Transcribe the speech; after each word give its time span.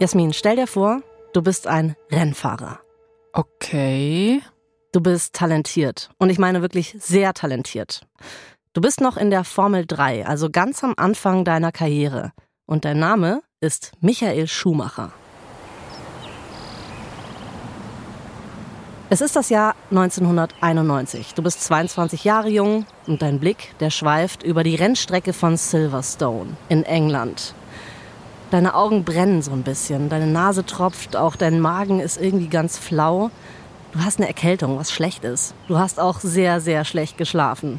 Jasmin, 0.00 0.32
stell 0.32 0.54
dir 0.54 0.68
vor, 0.68 1.02
du 1.32 1.42
bist 1.42 1.66
ein 1.66 1.96
Rennfahrer. 2.12 2.78
Okay. 3.32 4.40
Du 4.92 5.00
bist 5.00 5.34
talentiert. 5.34 6.10
Und 6.18 6.30
ich 6.30 6.38
meine 6.38 6.62
wirklich 6.62 6.94
sehr 7.00 7.34
talentiert. 7.34 8.06
Du 8.74 8.80
bist 8.80 9.00
noch 9.00 9.16
in 9.16 9.30
der 9.30 9.42
Formel 9.42 9.86
3, 9.86 10.24
also 10.24 10.50
ganz 10.50 10.84
am 10.84 10.94
Anfang 10.96 11.44
deiner 11.44 11.72
Karriere. 11.72 12.32
Und 12.64 12.84
dein 12.84 13.00
Name 13.00 13.42
ist 13.60 13.90
Michael 14.00 14.46
Schumacher. 14.46 15.10
Es 19.10 19.20
ist 19.20 19.34
das 19.34 19.48
Jahr 19.48 19.74
1991. 19.90 21.34
Du 21.34 21.42
bist 21.42 21.64
22 21.64 22.22
Jahre 22.22 22.50
jung 22.50 22.86
und 23.08 23.20
dein 23.20 23.40
Blick, 23.40 23.74
der 23.80 23.90
schweift 23.90 24.44
über 24.44 24.62
die 24.62 24.76
Rennstrecke 24.76 25.32
von 25.32 25.56
Silverstone 25.56 26.56
in 26.68 26.84
England. 26.84 27.54
Deine 28.50 28.74
Augen 28.74 29.04
brennen 29.04 29.42
so 29.42 29.52
ein 29.52 29.62
bisschen, 29.62 30.08
deine 30.08 30.26
Nase 30.26 30.64
tropft, 30.64 31.16
auch 31.16 31.36
dein 31.36 31.60
Magen 31.60 32.00
ist 32.00 32.18
irgendwie 32.18 32.48
ganz 32.48 32.78
flau. 32.78 33.30
Du 33.92 34.00
hast 34.00 34.18
eine 34.18 34.26
Erkältung, 34.26 34.78
was 34.78 34.90
schlecht 34.90 35.22
ist. 35.24 35.54
Du 35.66 35.78
hast 35.78 36.00
auch 36.00 36.20
sehr, 36.20 36.60
sehr 36.60 36.86
schlecht 36.86 37.18
geschlafen. 37.18 37.78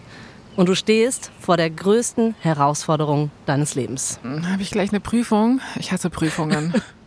Und 0.55 0.70
du 0.70 0.76
stehst 0.76 1.32
vor 1.40 1.58
der 1.58 1.72
größten 1.72 2.36
Herausforderung 2.41 3.32
deines 3.48 3.74
Lebens. 3.74 4.20
Habe 4.24 4.62
ich 4.62 4.70
gleich 4.70 4.91
eine 4.91 5.00
Prüfung? 5.00 5.60
Ich 5.76 5.91
hasse 5.91 6.10
Prüfungen. 6.10 6.74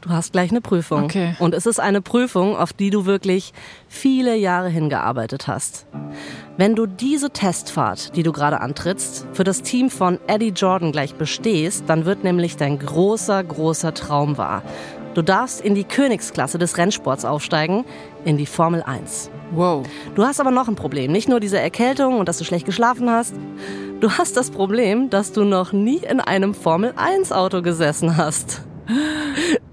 Du 0.00 0.10
hast 0.10 0.32
gleich 0.32 0.50
eine 0.50 0.60
Prüfung. 0.60 1.04
Okay. 1.04 1.34
Und 1.38 1.54
es 1.54 1.66
ist 1.66 1.80
eine 1.80 2.00
Prüfung, 2.00 2.56
auf 2.56 2.72
die 2.72 2.90
du 2.90 3.06
wirklich 3.06 3.52
viele 3.88 4.36
Jahre 4.36 4.68
hingearbeitet 4.68 5.46
hast. 5.46 5.86
Wenn 6.56 6.74
du 6.74 6.86
diese 6.86 7.30
Testfahrt, 7.30 8.16
die 8.16 8.22
du 8.22 8.32
gerade 8.32 8.60
antrittst, 8.60 9.26
für 9.32 9.44
das 9.44 9.62
Team 9.62 9.90
von 9.90 10.18
Eddie 10.26 10.48
Jordan 10.48 10.92
gleich 10.92 11.14
bestehst, 11.14 11.84
dann 11.86 12.04
wird 12.04 12.24
nämlich 12.24 12.56
dein 12.56 12.78
großer, 12.78 13.42
großer 13.44 13.94
Traum 13.94 14.38
wahr. 14.38 14.62
Du 15.14 15.22
darfst 15.22 15.60
in 15.60 15.74
die 15.74 15.84
Königsklasse 15.84 16.58
des 16.58 16.76
Rennsports 16.76 17.24
aufsteigen, 17.24 17.84
in 18.24 18.36
die 18.36 18.46
Formel 18.46 18.82
1. 18.82 19.30
Wow. 19.50 19.86
Du 20.14 20.24
hast 20.24 20.40
aber 20.40 20.50
noch 20.50 20.68
ein 20.68 20.76
Problem. 20.76 21.10
Nicht 21.10 21.28
nur 21.28 21.40
diese 21.40 21.58
Erkältung 21.58 22.18
und 22.18 22.28
dass 22.28 22.38
du 22.38 22.44
schlecht 22.44 22.66
geschlafen 22.66 23.10
hast. 23.10 23.34
Du 24.00 24.12
hast 24.12 24.36
das 24.36 24.50
Problem, 24.50 25.10
dass 25.10 25.32
du 25.32 25.44
noch 25.44 25.72
nie 25.72 25.98
in 25.98 26.20
einem 26.20 26.54
Formel 26.54 26.92
1 26.96 27.32
Auto 27.32 27.62
gesessen 27.62 28.16
hast. 28.16 28.62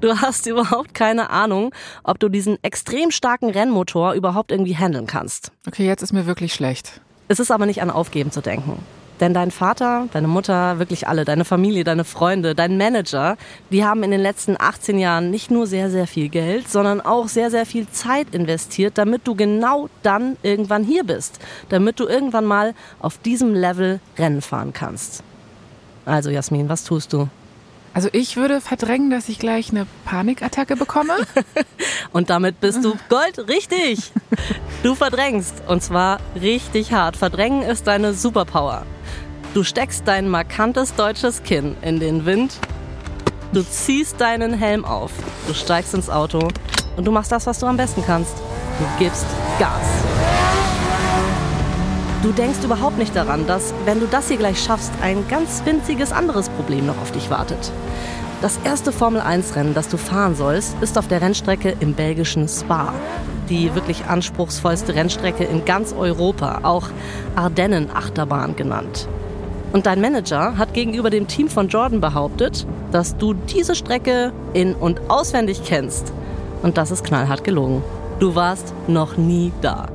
Du 0.01 0.19
hast 0.19 0.45
überhaupt 0.45 0.93
keine 0.93 1.29
Ahnung, 1.29 1.73
ob 2.03 2.19
du 2.19 2.29
diesen 2.29 2.61
extrem 2.63 3.11
starken 3.11 3.49
Rennmotor 3.49 4.13
überhaupt 4.13 4.51
irgendwie 4.51 4.75
handeln 4.75 5.07
kannst. 5.07 5.51
Okay, 5.67 5.85
jetzt 5.85 6.01
ist 6.01 6.13
mir 6.13 6.25
wirklich 6.25 6.53
schlecht. 6.53 7.01
Es 7.27 7.39
ist 7.39 7.51
aber 7.51 7.65
nicht 7.65 7.81
an 7.81 7.89
Aufgeben 7.89 8.31
zu 8.31 8.41
denken. 8.41 8.79
Denn 9.21 9.33
dein 9.33 9.51
Vater, 9.51 10.09
deine 10.11 10.27
Mutter, 10.27 10.77
wirklich 10.77 11.07
alle, 11.07 11.23
deine 11.23 11.45
Familie, 11.45 11.85
deine 11.85 12.03
Freunde, 12.03 12.53
dein 12.53 12.77
Manager, 12.77 13.37
die 13.71 13.85
haben 13.85 14.03
in 14.03 14.11
den 14.11 14.19
letzten 14.19 14.57
18 14.59 14.99
Jahren 14.99 15.31
nicht 15.31 15.49
nur 15.49 15.67
sehr, 15.67 15.89
sehr 15.89 16.05
viel 16.05 16.27
Geld, 16.27 16.69
sondern 16.69 16.99
auch 16.99 17.29
sehr, 17.29 17.49
sehr 17.49 17.65
viel 17.65 17.87
Zeit 17.87 18.35
investiert, 18.35 18.97
damit 18.97 19.25
du 19.25 19.33
genau 19.35 19.89
dann 20.03 20.35
irgendwann 20.43 20.83
hier 20.83 21.05
bist. 21.05 21.39
Damit 21.69 21.99
du 22.01 22.07
irgendwann 22.07 22.45
mal 22.45 22.73
auf 22.99 23.17
diesem 23.17 23.53
Level 23.53 24.01
Rennen 24.17 24.41
fahren 24.41 24.73
kannst. 24.73 25.23
Also 26.05 26.29
Jasmin, 26.29 26.67
was 26.67 26.83
tust 26.83 27.13
du? 27.13 27.29
Also 27.95 28.09
ich 28.11 28.35
würde 28.35 28.59
verdrängen, 28.59 29.09
dass 29.09 29.29
ich 29.29 29.39
gleich 29.39 29.69
eine 29.69 29.87
Panikattacke 30.03 30.75
bekomme. 30.75 31.13
Und 32.11 32.29
damit 32.29 32.59
bist 32.59 32.83
du 32.83 32.95
Gold 33.07 33.47
richtig. 33.47 34.11
Du 34.83 34.95
verdrängst. 34.95 35.63
Und 35.69 35.81
zwar 35.81 36.19
richtig 36.39 36.91
hart. 36.91 37.15
Verdrängen 37.15 37.61
ist 37.61 37.87
deine 37.87 38.13
Superpower. 38.13 38.85
Du 39.53 39.63
steckst 39.63 40.05
dein 40.09 40.27
markantes 40.27 40.93
deutsches 40.95 41.43
Kinn 41.43 41.77
in 41.81 42.01
den 42.01 42.25
Wind. 42.25 42.59
Du 43.53 43.63
ziehst 43.63 44.19
deinen 44.19 44.53
Helm 44.53 44.83
auf. 44.83 45.13
Du 45.47 45.53
steigst 45.53 45.93
ins 45.93 46.09
Auto. 46.09 46.49
Und 46.97 47.05
du 47.05 47.11
machst 47.11 47.31
das, 47.31 47.47
was 47.47 47.59
du 47.59 47.65
am 47.65 47.77
besten 47.77 48.03
kannst. 48.05 48.35
Du 48.77 48.85
gibst 48.99 49.25
Gas. 49.57 50.04
Du 52.25 52.31
denkst 52.31 52.63
überhaupt 52.63 52.97
nicht 52.97 53.15
daran, 53.15 53.45
dass, 53.45 53.71
wenn 53.85 53.99
du 53.99 54.07
das 54.07 54.29
hier 54.29 54.37
gleich 54.37 54.59
schaffst, 54.59 54.91
ein 55.03 55.27
ganz 55.27 55.61
winziges 55.63 56.11
anderes 56.11 56.49
Problem 56.49 56.87
noch 56.87 56.97
auf 56.97 57.11
dich 57.11 57.29
wartet. 57.29 57.71
Das 58.41 58.57
erste 58.63 58.91
Formel-1-Rennen, 58.91 59.75
das 59.75 59.89
du 59.89 59.97
fahren 59.97 60.33
sollst, 60.33 60.75
ist 60.81 60.97
auf 60.97 61.07
der 61.07 61.21
Rennstrecke 61.21 61.75
im 61.81 61.93
belgischen 61.93 62.47
Spa. 62.47 62.91
Die 63.47 63.75
wirklich 63.75 64.05
anspruchsvollste 64.05 64.95
Rennstrecke 64.95 65.43
in 65.43 65.65
ganz 65.65 65.93
Europa, 65.93 66.61
auch 66.63 66.87
Ardennen-Achterbahn 67.35 68.55
genannt. 68.55 69.07
Und 69.71 69.85
dein 69.85 70.01
Manager 70.01 70.57
hat 70.57 70.73
gegenüber 70.73 71.11
dem 71.11 71.27
Team 71.27 71.47
von 71.47 71.67
Jordan 71.67 72.01
behauptet, 72.01 72.65
dass 72.91 73.17
du 73.17 73.35
diese 73.35 73.75
Strecke 73.75 74.33
in- 74.53 74.73
und 74.73 74.99
auswendig 75.11 75.61
kennst. 75.63 76.11
Und 76.63 76.77
das 76.77 76.89
ist 76.89 77.03
knallhart 77.03 77.43
gelogen. 77.43 77.83
Du 78.17 78.33
warst 78.33 78.73
noch 78.87 79.15
nie 79.15 79.51
da. 79.61 79.89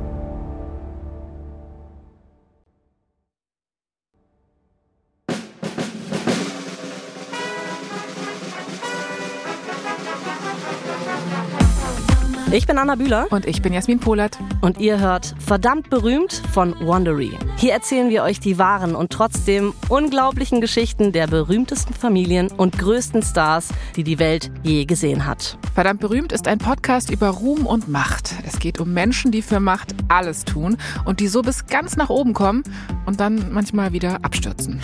Ich 12.53 12.67
bin 12.67 12.79
Anna 12.79 12.97
Bühler 12.97 13.29
Und 13.31 13.47
ich 13.47 13.63
bin 13.63 13.73
Jasmin 13.73 14.01
Polat. 14.01 14.37
und 14.61 14.79
ihr 14.81 14.99
hört 14.99 15.37
Verdammt 15.39 15.89
berühmt 15.89 16.43
von 16.53 16.75
Wondery. 16.81 17.39
Hier 17.57 17.73
erzählen 17.73 18.11
wir 18.11 18.25
euch 18.25 18.41
die 18.41 18.59
wahren 18.59 18.97
und 18.97 19.13
trotzdem 19.13 19.73
unglaublichen 19.89 20.61
Geschichten 20.61 21.13
der 21.13 21.29
berühmtesten 21.29 21.95
Familien 21.95 22.51
und 22.51 22.77
größten 22.77 23.23
Stars, 23.23 23.69
die 23.95 24.03
die 24.03 24.19
Welt 24.19 24.51
je 24.65 24.85
gesehen 24.85 25.27
hat. 25.27 25.59
Verdammt 25.75 26.01
berühmt 26.01 26.33
ist 26.33 26.49
ein 26.49 26.59
Podcast 26.59 27.11
über 27.11 27.29
Ruhm 27.29 27.67
und 27.67 27.89
Macht. 27.89 28.35
Es 28.45 28.59
geht 28.59 28.81
um 28.81 28.93
Menschen, 28.93 29.31
die 29.31 29.43
für 29.43 29.61
Macht 29.61 29.95
alles 30.09 30.45
tun 30.45 30.77
und 31.05 31.21
die 31.21 31.29
so 31.29 31.43
bis 31.43 31.67
ganz 31.69 31.97
nach 31.97 32.11
oben 32.11 32.35
kommen 32.35 32.65
und 33.07 33.21
dann 33.21 33.53
manchmal 33.53 33.93
wieder 33.93 34.19
abstürzen. 34.23 34.81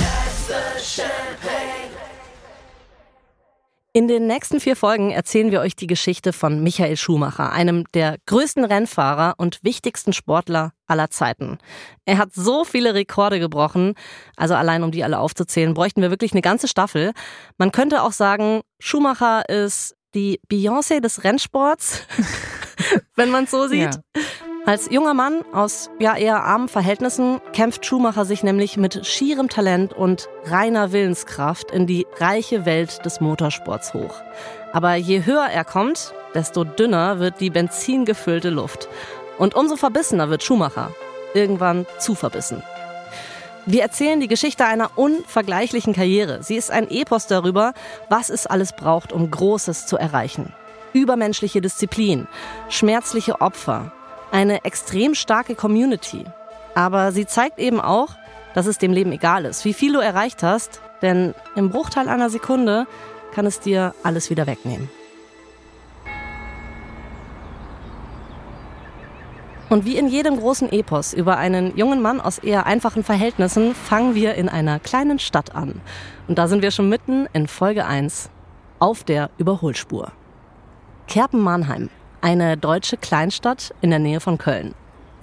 In 3.96 4.08
den 4.08 4.26
nächsten 4.26 4.60
vier 4.60 4.76
Folgen 4.76 5.10
erzählen 5.10 5.50
wir 5.50 5.62
euch 5.62 5.74
die 5.74 5.86
Geschichte 5.86 6.34
von 6.34 6.62
Michael 6.62 6.98
Schumacher, 6.98 7.50
einem 7.52 7.90
der 7.94 8.18
größten 8.26 8.62
Rennfahrer 8.62 9.36
und 9.38 9.64
wichtigsten 9.64 10.12
Sportler 10.12 10.74
aller 10.86 11.08
Zeiten. 11.08 11.56
Er 12.04 12.18
hat 12.18 12.34
so 12.34 12.66
viele 12.66 12.92
Rekorde 12.92 13.40
gebrochen, 13.40 13.94
also 14.36 14.54
allein 14.54 14.82
um 14.82 14.90
die 14.90 15.02
alle 15.02 15.18
aufzuzählen, 15.18 15.72
bräuchten 15.72 16.02
wir 16.02 16.10
wirklich 16.10 16.32
eine 16.32 16.42
ganze 16.42 16.68
Staffel. 16.68 17.12
Man 17.56 17.72
könnte 17.72 18.02
auch 18.02 18.12
sagen, 18.12 18.60
Schumacher 18.78 19.48
ist 19.48 19.96
die 20.14 20.40
Beyoncé 20.46 21.00
des 21.00 21.24
Rennsports, 21.24 22.02
wenn 23.14 23.30
man 23.30 23.44
es 23.44 23.50
so 23.50 23.66
sieht. 23.66 23.94
Ja. 23.94 24.22
Als 24.66 24.90
junger 24.90 25.14
Mann 25.14 25.44
aus 25.52 25.90
ja 26.00 26.16
eher 26.16 26.42
armen 26.42 26.68
Verhältnissen 26.68 27.40
kämpft 27.52 27.86
Schumacher 27.86 28.24
sich 28.24 28.42
nämlich 28.42 28.76
mit 28.76 29.06
schierem 29.06 29.48
Talent 29.48 29.92
und 29.92 30.28
reiner 30.44 30.90
Willenskraft 30.90 31.70
in 31.70 31.86
die 31.86 32.04
reiche 32.18 32.66
Welt 32.66 33.04
des 33.04 33.20
Motorsports 33.20 33.94
hoch. 33.94 34.20
Aber 34.72 34.96
je 34.96 35.24
höher 35.24 35.46
er 35.46 35.64
kommt, 35.64 36.12
desto 36.34 36.64
dünner 36.64 37.20
wird 37.20 37.40
die 37.40 37.50
benzingefüllte 37.50 38.50
Luft. 38.50 38.88
Und 39.38 39.54
umso 39.54 39.76
verbissener 39.76 40.30
wird 40.30 40.42
Schumacher. 40.42 40.90
Irgendwann 41.32 41.86
zu 42.00 42.16
verbissen. 42.16 42.60
Wir 43.66 43.82
erzählen 43.82 44.18
die 44.18 44.26
Geschichte 44.26 44.64
einer 44.64 44.98
unvergleichlichen 44.98 45.94
Karriere. 45.94 46.42
Sie 46.42 46.56
ist 46.56 46.72
ein 46.72 46.90
Epos 46.90 47.28
darüber, 47.28 47.72
was 48.08 48.30
es 48.30 48.48
alles 48.48 48.74
braucht, 48.74 49.12
um 49.12 49.30
Großes 49.30 49.86
zu 49.86 49.96
erreichen. 49.96 50.52
Übermenschliche 50.92 51.60
Disziplin, 51.60 52.26
schmerzliche 52.68 53.40
Opfer, 53.40 53.92
eine 54.36 54.66
extrem 54.66 55.14
starke 55.14 55.54
Community. 55.54 56.26
Aber 56.74 57.10
sie 57.10 57.26
zeigt 57.26 57.58
eben 57.58 57.80
auch, 57.80 58.10
dass 58.52 58.66
es 58.66 58.76
dem 58.76 58.92
Leben 58.92 59.10
egal 59.12 59.46
ist, 59.46 59.64
wie 59.64 59.72
viel 59.72 59.94
du 59.94 59.98
erreicht 59.98 60.42
hast, 60.42 60.82
denn 61.00 61.34
im 61.54 61.70
Bruchteil 61.70 62.06
einer 62.10 62.28
Sekunde 62.28 62.86
kann 63.34 63.46
es 63.46 63.60
dir 63.60 63.94
alles 64.02 64.28
wieder 64.28 64.46
wegnehmen. 64.46 64.90
Und 69.70 69.86
wie 69.86 69.96
in 69.96 70.06
jedem 70.06 70.36
großen 70.36 70.70
Epos 70.70 71.14
über 71.14 71.38
einen 71.38 71.74
jungen 71.74 72.02
Mann 72.02 72.20
aus 72.20 72.38
eher 72.38 72.66
einfachen 72.66 73.04
Verhältnissen 73.04 73.74
fangen 73.74 74.14
wir 74.14 74.34
in 74.34 74.50
einer 74.50 74.78
kleinen 74.80 75.18
Stadt 75.18 75.54
an. 75.54 75.80
Und 76.28 76.36
da 76.36 76.46
sind 76.46 76.60
wir 76.60 76.72
schon 76.72 76.90
mitten 76.90 77.26
in 77.32 77.48
Folge 77.48 77.86
1 77.86 78.28
auf 78.80 79.02
der 79.02 79.30
Überholspur. 79.38 80.12
Kerpen-Mannheim, 81.08 81.88
eine 82.26 82.56
deutsche 82.56 82.96
Kleinstadt 82.96 83.72
in 83.82 83.90
der 83.90 84.00
Nähe 84.00 84.18
von 84.18 84.36
Köln. 84.36 84.74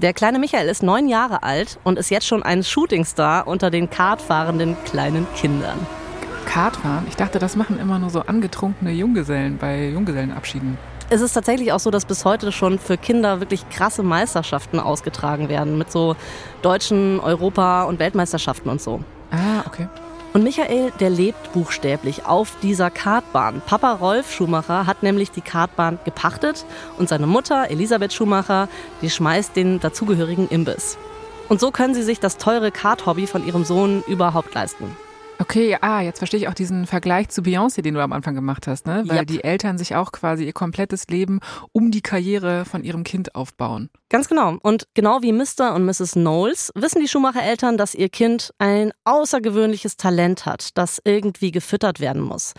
Der 0.01 0.13
kleine 0.13 0.39
Michael 0.39 0.69
ist 0.69 0.83
neun 0.83 1.09
Jahre 1.09 1.43
alt 1.43 1.77
und 1.83 1.99
ist 1.99 2.09
jetzt 2.09 2.25
schon 2.25 2.43
ein 2.43 2.63
Shootingstar 2.63 3.45
unter 3.45 3.69
den 3.69 3.89
kartfahrenden 3.89 4.77
kleinen 4.85 5.27
Kindern. 5.35 5.85
Kartfahren? 6.45 7.05
Ich 7.09 7.17
dachte, 7.17 7.39
das 7.39 7.57
machen 7.57 7.77
immer 7.77 7.99
nur 7.99 8.09
so 8.09 8.21
angetrunkene 8.21 8.91
Junggesellen 8.91 9.57
bei 9.57 9.89
Junggesellenabschieden. 9.89 10.77
Es 11.09 11.19
ist 11.19 11.33
tatsächlich 11.33 11.73
auch 11.73 11.81
so, 11.81 11.91
dass 11.91 12.05
bis 12.05 12.23
heute 12.23 12.53
schon 12.53 12.79
für 12.79 12.95
Kinder 12.95 13.41
wirklich 13.41 13.67
krasse 13.67 14.01
Meisterschaften 14.01 14.79
ausgetragen 14.79 15.49
werden 15.49 15.77
mit 15.77 15.91
so 15.91 16.15
deutschen 16.61 17.19
Europa- 17.19 17.83
und 17.83 17.99
Weltmeisterschaften 17.99 18.69
und 18.69 18.81
so. 18.81 19.01
Ah, 19.29 19.63
okay. 19.67 19.89
Und 20.33 20.43
Michael, 20.43 20.91
der 20.99 21.11
lebt 21.11 21.53
buchstäblich 21.53 22.25
auf 22.25 22.57
dieser 22.63 22.89
Kartbahn. 22.89 23.61
Papa 23.63 23.93
Rolf 23.93 24.33
Schumacher 24.33 24.87
hat 24.87 25.03
nämlich 25.03 25.29
die 25.29 25.41
Kartbahn 25.41 25.99
gepachtet 26.05 26.65
und 26.97 27.07
seine 27.07 27.27
Mutter 27.27 27.69
Elisabeth 27.69 28.13
Schumacher, 28.13 28.67
die 29.03 29.11
schmeißt 29.11 29.55
den 29.55 29.79
dazugehörigen 29.79 30.49
Imbiss. 30.49 30.97
Und 31.49 31.59
so 31.59 31.69
können 31.69 31.93
sie 31.93 32.01
sich 32.01 32.19
das 32.19 32.37
teure 32.37 32.71
Kart-Hobby 32.71 33.27
von 33.27 33.45
ihrem 33.45 33.63
Sohn 33.63 34.03
überhaupt 34.07 34.55
leisten. 34.55 34.97
Okay, 35.43 35.77
ah, 35.81 35.99
jetzt 35.99 36.19
verstehe 36.19 36.39
ich 36.39 36.47
auch 36.47 36.53
diesen 36.53 36.87
Vergleich 36.87 37.27
zu 37.27 37.41
Beyoncé, 37.41 37.81
den 37.81 37.95
du 37.95 38.01
am 38.01 38.13
Anfang 38.13 38.33
gemacht 38.33 38.65
hast, 38.65 38.87
ne? 38.87 39.03
Weil 39.07 39.17
yep. 39.17 39.27
die 39.27 39.43
Eltern 39.43 39.77
sich 39.77 39.93
auch 39.93 40.13
quasi 40.13 40.45
ihr 40.45 40.53
komplettes 40.53 41.07
Leben 41.07 41.41
um 41.73 41.91
die 41.91 41.99
Karriere 41.99 42.63
von 42.63 42.85
ihrem 42.85 43.03
Kind 43.03 43.35
aufbauen. 43.35 43.89
Ganz 44.07 44.29
genau. 44.29 44.55
Und 44.61 44.87
genau 44.93 45.21
wie 45.21 45.33
Mr. 45.33 45.75
und 45.75 45.83
Mrs. 45.83 46.13
Knowles 46.13 46.71
wissen 46.75 47.01
die 47.01 47.09
Schumacher-Eltern, 47.09 47.75
dass 47.77 47.93
ihr 47.93 48.07
Kind 48.07 48.53
ein 48.57 48.93
außergewöhnliches 49.03 49.97
Talent 49.97 50.45
hat, 50.45 50.77
das 50.77 51.01
irgendwie 51.03 51.51
gefüttert 51.51 51.99
werden 51.99 52.21
muss. 52.21 52.53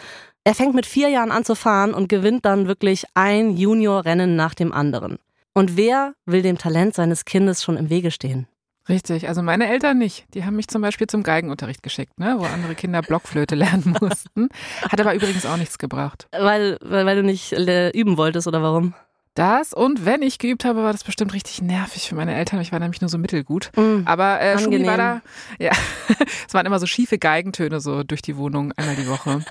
Er 0.45 0.55
fängt 0.55 0.75
mit 0.75 0.85
vier 0.85 1.09
Jahren 1.09 1.33
an 1.33 1.47
zu 1.47 1.55
fahren 1.55 1.95
und 1.95 2.11
gewinnt 2.11 2.45
dann 2.45 2.69
wirklich 2.69 3.07
ein 3.15 3.57
Junior-Rennen 3.57 4.37
nach 4.37 4.53
dem 4.53 4.75
anderen. 4.75 5.19
Und 5.55 5.79
wer 5.79 6.13
will 6.27 6.43
dem 6.43 6.59
Talent 6.59 6.95
seines 6.95 7.25
Kindes 7.25 7.63
schon 7.63 7.79
im 7.79 7.89
Wege 7.89 8.11
stehen? 8.11 8.47
Richtig, 8.89 9.29
also 9.29 9.43
meine 9.43 9.69
Eltern 9.69 9.99
nicht. 9.99 10.27
Die 10.35 10.45
haben 10.45 10.57
mich 10.57 10.69
zum 10.69 10.83
Beispiel 10.83 11.07
zum 11.07 11.23
Geigenunterricht 11.23 11.83
geschickt, 11.83 12.19
ne? 12.19 12.37
wo 12.39 12.45
andere 12.45 12.75
Kinder 12.75 13.01
Blockflöte 13.01 13.55
lernen 13.55 13.97
mussten. 14.01 14.49
Hat 14.83 15.01
aber 15.01 15.15
übrigens 15.15 15.47
auch 15.47 15.57
nichts 15.57 15.79
gebracht. 15.79 16.29
Weil, 16.33 16.79
weil, 16.83 17.07
weil 17.07 17.17
du 17.17 17.23
nicht 17.23 17.53
äh, 17.53 17.91
üben 17.91 18.17
wolltest 18.17 18.47
oder 18.47 18.63
warum? 18.63 18.95
Das 19.35 19.73
und 19.73 20.05
wenn 20.05 20.23
ich 20.23 20.39
geübt 20.39 20.65
habe, 20.65 20.85
war 20.85 20.93
das 20.93 21.03
bestimmt 21.03 21.33
richtig 21.35 21.61
nervig 21.61 22.09
für 22.09 22.15
meine 22.15 22.37
Eltern. 22.37 22.61
Ich 22.61 22.71
war 22.71 22.79
nämlich 22.79 23.01
nur 23.01 23.11
so 23.11 23.19
mittelgut. 23.19 23.73
Mm, 23.75 24.03
Aber 24.05 24.41
äh, 24.41 24.59
Schumi 24.61 24.87
war 24.87 24.97
da, 24.97 25.23
ja, 25.59 25.73
es 26.47 26.55
waren 26.55 26.65
immer 26.67 26.79
so 26.79 26.87
schiefe 26.87 27.19
Geigentöne 27.19 27.81
so 27.81 28.05
durch 28.05 28.23
die 28.23 28.37
Wohnung 28.37 28.73
einmal 28.77 28.95
die 28.95 29.09
Woche. 29.09 29.45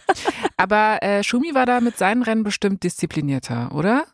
Aber 0.56 1.04
äh, 1.04 1.22
Schumi 1.22 1.54
war 1.54 1.66
da 1.66 1.82
mit 1.82 1.98
seinen 1.98 2.24
Rennen 2.24 2.44
bestimmt 2.44 2.84
disziplinierter, 2.84 3.74
oder? 3.74 4.06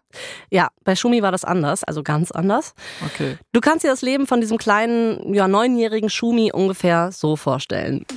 Ja, 0.49 0.69
bei 0.85 0.95
Schumi 0.95 1.21
war 1.21 1.31
das 1.31 1.45
anders, 1.45 1.83
also 1.83 2.01
ganz 2.01 2.31
anders. 2.31 2.73
Okay. 3.05 3.37
Du 3.51 3.61
kannst 3.61 3.83
dir 3.83 3.89
das 3.89 4.01
Leben 4.01 4.25
von 4.25 4.41
diesem 4.41 4.57
kleinen, 4.57 5.35
ja, 5.35 5.47
neunjährigen 5.47 6.09
Schumi 6.09 6.51
ungefähr 6.51 7.11
so 7.11 7.35
vorstellen. 7.35 8.07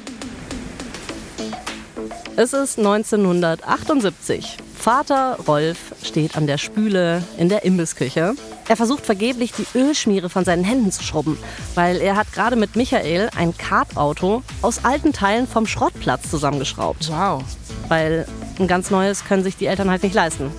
Es 2.37 2.55
ist 2.55 2.79
1978. 2.79 4.57
Vater 4.83 5.39
Rolf 5.47 5.95
steht 6.03 6.37
an 6.37 6.49
der 6.49 6.59
Spüle 6.59 7.23
in 7.39 7.49
der 7.49 7.65
Imbissküche. 7.65 8.35
Er 8.67 8.77
versucht 8.77 9.07
vergeblich, 9.07 9.53
die 9.53 9.79
Ölschmiere 9.79 10.29
von 10.29 10.45
seinen 10.45 10.65
Händen 10.65 10.91
zu 10.91 11.05
schrubben, 11.05 11.39
weil 11.77 12.01
er 12.01 12.17
hat 12.17 12.33
gerade 12.33 12.57
mit 12.57 12.75
Michael 12.75 13.31
ein 13.37 13.57
Kartauto 13.57 14.43
aus 14.61 14.85
alten 14.85 15.13
Teilen 15.13 15.47
vom 15.47 15.69
Schrottplatz 15.69 16.29
zusammengeschraubt. 16.29 17.13
Wow. 17.13 17.45
Weil 17.87 18.27
ein 18.59 18.67
ganz 18.67 18.91
neues 18.91 19.25
können 19.25 19.45
sich 19.45 19.57
die 19.57 19.67
Eltern 19.67 19.89
halt 19.89 20.03
nicht 20.03 20.17
leisten. 20.17 20.51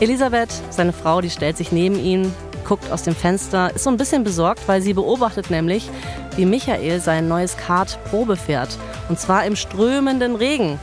Elisabeth, 0.00 0.62
seine 0.70 0.94
Frau, 0.94 1.20
die 1.20 1.28
stellt 1.28 1.58
sich 1.58 1.72
neben 1.72 2.02
ihn, 2.02 2.32
guckt 2.66 2.90
aus 2.90 3.02
dem 3.02 3.14
Fenster, 3.14 3.74
ist 3.74 3.84
so 3.84 3.90
ein 3.90 3.98
bisschen 3.98 4.24
besorgt, 4.24 4.66
weil 4.68 4.80
sie 4.80 4.94
beobachtet 4.94 5.50
nämlich, 5.50 5.90
wie 6.36 6.46
Michael 6.46 7.02
sein 7.02 7.28
neues 7.28 7.58
Kart 7.58 7.98
Probe 8.04 8.36
fährt. 8.36 8.78
Und 9.10 9.20
zwar 9.20 9.44
im 9.44 9.54
strömenden 9.54 10.34
Regen. 10.34 10.80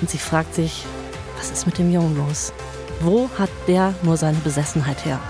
Und 0.00 0.08
sie 0.08 0.18
fragt 0.18 0.54
sich, 0.54 0.84
was 1.36 1.50
ist 1.50 1.66
mit 1.66 1.78
dem 1.78 1.92
Jungen 1.92 2.16
los? 2.16 2.52
Wo 3.00 3.28
hat 3.38 3.50
der 3.68 3.94
nur 4.02 4.16
seine 4.16 4.38
Besessenheit 4.38 5.04
her? 5.04 5.20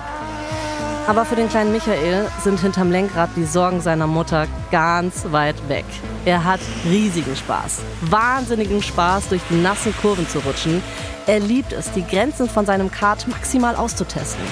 Aber 1.07 1.25
für 1.25 1.37
den 1.37 1.49
kleinen 1.49 1.73
Michael 1.73 2.27
sind 2.43 2.59
hinterm 2.59 2.91
Lenkrad 2.91 3.31
die 3.37 3.45
Sorgen 3.45 3.81
seiner 3.81 4.09
Mutter 4.09 4.49
ganz 4.73 5.27
weit 5.31 5.69
weg. 5.69 5.85
Er 6.25 6.43
hat 6.43 6.61
riesigen 6.85 7.37
Spaß, 7.37 7.79
wahnsinnigen 8.03 8.83
Spaß, 8.83 9.29
durch 9.29 9.43
die 9.49 9.55
nassen 9.55 9.95
Kurven 10.03 10.29
zu 10.29 10.41
rutschen. 10.41 10.83
Er 11.29 11.39
liebt 11.39 11.73
es, 11.73 11.93
die 11.93 12.05
Grenzen 12.05 12.49
von 12.49 12.67
seinem 12.67 12.91
Kart 12.91 13.29
maximal 13.29 13.77
auszutesten. 13.77 14.45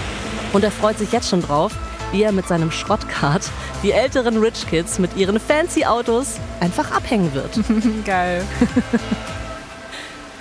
Und 0.52 0.62
er 0.62 0.70
freut 0.70 0.98
sich 0.98 1.10
jetzt 1.10 1.28
schon 1.28 1.42
drauf, 1.42 1.72
wie 2.12 2.22
er 2.22 2.30
mit 2.30 2.46
seinem 2.46 2.70
Schrottkart 2.70 3.50
die 3.82 3.90
älteren 3.90 4.38
Rich 4.38 4.68
Kids 4.68 5.00
mit 5.00 5.16
ihren 5.16 5.40
fancy 5.40 5.84
Autos 5.84 6.36
einfach 6.60 6.92
abhängen 6.92 7.34
wird. 7.34 7.58
Geil. 8.04 8.44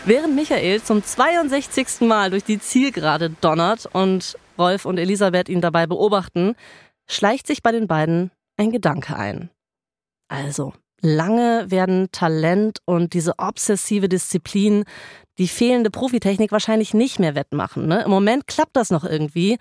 Während 0.05 0.35
Michael 0.35 0.83
zum 0.83 1.01
62. 1.01 2.01
Mal 2.01 2.29
durch 2.29 2.43
die 2.43 2.59
Zielgerade 2.59 3.29
donnert 3.39 3.85
und 3.93 4.37
Rolf 4.57 4.83
und 4.85 4.97
Elisabeth 4.97 5.47
ihn 5.47 5.61
dabei 5.61 5.87
beobachten, 5.87 6.55
schleicht 7.07 7.47
sich 7.47 7.63
bei 7.63 7.71
den 7.71 7.87
beiden 7.87 8.29
ein 8.57 8.71
Gedanke 8.71 9.15
ein. 9.15 9.49
Also, 10.27 10.73
lange 10.99 11.71
werden 11.71 12.09
Talent 12.11 12.79
und 12.83 13.13
diese 13.13 13.39
obsessive 13.39 14.09
Disziplin 14.09 14.83
die 15.37 15.47
fehlende 15.47 15.89
Profitechnik 15.89 16.51
wahrscheinlich 16.51 16.93
nicht 16.93 17.19
mehr 17.19 17.33
wettmachen. 17.33 17.87
Ne? 17.87 18.03
Im 18.03 18.11
Moment 18.11 18.45
klappt 18.45 18.75
das 18.75 18.89
noch 18.89 19.05
irgendwie, 19.05 19.57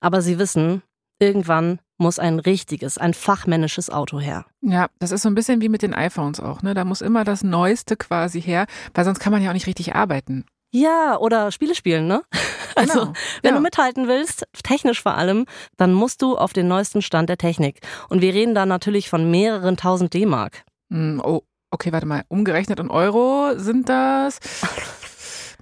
aber 0.00 0.22
sie 0.22 0.38
wissen, 0.38 0.82
irgendwann 1.20 1.80
muss 2.02 2.18
ein 2.18 2.38
richtiges, 2.38 2.98
ein 2.98 3.14
fachmännisches 3.14 3.88
Auto 3.88 4.20
her. 4.20 4.44
Ja, 4.60 4.88
das 4.98 5.12
ist 5.12 5.22
so 5.22 5.30
ein 5.30 5.34
bisschen 5.34 5.60
wie 5.62 5.68
mit 5.68 5.82
den 5.82 5.94
iPhones 5.94 6.40
auch, 6.40 6.62
ne? 6.62 6.74
Da 6.74 6.84
muss 6.84 7.00
immer 7.00 7.24
das 7.24 7.42
Neueste 7.42 7.96
quasi 7.96 8.42
her, 8.42 8.66
weil 8.92 9.04
sonst 9.04 9.20
kann 9.20 9.32
man 9.32 9.42
ja 9.42 9.50
auch 9.50 9.54
nicht 9.54 9.66
richtig 9.66 9.94
arbeiten. 9.94 10.44
Ja, 10.72 11.18
oder 11.18 11.52
Spiele 11.52 11.74
spielen, 11.74 12.06
ne? 12.06 12.22
Also, 12.74 13.00
genau, 13.00 13.12
wenn 13.42 13.50
ja. 13.50 13.56
du 13.56 13.62
mithalten 13.62 14.08
willst, 14.08 14.46
technisch 14.62 15.02
vor 15.02 15.14
allem, 15.14 15.44
dann 15.76 15.92
musst 15.92 16.22
du 16.22 16.38
auf 16.38 16.54
den 16.54 16.68
neuesten 16.68 17.02
Stand 17.02 17.28
der 17.28 17.36
Technik. 17.36 17.80
Und 18.08 18.22
wir 18.22 18.32
reden 18.32 18.54
da 18.54 18.64
natürlich 18.64 19.10
von 19.10 19.30
mehreren 19.30 19.76
tausend 19.76 20.14
D-Mark. 20.14 20.64
Mm, 20.88 21.20
oh, 21.20 21.42
okay, 21.70 21.92
warte 21.92 22.06
mal. 22.06 22.24
Umgerechnet 22.28 22.80
in 22.80 22.90
Euro 22.90 23.52
sind 23.56 23.90
das 23.90 24.40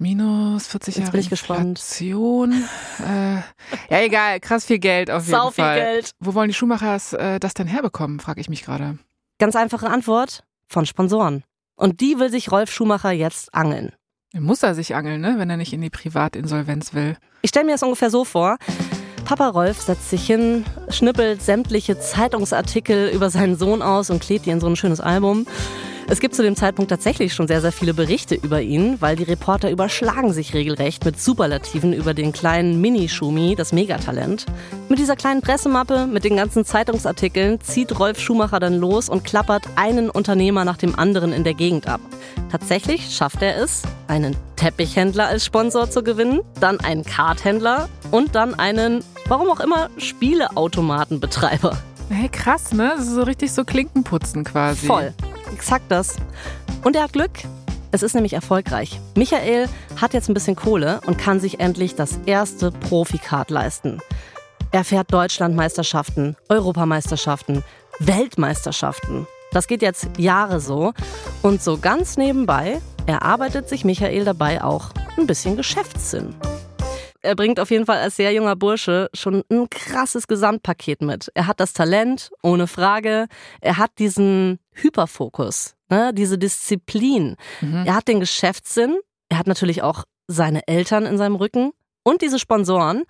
Minus 0.01 0.65
40 0.65 0.95
Jahre 0.95 1.11
bin 1.11 1.19
ich 1.19 1.29
gespannt. 1.29 1.79
Inflation. 1.79 2.63
Äh, 3.01 3.35
ja, 3.89 4.01
egal, 4.01 4.39
krass 4.39 4.65
viel 4.65 4.77
Geld 4.77 5.09
auf 5.09 5.23
jeden 5.23 5.31
Sau 5.31 5.49
Fall. 5.51 5.75
viel 5.75 5.83
Geld. 5.83 6.11
Wo 6.19 6.33
wollen 6.33 6.49
die 6.49 6.53
Schumachers 6.53 7.13
äh, 7.13 7.39
das 7.39 7.53
denn 7.53 7.67
herbekommen, 7.67 8.19
frage 8.19 8.41
ich 8.41 8.49
mich 8.49 8.63
gerade. 8.63 8.97
Ganz 9.39 9.55
einfache 9.55 9.89
Antwort, 9.89 10.43
von 10.67 10.85
Sponsoren. 10.85 11.43
Und 11.75 11.99
die 11.99 12.19
will 12.19 12.29
sich 12.29 12.51
Rolf 12.51 12.71
Schumacher 12.71 13.11
jetzt 13.11 13.53
angeln. 13.55 13.91
Muss 14.33 14.61
er 14.63 14.75
sich 14.75 14.93
angeln, 14.95 15.21
ne? 15.21 15.35
wenn 15.37 15.49
er 15.49 15.57
nicht 15.57 15.73
in 15.73 15.81
die 15.81 15.89
Privatinsolvenz 15.89 16.93
will. 16.93 17.17
Ich 17.41 17.49
stelle 17.49 17.65
mir 17.65 17.73
das 17.73 17.83
ungefähr 17.83 18.09
so 18.09 18.23
vor. 18.23 18.57
Papa 19.25 19.49
Rolf 19.49 19.81
setzt 19.81 20.09
sich 20.09 20.25
hin, 20.25 20.65
schnippelt 20.89 21.41
sämtliche 21.41 21.99
Zeitungsartikel 21.99 23.09
über 23.09 23.29
seinen 23.29 23.55
Sohn 23.55 23.81
aus 23.81 24.09
und 24.09 24.21
klebt 24.21 24.45
die 24.45 24.51
in 24.51 24.59
so 24.59 24.67
ein 24.67 24.75
schönes 24.75 24.99
Album. 24.99 25.47
Es 26.07 26.19
gibt 26.19 26.35
zu 26.35 26.43
dem 26.43 26.55
Zeitpunkt 26.55 26.89
tatsächlich 26.89 27.33
schon 27.33 27.47
sehr, 27.47 27.61
sehr 27.61 27.71
viele 27.71 27.93
Berichte 27.93 28.35
über 28.35 28.61
ihn, 28.61 28.97
weil 28.99 29.15
die 29.15 29.23
Reporter 29.23 29.69
überschlagen 29.69 30.33
sich 30.33 30.53
regelrecht 30.53 31.05
mit 31.05 31.19
Superlativen 31.19 31.93
über 31.93 32.13
den 32.13 32.33
kleinen 32.33 32.81
Mini-Schumi, 32.81 33.55
das 33.55 33.71
Megatalent. 33.71 34.45
Mit 34.89 34.99
dieser 34.99 35.15
kleinen 35.15 35.41
Pressemappe, 35.41 36.07
mit 36.07 36.23
den 36.23 36.35
ganzen 36.35 36.65
Zeitungsartikeln, 36.65 37.61
zieht 37.61 37.97
Rolf 37.97 38.19
Schumacher 38.19 38.59
dann 38.59 38.77
los 38.77 39.07
und 39.09 39.23
klappert 39.23 39.63
einen 39.75 40.09
Unternehmer 40.09 40.65
nach 40.65 40.77
dem 40.77 40.97
anderen 40.97 41.31
in 41.31 41.43
der 41.43 41.53
Gegend 41.53 41.87
ab. 41.87 42.01
Tatsächlich 42.51 43.15
schafft 43.15 43.41
er 43.41 43.57
es, 43.57 43.83
einen 44.07 44.35
Teppichhändler 44.57 45.27
als 45.27 45.45
Sponsor 45.45 45.89
zu 45.89 46.03
gewinnen, 46.03 46.41
dann 46.59 46.79
einen 46.81 47.05
Karthändler 47.05 47.87
und 48.11 48.35
dann 48.35 48.53
einen, 48.55 49.03
warum 49.27 49.49
auch 49.49 49.61
immer, 49.61 49.89
Spieleautomatenbetreiber. 49.97 51.77
Hey, 52.09 52.27
krass, 52.27 52.73
ne? 52.73 52.91
Das 52.97 53.07
ist 53.07 53.13
so 53.13 53.23
richtig 53.23 53.53
so 53.53 53.63
Klinkenputzen 53.63 54.43
quasi. 54.43 54.85
Voll. 54.85 55.13
Exakt 55.53 55.85
das. 55.89 56.17
Und 56.83 56.95
er 56.95 57.03
hat 57.03 57.13
Glück. 57.13 57.31
Es 57.91 58.03
ist 58.03 58.15
nämlich 58.15 58.33
erfolgreich. 58.33 58.99
Michael 59.15 59.67
hat 59.99 60.13
jetzt 60.13 60.29
ein 60.29 60.33
bisschen 60.33 60.55
Kohle 60.55 61.01
und 61.05 61.17
kann 61.17 61.39
sich 61.39 61.59
endlich 61.59 61.95
das 61.95 62.19
erste 62.25 62.71
Profikart 62.71 63.49
leisten. 63.49 63.99
Er 64.71 64.85
fährt 64.85 65.11
Deutschlandmeisterschaften, 65.11 66.37
Europameisterschaften, 66.47 67.63
Weltmeisterschaften. 67.99 69.27
Das 69.51 69.67
geht 69.67 69.81
jetzt 69.81 70.07
Jahre 70.17 70.61
so. 70.61 70.93
Und 71.41 71.61
so 71.61 71.77
ganz 71.77 72.15
nebenbei 72.15 72.79
erarbeitet 73.05 73.67
sich 73.67 73.83
Michael 73.83 74.23
dabei 74.23 74.63
auch 74.63 74.91
ein 75.17 75.27
bisschen 75.27 75.57
Geschäftssinn 75.57 76.33
er 77.21 77.35
bringt 77.35 77.59
auf 77.59 77.71
jeden 77.71 77.85
Fall 77.85 77.99
als 77.99 78.15
sehr 78.15 78.33
junger 78.33 78.55
Bursche 78.55 79.09
schon 79.13 79.43
ein 79.49 79.69
krasses 79.69 80.27
Gesamtpaket 80.27 81.01
mit. 81.01 81.31
Er 81.35 81.47
hat 81.47 81.59
das 81.59 81.73
Talent, 81.73 82.31
ohne 82.41 82.67
Frage. 82.67 83.27
Er 83.61 83.77
hat 83.77 83.91
diesen 83.99 84.59
Hyperfokus, 84.81 85.75
ne, 85.89 86.13
diese 86.13 86.37
Disziplin. 86.37 87.35
Mhm. 87.61 87.85
Er 87.85 87.95
hat 87.95 88.07
den 88.07 88.19
Geschäftssinn. 88.19 88.97
Er 89.29 89.37
hat 89.37 89.47
natürlich 89.47 89.81
auch 89.81 90.03
seine 90.27 90.67
Eltern 90.67 91.05
in 91.05 91.17
seinem 91.17 91.35
Rücken 91.35 91.71
und 92.03 92.21
diese 92.21 92.39
Sponsoren. 92.39 93.03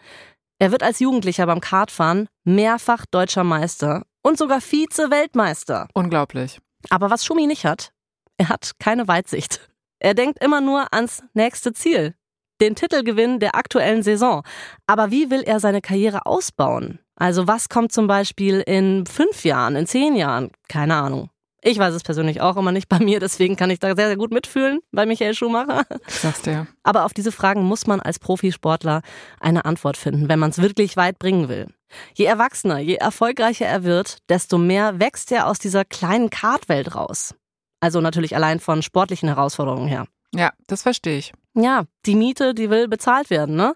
Er 0.60 0.72
wird 0.72 0.84
als 0.84 1.00
Jugendlicher 1.00 1.46
beim 1.46 1.62
Kartfahren 1.62 2.28
mehrfach 2.44 3.06
deutscher 3.10 3.44
Meister 3.44 4.04
und 4.22 4.38
sogar 4.38 4.62
Vize-Weltmeister. 4.62 5.88
Unglaublich. 5.94 6.60
Aber 6.90 7.10
was 7.10 7.26
Schumi 7.26 7.48
nicht 7.48 7.66
hat, 7.66 7.92
er 8.38 8.50
hat 8.50 8.72
keine 8.80 9.08
Weitsicht. 9.08 9.70
Er 10.00 10.14
denkt 10.14 10.44
immer 10.44 10.62
nur 10.62 10.94
ans 10.94 11.24
nächste 11.34 11.74
Ziel 11.74 12.16
den 12.62 12.76
Titelgewinn 12.76 13.40
der 13.40 13.56
aktuellen 13.56 14.04
Saison. 14.04 14.44
Aber 14.86 15.12
wie 15.12 15.30
will 15.30 15.42
er 15.42 15.60
seine 15.60 15.82
Karriere 15.82 16.26
ausbauen? 16.26 17.00
Also 17.16 17.48
was 17.48 17.70
kommt 17.70 17.92
zum 17.92 18.08
Beispiel 18.08 18.62
in 18.62 19.06
fünf 19.06 19.44
Jahren, 19.44 19.76
in 19.76 19.88
zehn 19.88 20.16
Jahren? 20.16 20.52
Keine 20.70 20.96
Ahnung. 20.96 21.30
Ich 21.64 21.78
weiß 21.78 21.94
es 21.94 22.02
persönlich 22.02 22.42
auch 22.42 22.58
immer 22.58 22.72
nicht 22.72 22.90
bei 22.90 22.98
mir, 22.98 23.20
deswegen 23.20 23.56
kann 23.56 23.70
ich 23.70 23.80
da 23.80 23.96
sehr, 23.96 24.08
sehr 24.08 24.18
gut 24.18 24.32
mitfühlen 24.32 24.80
bei 24.92 25.06
Michael 25.06 25.36
Schumacher. 25.36 25.86
Sagst 26.08 26.48
du 26.48 26.52
ja. 26.52 26.68
Aber 26.82 27.06
auf 27.06 27.14
diese 27.14 27.32
Fragen 27.32 27.64
muss 27.64 27.86
man 27.86 28.00
als 28.00 28.18
Profisportler 28.18 29.02
eine 29.40 29.66
Antwort 29.66 29.96
finden, 29.96 30.28
wenn 30.28 30.40
man 30.40 30.50
es 30.50 30.60
wirklich 30.60 30.98
weit 30.98 31.20
bringen 31.20 31.50
will. 31.50 31.68
Je 32.16 32.26
erwachsener, 32.26 32.80
je 32.80 32.96
erfolgreicher 32.96 33.68
er 33.68 33.84
wird, 33.84 34.18
desto 34.30 34.58
mehr 34.58 35.00
wächst 35.00 35.32
er 35.32 35.46
aus 35.46 35.60
dieser 35.60 35.86
kleinen 35.86 36.32
Kartwelt 36.32 36.96
raus. 36.96 37.36
Also 37.80 38.02
natürlich 38.02 38.36
allein 38.36 38.60
von 38.60 38.82
sportlichen 38.82 39.30
Herausforderungen 39.30 39.88
her. 39.88 40.08
Ja, 40.34 40.54
das 40.68 40.82
verstehe 40.82 41.18
ich. 41.18 41.34
Ja, 41.54 41.84
die 42.06 42.16
Miete, 42.16 42.54
die 42.56 42.70
will 42.70 42.88
bezahlt 42.88 43.30
werden, 43.30 43.56
ne? 43.56 43.76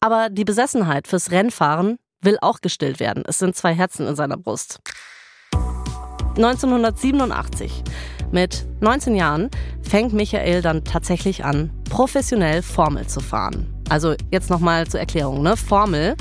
Aber 0.00 0.30
die 0.30 0.44
Besessenheit 0.44 1.08
fürs 1.08 1.30
Rennfahren 1.30 1.98
will 2.20 2.38
auch 2.40 2.60
gestillt 2.60 3.00
werden. 3.00 3.24
Es 3.26 3.38
sind 3.38 3.56
zwei 3.56 3.74
Herzen 3.74 4.06
in 4.06 4.16
seiner 4.16 4.36
Brust. 4.36 4.80
1987. 6.38 7.82
Mit 8.30 8.66
19 8.80 9.16
Jahren 9.16 9.50
fängt 9.82 10.12
Michael 10.12 10.62
dann 10.62 10.84
tatsächlich 10.84 11.44
an, 11.44 11.70
professionell 11.90 12.62
Formel 12.62 13.06
zu 13.06 13.20
fahren. 13.20 13.66
Also 13.88 14.14
jetzt 14.30 14.50
nochmal 14.50 14.86
zur 14.86 15.00
Erklärung, 15.00 15.42
ne? 15.42 15.56
Formel, 15.56 16.14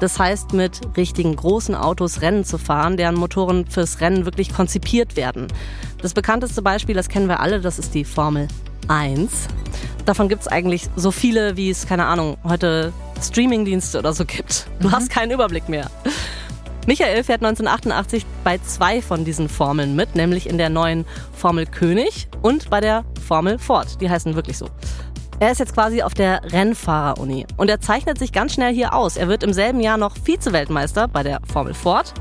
das 0.00 0.18
heißt 0.18 0.52
mit 0.52 0.80
richtigen 0.96 1.34
großen 1.34 1.74
Autos 1.74 2.22
Rennen 2.22 2.44
zu 2.44 2.58
fahren, 2.58 2.96
deren 2.96 3.16
Motoren 3.16 3.66
fürs 3.66 4.00
Rennen 4.00 4.24
wirklich 4.24 4.54
konzipiert 4.54 5.16
werden. 5.16 5.48
Das 6.00 6.14
bekannteste 6.14 6.62
Beispiel, 6.62 6.94
das 6.94 7.08
kennen 7.08 7.28
wir 7.28 7.40
alle, 7.40 7.60
das 7.60 7.78
ist 7.78 7.94
die 7.94 8.04
Formel 8.04 8.48
1. 8.86 9.48
Davon 10.06 10.28
gibt 10.28 10.42
es 10.42 10.48
eigentlich 10.48 10.88
so 10.96 11.10
viele, 11.10 11.56
wie 11.56 11.68
es, 11.68 11.86
keine 11.86 12.06
Ahnung, 12.06 12.38
heute 12.44 12.92
Streamingdienste 13.20 13.98
oder 13.98 14.12
so 14.12 14.24
gibt. 14.24 14.66
Du 14.80 14.88
mhm. 14.88 14.92
hast 14.92 15.10
keinen 15.10 15.32
Überblick 15.32 15.68
mehr. 15.68 15.90
Michael 16.88 17.22
fährt 17.22 17.44
1988 17.44 18.24
bei 18.44 18.56
zwei 18.56 19.02
von 19.02 19.22
diesen 19.22 19.50
Formeln 19.50 19.94
mit, 19.94 20.14
nämlich 20.14 20.48
in 20.48 20.56
der 20.56 20.70
neuen 20.70 21.04
Formel 21.34 21.66
König 21.66 22.28
und 22.40 22.70
bei 22.70 22.80
der 22.80 23.04
Formel 23.26 23.58
Ford. 23.58 24.00
Die 24.00 24.08
heißen 24.08 24.34
wirklich 24.36 24.56
so. 24.56 24.70
Er 25.38 25.52
ist 25.52 25.58
jetzt 25.58 25.74
quasi 25.74 26.00
auf 26.00 26.14
der 26.14 26.40
Rennfahreruni 26.50 27.46
und 27.58 27.68
er 27.68 27.82
zeichnet 27.82 28.18
sich 28.18 28.32
ganz 28.32 28.54
schnell 28.54 28.72
hier 28.72 28.94
aus. 28.94 29.18
Er 29.18 29.28
wird 29.28 29.42
im 29.42 29.52
selben 29.52 29.80
Jahr 29.80 29.98
noch 29.98 30.16
Vize-Weltmeister 30.16 31.08
bei 31.08 31.22
der 31.22 31.40
Formel 31.52 31.74
Ford, 31.74 32.14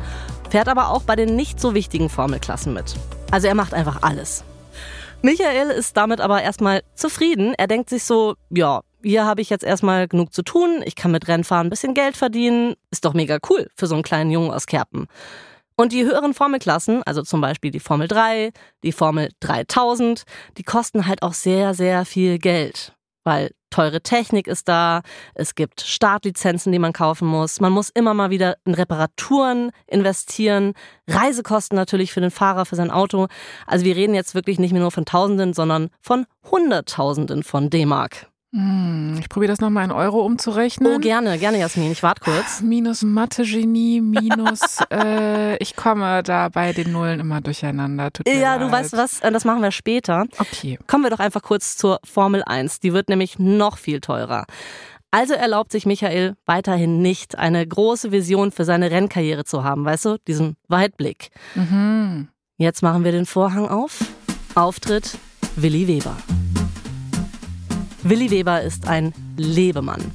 fährt 0.50 0.68
aber 0.68 0.90
auch 0.90 1.04
bei 1.04 1.16
den 1.16 1.38
nicht 1.38 1.62
so 1.62 1.74
wichtigen 1.74 2.10
Formelklassen 2.10 2.74
mit. 2.74 2.98
Also 3.32 3.48
er 3.48 3.56
macht 3.56 3.74
einfach 3.74 4.02
alles. 4.02 4.44
Michael 5.22 5.70
ist 5.70 5.96
damit 5.96 6.20
aber 6.20 6.44
erstmal 6.44 6.82
zufrieden. 6.94 7.54
Er 7.58 7.68
denkt 7.68 7.90
sich 7.90 8.04
so, 8.04 8.36
ja, 8.50 8.82
hier 9.04 9.26
habe 9.26 9.42
ich 9.42 9.50
jetzt 9.50 9.64
erstmal 9.64 10.08
genug 10.08 10.34
zu 10.34 10.42
tun, 10.42 10.82
ich 10.86 10.96
kann 10.96 11.12
mit 11.12 11.28
Rennfahren 11.28 11.68
ein 11.68 11.70
bisschen 11.70 11.94
Geld 11.94 12.18
verdienen, 12.18 12.76
ist 12.92 13.06
doch 13.06 13.14
mega 13.14 13.38
cool 13.50 13.70
für 13.76 13.88
so 13.88 13.96
einen 13.96 14.04
kleinen 14.04 14.32
Jungen 14.32 14.52
aus 14.52 14.66
Kerpen. 14.66 15.08
Und 15.76 15.92
die 15.92 16.04
höheren 16.04 16.34
Formelklassen, 16.34 17.04
also 17.04 17.22
zum 17.22 17.40
Beispiel 17.40 17.70
die 17.70 17.80
Formel 17.80 18.08
3, 18.08 18.52
die 18.84 18.92
Formel 18.92 19.30
3000, 19.42 20.24
die 20.58 20.64
kosten 20.64 21.06
halt 21.06 21.22
auch 21.22 21.34
sehr, 21.34 21.76
sehr 21.76 22.04
viel 22.04 22.40
Geld. 22.40 22.94
Weil 23.24 23.52
teure 23.70 24.02
Technik 24.02 24.48
ist 24.48 24.68
da, 24.68 25.02
es 25.36 25.54
gibt 25.54 25.82
Startlizenzen, 25.82 26.72
die 26.72 26.80
man 26.80 26.94
kaufen 26.94 27.28
muss, 27.28 27.60
man 27.60 27.74
muss 27.74 27.90
immer 27.90 28.16
mal 28.16 28.32
wieder 28.32 28.58
in 28.66 28.74
Reparaturen 28.74 29.72
investieren, 29.86 30.74
Reisekosten 31.08 31.76
natürlich 31.76 32.12
für 32.12 32.22
den 32.22 32.32
Fahrer, 32.32 32.66
für 32.66 32.76
sein 32.76 32.90
Auto. 32.90 33.28
Also 33.68 33.86
wir 33.86 33.96
reden 33.96 34.16
jetzt 34.16 34.34
wirklich 34.34 34.58
nicht 34.58 34.72
mehr 34.72 34.82
nur 34.82 34.92
von 34.92 35.06
Tausenden, 35.06 35.54
sondern 35.54 35.90
von 36.02 36.26
Hunderttausenden 36.50 37.44
von 37.44 37.70
D-Mark. 37.70 38.28
Hm, 38.54 39.18
ich 39.20 39.28
probiere 39.28 39.52
das 39.52 39.60
nochmal 39.60 39.84
in 39.84 39.92
Euro 39.92 40.26
umzurechnen. 40.26 40.96
Oh, 40.96 41.00
gerne, 41.00 41.38
gerne, 41.38 41.60
Jasmin. 41.60 41.92
Ich 41.92 42.02
warte 42.02 42.22
kurz. 42.22 42.62
Minus 42.62 43.02
Mathe-Genie, 43.02 44.00
minus, 44.00 44.80
äh, 44.92 45.58
ich 45.58 45.76
komme 45.76 46.24
da 46.24 46.48
bei 46.50 46.72
den 46.72 46.94
Nullen 46.94 47.20
immer 47.20 47.42
durcheinander. 47.42 48.12
Tut 48.12 48.28
ja, 48.28 48.56
leid. 48.56 48.62
du 48.62 48.72
weißt 48.72 48.94
was, 48.94 49.20
äh, 49.20 49.32
das 49.32 49.44
machen 49.44 49.62
wir 49.62 49.72
später. 49.72 50.26
Okay. 50.38 50.80
Kommen 50.88 51.04
wir 51.04 51.10
doch 51.10 51.20
einfach 51.20 51.42
kurz 51.42 51.76
zur 51.76 52.00
Formel 52.06 52.42
1. 52.46 52.80
Die 52.80 52.94
wird 52.94 53.10
nämlich 53.10 53.38
noch 53.38 53.78
viel 53.78 54.00
teurer. 54.00 54.46
Also 55.12 55.34
erlaubt 55.34 55.72
sich 55.72 55.86
Michael 55.86 56.36
weiterhin 56.46 57.02
nicht, 57.02 57.38
eine 57.38 57.66
große 57.66 58.12
Vision 58.12 58.52
für 58.52 58.66
seine 58.66 58.92
Rennkarriere 58.92 59.46
zu 59.46 59.64
haben, 59.64 59.86
weißt 59.86 60.06
du, 60.06 60.18
diesen 60.28 60.58
Weitblick. 60.68 61.30
Mhm. 61.56 62.30
Jetzt 62.58 62.82
machen 62.82 63.04
wir 63.04 63.12
den 63.12 63.26
Vorhang 63.26 63.68
auf. 63.68 64.00
Auftritt 64.56 65.18
Willi 65.56 65.88
Weber. 65.88 66.16
Willi 68.10 68.32
Weber 68.32 68.62
ist 68.62 68.88
ein 68.88 69.14
Lebemann. 69.36 70.12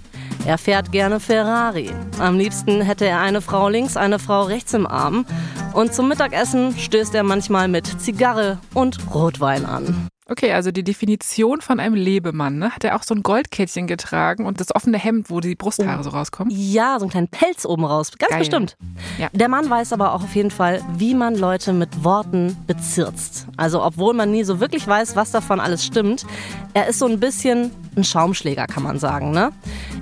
Er 0.47 0.57
fährt 0.57 0.93
gerne 0.93 1.21
Ferrari. 1.21 1.91
Am 2.19 2.39
liebsten 2.39 2.81
hätte 2.81 3.05
er 3.05 3.21
eine 3.21 3.43
Frau 3.43 3.69
links, 3.69 3.99
eine 3.99 4.19
Frau 4.19 4.45
rechts 4.45 4.73
im 4.73 4.87
Arm. 4.87 5.27
Und 5.75 5.93
zum 5.93 6.09
Mittagessen 6.09 6.77
stößt 6.77 7.15
er 7.15 7.23
manchmal 7.23 7.69
mit 7.69 8.01
Zigarre 8.01 8.59
und 8.73 8.99
Rotwein 9.15 9.67
an. 9.67 10.09
Okay, 10.29 10.53
also 10.53 10.71
die 10.71 10.85
Definition 10.85 11.61
von 11.61 11.81
einem 11.81 11.95
Lebemann, 11.95 12.57
ne? 12.59 12.71
Hat 12.71 12.85
er 12.85 12.95
auch 12.95 13.03
so 13.03 13.13
ein 13.13 13.25
Goldkettchen 13.25 13.89
getragen 13.89 14.47
und 14.47 14.61
das 14.61 14.73
offene 14.75 14.97
Hemd, 14.97 15.31
wo 15.31 15.41
die 15.41 15.57
Brusthaare 15.57 15.99
oh. 15.99 16.03
so 16.05 16.11
rauskommen? 16.11 16.53
Ja, 16.57 16.97
so 16.99 17.05
einen 17.05 17.11
kleinen 17.11 17.29
Pelz 17.29 17.67
oben 17.67 17.85
raus. 17.85 18.13
Ganz 18.17 18.31
Geil. 18.31 18.39
bestimmt. 18.39 18.77
Ja. 19.19 19.29
Der 19.33 19.49
Mann 19.49 19.69
weiß 19.69 19.93
aber 19.93 20.15
auch 20.15 20.23
auf 20.23 20.35
jeden 20.37 20.53
Fall, 20.53 20.81
wie 20.97 21.15
man 21.15 21.35
Leute 21.35 21.73
mit 21.73 22.05
Worten 22.05 22.57
bezirzt. 22.69 23.49
Also, 23.57 23.83
obwohl 23.83 24.15
man 24.15 24.31
nie 24.31 24.45
so 24.45 24.61
wirklich 24.61 24.87
weiß, 24.87 25.17
was 25.17 25.33
davon 25.33 25.59
alles 25.59 25.85
stimmt, 25.85 26.25
er 26.73 26.87
ist 26.87 27.01
so 27.01 27.07
ein 27.07 27.19
bisschen 27.19 27.73
ein 27.97 28.05
Schaumschläger, 28.05 28.67
kann 28.69 28.85
man 28.85 29.01
sagen, 29.01 29.33
ne? 29.33 29.53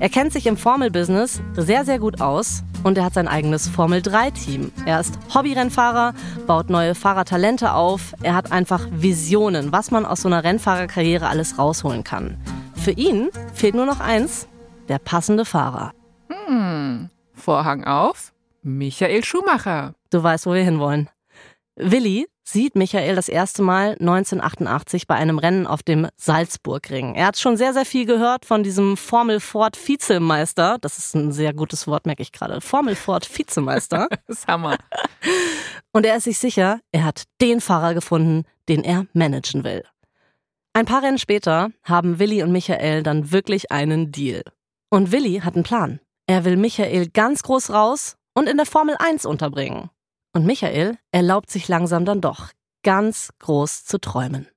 Er 0.00 0.10
kennt 0.10 0.32
sich 0.32 0.46
im 0.46 0.58
Formelbusiness 0.58 1.40
sehr, 1.56 1.86
sehr 1.86 1.98
gut 1.98 2.20
aus 2.20 2.62
und 2.82 2.98
er 2.98 3.04
hat 3.04 3.14
sein 3.14 3.28
eigenes 3.28 3.68
Formel-3-Team. 3.68 4.72
Er 4.86 5.00
ist 5.00 5.18
Hobbyrennfahrer, 5.34 6.14
baut 6.46 6.70
neue 6.70 6.94
Fahrertalente 6.94 7.74
auf. 7.74 8.14
Er 8.22 8.34
hat 8.34 8.52
einfach 8.52 8.86
Visionen, 8.90 9.72
was 9.72 9.90
man 9.90 10.06
aus 10.06 10.22
so 10.22 10.28
einer 10.28 10.44
Rennfahrerkarriere 10.44 11.28
alles 11.28 11.58
rausholen 11.58 12.04
kann. 12.04 12.36
Für 12.74 12.92
ihn 12.92 13.30
fehlt 13.52 13.74
nur 13.74 13.86
noch 13.86 14.00
eins, 14.00 14.48
der 14.88 14.98
passende 14.98 15.44
Fahrer. 15.44 15.92
Hm, 16.28 17.10
Vorhang 17.34 17.84
auf, 17.84 18.32
Michael 18.62 19.24
Schumacher. 19.24 19.94
Du 20.10 20.22
weißt, 20.22 20.46
wo 20.46 20.54
wir 20.54 20.62
hinwollen. 20.62 21.08
Willi 21.82 22.28
sieht 22.44 22.76
Michael 22.76 23.16
das 23.16 23.28
erste 23.28 23.62
Mal 23.62 23.92
1988 23.92 25.06
bei 25.06 25.14
einem 25.14 25.38
Rennen 25.38 25.66
auf 25.66 25.82
dem 25.82 26.08
Salzburgring. 26.16 27.14
Er 27.14 27.26
hat 27.26 27.38
schon 27.38 27.56
sehr, 27.56 27.72
sehr 27.72 27.86
viel 27.86 28.04
gehört 28.04 28.44
von 28.44 28.62
diesem 28.62 28.96
Formel 28.98 29.40
Ford 29.40 29.78
Vizemeister. 29.88 30.76
Das 30.80 30.98
ist 30.98 31.14
ein 31.14 31.32
sehr 31.32 31.54
gutes 31.54 31.86
Wort, 31.86 32.04
merke 32.04 32.22
ich 32.22 32.32
gerade. 32.32 32.60
Formel 32.60 32.96
Ford 32.96 33.26
Vizemeister. 33.38 34.08
das 34.26 34.40
ist 34.40 34.46
Hammer. 34.46 34.76
Und 35.92 36.04
er 36.04 36.16
ist 36.16 36.24
sich 36.24 36.38
sicher, 36.38 36.80
er 36.92 37.04
hat 37.04 37.24
den 37.40 37.60
Fahrer 37.60 37.94
gefunden, 37.94 38.44
den 38.68 38.84
er 38.84 39.06
managen 39.14 39.64
will. 39.64 39.84
Ein 40.74 40.86
paar 40.86 41.02
Rennen 41.02 41.18
später 41.18 41.70
haben 41.84 42.18
Willi 42.18 42.42
und 42.42 42.52
Michael 42.52 43.02
dann 43.02 43.32
wirklich 43.32 43.72
einen 43.72 44.12
Deal. 44.12 44.42
Und 44.90 45.12
Willi 45.12 45.40
hat 45.40 45.54
einen 45.54 45.64
Plan. 45.64 46.00
Er 46.26 46.44
will 46.44 46.56
Michael 46.56 47.08
ganz 47.08 47.42
groß 47.42 47.70
raus 47.70 48.16
und 48.34 48.48
in 48.48 48.58
der 48.58 48.66
Formel 48.66 48.96
1 48.98 49.24
unterbringen. 49.24 49.90
Und 50.32 50.46
Michael 50.46 50.96
erlaubt 51.10 51.50
sich 51.50 51.68
langsam 51.68 52.04
dann 52.04 52.20
doch, 52.20 52.50
ganz 52.84 53.30
groß 53.40 53.84
zu 53.84 53.98
träumen. 53.98 54.48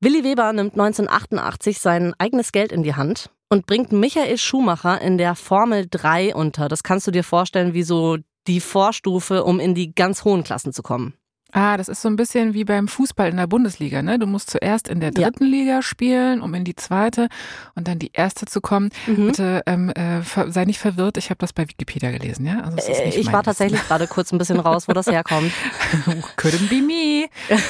Willi 0.00 0.24
Weber 0.24 0.52
nimmt 0.52 0.72
1988 0.72 1.78
sein 1.78 2.14
eigenes 2.18 2.52
Geld 2.52 2.72
in 2.72 2.82
die 2.82 2.94
Hand 2.94 3.30
und 3.50 3.66
bringt 3.66 3.92
Michael 3.92 4.38
Schumacher 4.38 5.00
in 5.00 5.18
der 5.18 5.34
Formel 5.34 5.86
3 5.90 6.34
unter. 6.34 6.68
Das 6.68 6.82
kannst 6.82 7.06
du 7.06 7.10
dir 7.10 7.24
vorstellen 7.24 7.74
wie 7.74 7.82
so 7.82 8.16
die 8.46 8.60
Vorstufe, 8.60 9.44
um 9.44 9.60
in 9.60 9.74
die 9.74 9.94
ganz 9.94 10.24
hohen 10.24 10.44
Klassen 10.44 10.72
zu 10.72 10.82
kommen. 10.82 11.14
Ah, 11.52 11.76
das 11.76 11.88
ist 11.88 12.02
so 12.02 12.08
ein 12.08 12.16
bisschen 12.16 12.54
wie 12.54 12.64
beim 12.64 12.88
Fußball 12.88 13.28
in 13.28 13.36
der 13.36 13.46
Bundesliga, 13.46 14.02
ne? 14.02 14.18
Du 14.18 14.26
musst 14.26 14.50
zuerst 14.50 14.88
in 14.88 15.00
der 15.00 15.10
dritten 15.10 15.44
ja. 15.44 15.50
Liga 15.50 15.82
spielen, 15.82 16.40
um 16.40 16.54
in 16.54 16.64
die 16.64 16.76
zweite 16.76 17.28
und 17.74 17.88
dann 17.88 17.98
die 17.98 18.10
erste 18.12 18.46
zu 18.46 18.60
kommen. 18.60 18.90
Mhm. 19.06 19.26
Bitte 19.26 19.62
ähm, 19.66 19.90
äh, 19.90 20.22
sei 20.48 20.64
nicht 20.64 20.78
verwirrt, 20.78 21.16
ich 21.16 21.30
habe 21.30 21.38
das 21.38 21.52
bei 21.52 21.68
Wikipedia 21.68 22.10
gelesen, 22.10 22.46
ja? 22.46 22.60
Also 22.60 22.76
äh, 22.90 23.08
ich 23.10 23.32
war 23.32 23.42
tatsächlich 23.42 23.82
gerade 23.86 24.06
kurz 24.06 24.32
ein 24.32 24.38
bisschen 24.38 24.60
raus, 24.60 24.88
wo 24.88 24.92
das 24.92 25.06
herkommt. 25.06 25.52
Couldn't 26.36 26.68
be 26.68 26.82
me. 26.82 27.28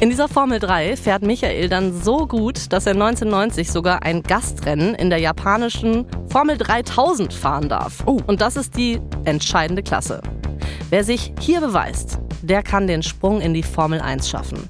In 0.00 0.10
dieser 0.10 0.28
Formel 0.28 0.58
3 0.58 0.96
fährt 0.96 1.22
Michael 1.22 1.68
dann 1.68 1.92
so 2.02 2.26
gut, 2.26 2.72
dass 2.72 2.86
er 2.86 2.92
1990 2.92 3.70
sogar 3.70 4.02
ein 4.02 4.22
Gastrennen 4.22 4.94
in 4.94 5.10
der 5.10 5.20
japanischen 5.20 6.06
Formel 6.28 6.58
3000 6.58 7.32
fahren 7.32 7.68
darf. 7.68 8.02
Oh. 8.06 8.18
Und 8.26 8.40
das 8.40 8.56
ist 8.56 8.76
die 8.76 9.00
entscheidende 9.24 9.82
Klasse. 9.82 10.20
Wer 10.90 11.04
sich 11.04 11.32
hier 11.38 11.60
beweist, 11.60 12.18
der 12.42 12.62
kann 12.62 12.86
den 12.86 13.02
Sprung 13.02 13.40
in 13.40 13.54
die 13.54 13.62
Formel 13.62 14.00
1 14.00 14.28
schaffen. 14.28 14.68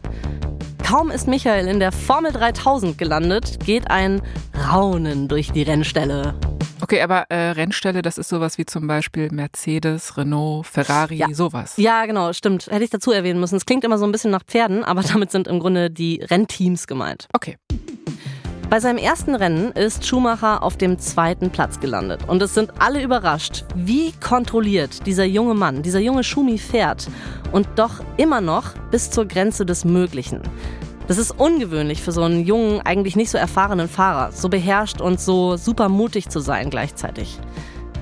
Kaum 0.93 1.11
ist 1.11 1.27
Michael 1.27 1.69
in 1.69 1.81
der 1.81 1.91
Formel 1.91 2.33
3000 2.33 2.99
gelandet, 2.99 3.65
geht 3.65 3.91
ein 3.91 4.21
Raunen 4.71 5.27
durch 5.27 5.51
die 5.51 5.63
Rennstelle. 5.63 6.35
Okay, 6.83 7.01
aber 7.01 7.25
äh, 7.31 7.53
Rennstelle, 7.53 8.03
das 8.03 8.19
ist 8.19 8.29
sowas 8.29 8.59
wie 8.59 8.67
zum 8.67 8.89
Beispiel 8.89 9.31
Mercedes, 9.31 10.19
Renault, 10.19 10.67
Ferrari, 10.67 11.15
ja. 11.15 11.33
sowas. 11.33 11.79
Ja, 11.79 12.05
genau, 12.05 12.35
stimmt. 12.35 12.67
Hätte 12.67 12.85
ich 12.85 12.91
dazu 12.91 13.11
erwähnen 13.11 13.41
müssen. 13.41 13.57
Es 13.57 13.65
klingt 13.65 13.85
immer 13.85 13.97
so 13.97 14.05
ein 14.05 14.13
bisschen 14.13 14.33
nach 14.33 14.45
Pferden, 14.45 14.85
aber 14.85 15.01
damit 15.13 15.31
sind 15.31 15.49
im 15.49 15.61
Grunde 15.61 15.91
die 15.91 16.21
Rennteams 16.31 16.87
gemeint. 16.87 17.27
Okay. 17.33 17.57
Bei 18.69 18.79
seinem 18.79 18.99
ersten 18.99 19.35
Rennen 19.35 19.73
ist 19.73 20.07
Schumacher 20.07 20.63
auf 20.63 20.77
dem 20.77 20.99
zweiten 20.99 21.51
Platz 21.51 21.81
gelandet. 21.81 22.27
Und 22.27 22.43
es 22.43 22.53
sind 22.53 22.81
alle 22.81 23.03
überrascht, 23.03 23.65
wie 23.75 24.13
kontrolliert 24.13 25.07
dieser 25.07 25.25
junge 25.25 25.55
Mann, 25.55 25.83
dieser 25.83 26.01
junge 26.01 26.23
Schumi 26.23 26.59
fährt 26.59 27.09
und 27.53 27.69
doch 27.77 28.01
immer 28.17 28.41
noch 28.41 28.75
bis 28.91 29.11
zur 29.11 29.27
Grenze 29.27 29.65
des 29.65 29.85
Möglichen. 29.85 30.41
Das 31.09 31.19
ist 31.19 31.33
ungewöhnlich 31.33 32.01
für 32.03 32.13
so 32.13 32.23
einen 32.23 32.45
jungen, 32.45 32.81
eigentlich 32.81 33.17
nicht 33.17 33.31
so 33.31 33.39
erfahrenen 33.39 33.89
Fahrer, 33.89 34.33
so 34.33 34.49
beherrscht 34.49 35.01
und 35.01 35.21
so 35.21 35.57
super 35.57 35.89
mutig 35.89 36.29
zu 36.29 36.41
sein 36.41 36.71
gleichzeitig. 36.71 37.39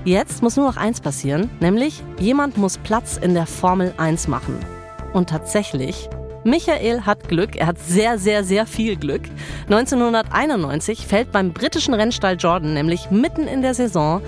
Jetzt 0.04 0.42
muss 0.42 0.57
nur 0.57 0.66
noch 0.66 0.76
eins 0.76 1.00
passieren, 1.00 1.50
nämlich 1.61 2.02
jemand 2.19 2.57
muss 2.57 2.78
Platz 2.78 3.19
in 3.19 3.35
der 3.35 3.47
Formel 3.47 3.92
1 3.99 4.28
machen. 4.28 4.59
Und 5.12 5.28
tatsächlich, 5.28 6.09
Michael 6.45 7.02
hat 7.02 7.28
Glück, 7.28 7.57
er 7.57 7.66
hat 7.66 7.78
sehr, 7.78 8.19
sehr, 8.19 8.45
sehr 8.45 8.66
viel 8.66 8.97
Glück. 8.97 9.23
1991 9.66 11.07
fällt 11.07 11.33
beim 11.33 11.52
britischen 11.52 11.92
Rennstall 11.92 12.37
Jordan 12.38 12.73
nämlich 12.73 13.11
mitten 13.11 13.47
in 13.47 13.61
der 13.61 13.75
Saison 13.75 14.23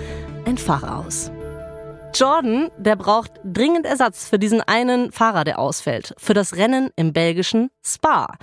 ein 0.45 0.57
Fahrer 0.57 0.99
aus. 0.99 1.31
Jordan, 2.15 2.69
der 2.77 2.95
braucht 2.95 3.31
dringend 3.43 3.87
Ersatz 3.87 4.27
für 4.29 4.37
diesen 4.37 4.61
einen 4.61 5.11
Fahrer, 5.11 5.43
der 5.43 5.57
ausfällt, 5.57 6.13
für 6.19 6.35
das 6.35 6.55
Rennen 6.55 6.89
im 6.95 7.11
belgischen 7.11 7.71
Spa. 7.83 8.35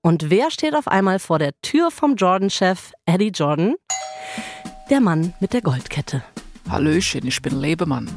Und 0.00 0.30
wer 0.30 0.50
steht 0.50 0.74
auf 0.74 0.88
einmal 0.88 1.18
vor 1.18 1.38
der 1.38 1.52
Tür 1.60 1.90
vom 1.90 2.14
Jordan-Chef 2.14 2.92
Eddie 3.04 3.28
Jordan? 3.28 3.74
Der 4.88 5.00
Mann 5.00 5.34
mit 5.40 5.52
der 5.52 5.60
Goldkette. 5.60 6.22
Hallöchen, 6.70 7.26
ich 7.26 7.42
bin 7.42 7.60
Lebemann. 7.60 8.08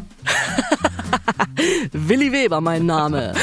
Willi 1.92 2.32
Weber, 2.32 2.62
mein 2.62 2.86
Name. 2.86 3.34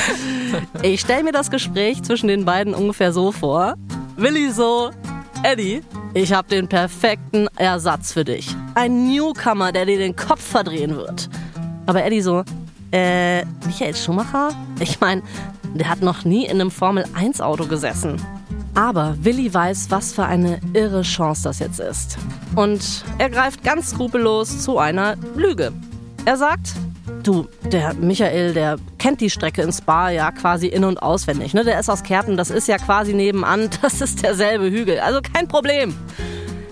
Ich 0.82 1.02
stelle 1.02 1.24
mir 1.24 1.32
das 1.32 1.50
Gespräch 1.50 2.02
zwischen 2.02 2.28
den 2.28 2.46
beiden 2.46 2.72
ungefähr 2.72 3.12
so 3.12 3.30
vor. 3.30 3.74
Willi 4.16 4.50
so, 4.50 4.90
Eddie, 5.42 5.82
ich 6.14 6.32
habe 6.32 6.48
den 6.48 6.66
perfekten 6.68 7.48
Ersatz 7.56 8.12
für 8.14 8.24
dich. 8.24 8.48
Ein 8.74 9.06
Newcomer, 9.08 9.72
der 9.72 9.84
dir 9.84 9.98
den 9.98 10.16
Kopf 10.16 10.42
verdrehen 10.42 10.96
wird. 10.96 11.28
Aber 11.88 12.04
Eddie 12.04 12.20
so, 12.20 12.44
äh, 12.92 13.46
Michael 13.64 13.96
Schumacher? 13.96 14.50
Ich 14.78 15.00
meine, 15.00 15.22
der 15.74 15.88
hat 15.88 16.02
noch 16.02 16.22
nie 16.22 16.44
in 16.44 16.60
einem 16.60 16.70
Formel-1-Auto 16.70 17.64
gesessen. 17.64 18.20
Aber 18.74 19.16
Willi 19.22 19.52
weiß, 19.52 19.86
was 19.88 20.12
für 20.12 20.26
eine 20.26 20.60
irre 20.74 21.00
Chance 21.00 21.44
das 21.44 21.60
jetzt 21.60 21.80
ist. 21.80 22.18
Und 22.54 23.04
er 23.16 23.30
greift 23.30 23.64
ganz 23.64 23.92
skrupellos 23.92 24.62
zu 24.62 24.78
einer 24.78 25.16
Lüge. 25.34 25.72
Er 26.26 26.36
sagt, 26.36 26.74
du, 27.22 27.48
der 27.72 27.94
Michael, 27.94 28.52
der 28.52 28.76
kennt 28.98 29.22
die 29.22 29.30
Strecke 29.30 29.62
ins 29.62 29.78
Spa 29.78 30.10
ja 30.10 30.30
quasi 30.30 30.66
in- 30.66 30.84
und 30.84 31.02
auswendig. 31.02 31.54
Ne? 31.54 31.64
Der 31.64 31.80
ist 31.80 31.88
aus 31.88 32.02
Kerpen, 32.02 32.36
das 32.36 32.50
ist 32.50 32.68
ja 32.68 32.76
quasi 32.76 33.14
nebenan, 33.14 33.70
das 33.80 34.02
ist 34.02 34.22
derselbe 34.22 34.70
Hügel. 34.70 35.00
Also 35.00 35.20
kein 35.22 35.48
Problem. 35.48 35.94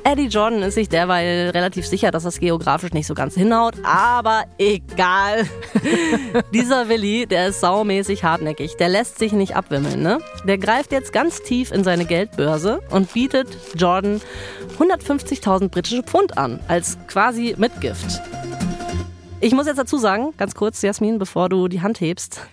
Eddie 0.08 0.28
Jordan 0.28 0.62
ist 0.62 0.74
sich 0.74 0.88
derweil 0.88 1.50
relativ 1.50 1.84
sicher, 1.84 2.12
dass 2.12 2.22
das 2.22 2.38
geografisch 2.38 2.92
nicht 2.92 3.08
so 3.08 3.14
ganz 3.14 3.34
hinhaut, 3.34 3.74
aber 3.82 4.44
egal. 4.56 5.48
Dieser 6.54 6.88
Willi, 6.88 7.26
der 7.26 7.48
ist 7.48 7.60
saumäßig 7.60 8.22
hartnäckig, 8.22 8.76
der 8.76 8.88
lässt 8.88 9.18
sich 9.18 9.32
nicht 9.32 9.56
abwimmeln. 9.56 10.02
Ne? 10.02 10.20
Der 10.44 10.58
greift 10.58 10.92
jetzt 10.92 11.12
ganz 11.12 11.42
tief 11.42 11.72
in 11.72 11.82
seine 11.82 12.04
Geldbörse 12.04 12.82
und 12.90 13.12
bietet 13.12 13.48
Jordan 13.74 14.20
150.000 14.78 15.70
britische 15.70 16.04
Pfund 16.04 16.38
an, 16.38 16.60
als 16.68 16.98
quasi 17.08 17.56
Mitgift. 17.58 18.22
Ich 19.40 19.54
muss 19.54 19.66
jetzt 19.66 19.78
dazu 19.78 19.98
sagen, 19.98 20.34
ganz 20.36 20.54
kurz, 20.54 20.82
Jasmin, 20.82 21.18
bevor 21.18 21.48
du 21.48 21.66
die 21.66 21.82
Hand 21.82 22.00
hebst, 22.00 22.46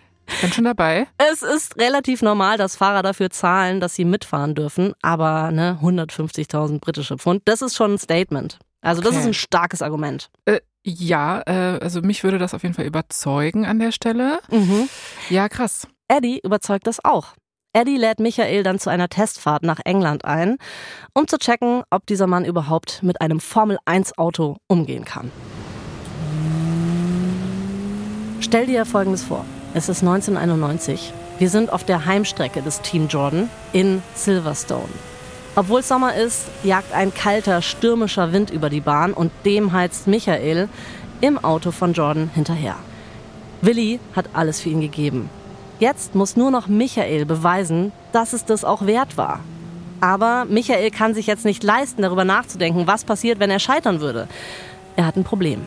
bin 0.43 0.53
schon 0.53 0.65
dabei. 0.65 1.07
Es 1.17 1.41
ist 1.41 1.77
relativ 1.77 2.21
normal, 2.21 2.57
dass 2.57 2.75
Fahrer 2.75 3.01
dafür 3.01 3.29
zahlen, 3.29 3.79
dass 3.79 3.95
sie 3.95 4.05
mitfahren 4.05 4.55
dürfen. 4.55 4.93
Aber 5.01 5.51
ne, 5.51 5.79
150.000 5.81 6.79
britische 6.79 7.17
Pfund, 7.17 7.41
das 7.45 7.61
ist 7.61 7.75
schon 7.75 7.93
ein 7.93 7.97
Statement. 7.97 8.59
Also 8.81 9.01
okay. 9.01 9.09
das 9.09 9.19
ist 9.19 9.25
ein 9.25 9.33
starkes 9.33 9.81
Argument. 9.81 10.29
Äh, 10.45 10.59
ja, 10.83 11.41
äh, 11.45 11.79
also 11.81 12.01
mich 12.01 12.23
würde 12.23 12.37
das 12.37 12.53
auf 12.53 12.63
jeden 12.63 12.75
Fall 12.75 12.85
überzeugen 12.85 13.65
an 13.65 13.79
der 13.79 13.91
Stelle. 13.91 14.39
Mhm. 14.51 14.89
Ja, 15.29 15.47
krass. 15.47 15.87
Eddie 16.09 16.41
überzeugt 16.43 16.87
das 16.87 17.03
auch. 17.03 17.33
Eddie 17.71 17.97
lädt 17.97 18.19
Michael 18.19 18.61
dann 18.61 18.77
zu 18.77 18.89
einer 18.89 19.09
Testfahrt 19.09 19.63
nach 19.63 19.79
England 19.83 20.25
ein, 20.25 20.57
um 21.13 21.27
zu 21.27 21.37
checken, 21.37 21.83
ob 21.89 22.05
dieser 22.05 22.27
Mann 22.27 22.45
überhaupt 22.45 23.01
mit 23.01 23.19
einem 23.21 23.39
Formel-1-Auto 23.39 24.57
umgehen 24.67 25.05
kann. 25.05 25.31
Stell 28.41 28.67
dir 28.67 28.85
Folgendes 28.85 29.23
vor. 29.23 29.45
Es 29.75 29.89
ist 29.89 30.01
1991. 30.01 31.11
Wir 31.39 31.49
sind 31.49 31.73
auf 31.73 31.83
der 31.83 32.05
Heimstrecke 32.05 32.61
des 32.61 32.81
Team 32.81 33.07
Jordan 33.07 33.49
in 33.71 34.03
Silverstone. 34.13 34.89
Obwohl 35.55 35.81
Sommer 35.81 36.13
ist, 36.13 36.45
jagt 36.63 36.93
ein 36.93 37.11
kalter, 37.11 37.63
stürmischer 37.63 38.31
Wind 38.33 38.51
über 38.51 38.69
die 38.69 38.81
Bahn 38.81 39.13
und 39.13 39.31
dem 39.45 39.73
heizt 39.73 40.05
Michael 40.05 40.69
im 41.21 41.43
Auto 41.43 41.71
von 41.71 41.93
Jordan 41.93 42.29
hinterher. 42.35 42.75
Willi 43.61 43.99
hat 44.15 44.29
alles 44.33 44.61
für 44.61 44.69
ihn 44.69 44.81
gegeben. 44.81 45.31
Jetzt 45.79 46.13
muss 46.13 46.35
nur 46.35 46.51
noch 46.51 46.67
Michael 46.67 47.25
beweisen, 47.25 47.91
dass 48.11 48.33
es 48.33 48.45
das 48.45 48.63
auch 48.63 48.85
wert 48.85 49.17
war. 49.17 49.39
Aber 50.01 50.45
Michael 50.45 50.91
kann 50.91 51.15
sich 51.15 51.25
jetzt 51.25 51.45
nicht 51.45 51.63
leisten, 51.63 52.03
darüber 52.03 52.25
nachzudenken, 52.25 52.85
was 52.85 53.05
passiert, 53.05 53.39
wenn 53.39 53.49
er 53.49 53.59
scheitern 53.59 54.01
würde. 54.01 54.27
Er 54.95 55.07
hat 55.07 55.15
ein 55.15 55.23
Problem. 55.23 55.61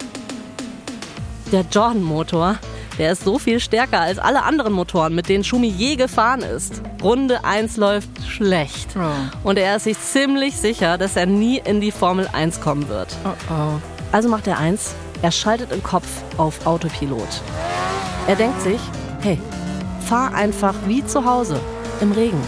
Der 1.51 1.65
Jordan-Motor 1.73 2.57
der 2.99 3.13
ist 3.13 3.25
so 3.25 3.39
viel 3.39 3.61
stärker 3.61 4.01
als 4.01 4.19
alle 4.19 4.43
anderen 4.43 4.73
Motoren, 4.73 5.15
mit 5.15 5.29
denen 5.29 5.45
Schumi 5.45 5.69
je 5.69 5.97
gefahren 5.97 6.41
ist. 6.43 6.83
Runde 7.03 7.45
1 7.45 7.77
läuft 7.77 8.09
schlecht. 8.27 8.89
Oh. 8.97 9.49
Und 9.49 9.59
er 9.59 9.77
ist 9.77 9.85
sich 9.85 9.99
ziemlich 10.01 10.57
sicher, 10.57 10.99
dass 10.99 11.17
er 11.17 11.27
nie 11.27 11.61
in 11.65 11.81
die 11.81 11.93
Formel 11.93 12.29
1 12.33 12.61
kommen 12.61 12.89
wird. 12.89 13.09
Oh 13.25 13.53
oh. 13.53 13.81
Also 14.13 14.29
macht 14.29 14.47
er 14.47 14.59
eins, 14.59 14.95
er 15.23 15.33
schaltet 15.33 15.73
im 15.73 15.83
Kopf 15.83 16.07
auf 16.37 16.67
Autopilot. 16.67 17.29
Er 18.27 18.37
denkt 18.37 18.61
sich, 18.63 18.81
hey, 19.21 19.39
fahr 20.07 20.35
einfach 20.35 20.75
wie 20.87 21.05
zu 21.05 21.25
Hause, 21.25 21.61
im 22.01 22.13
Regen. 22.13 22.41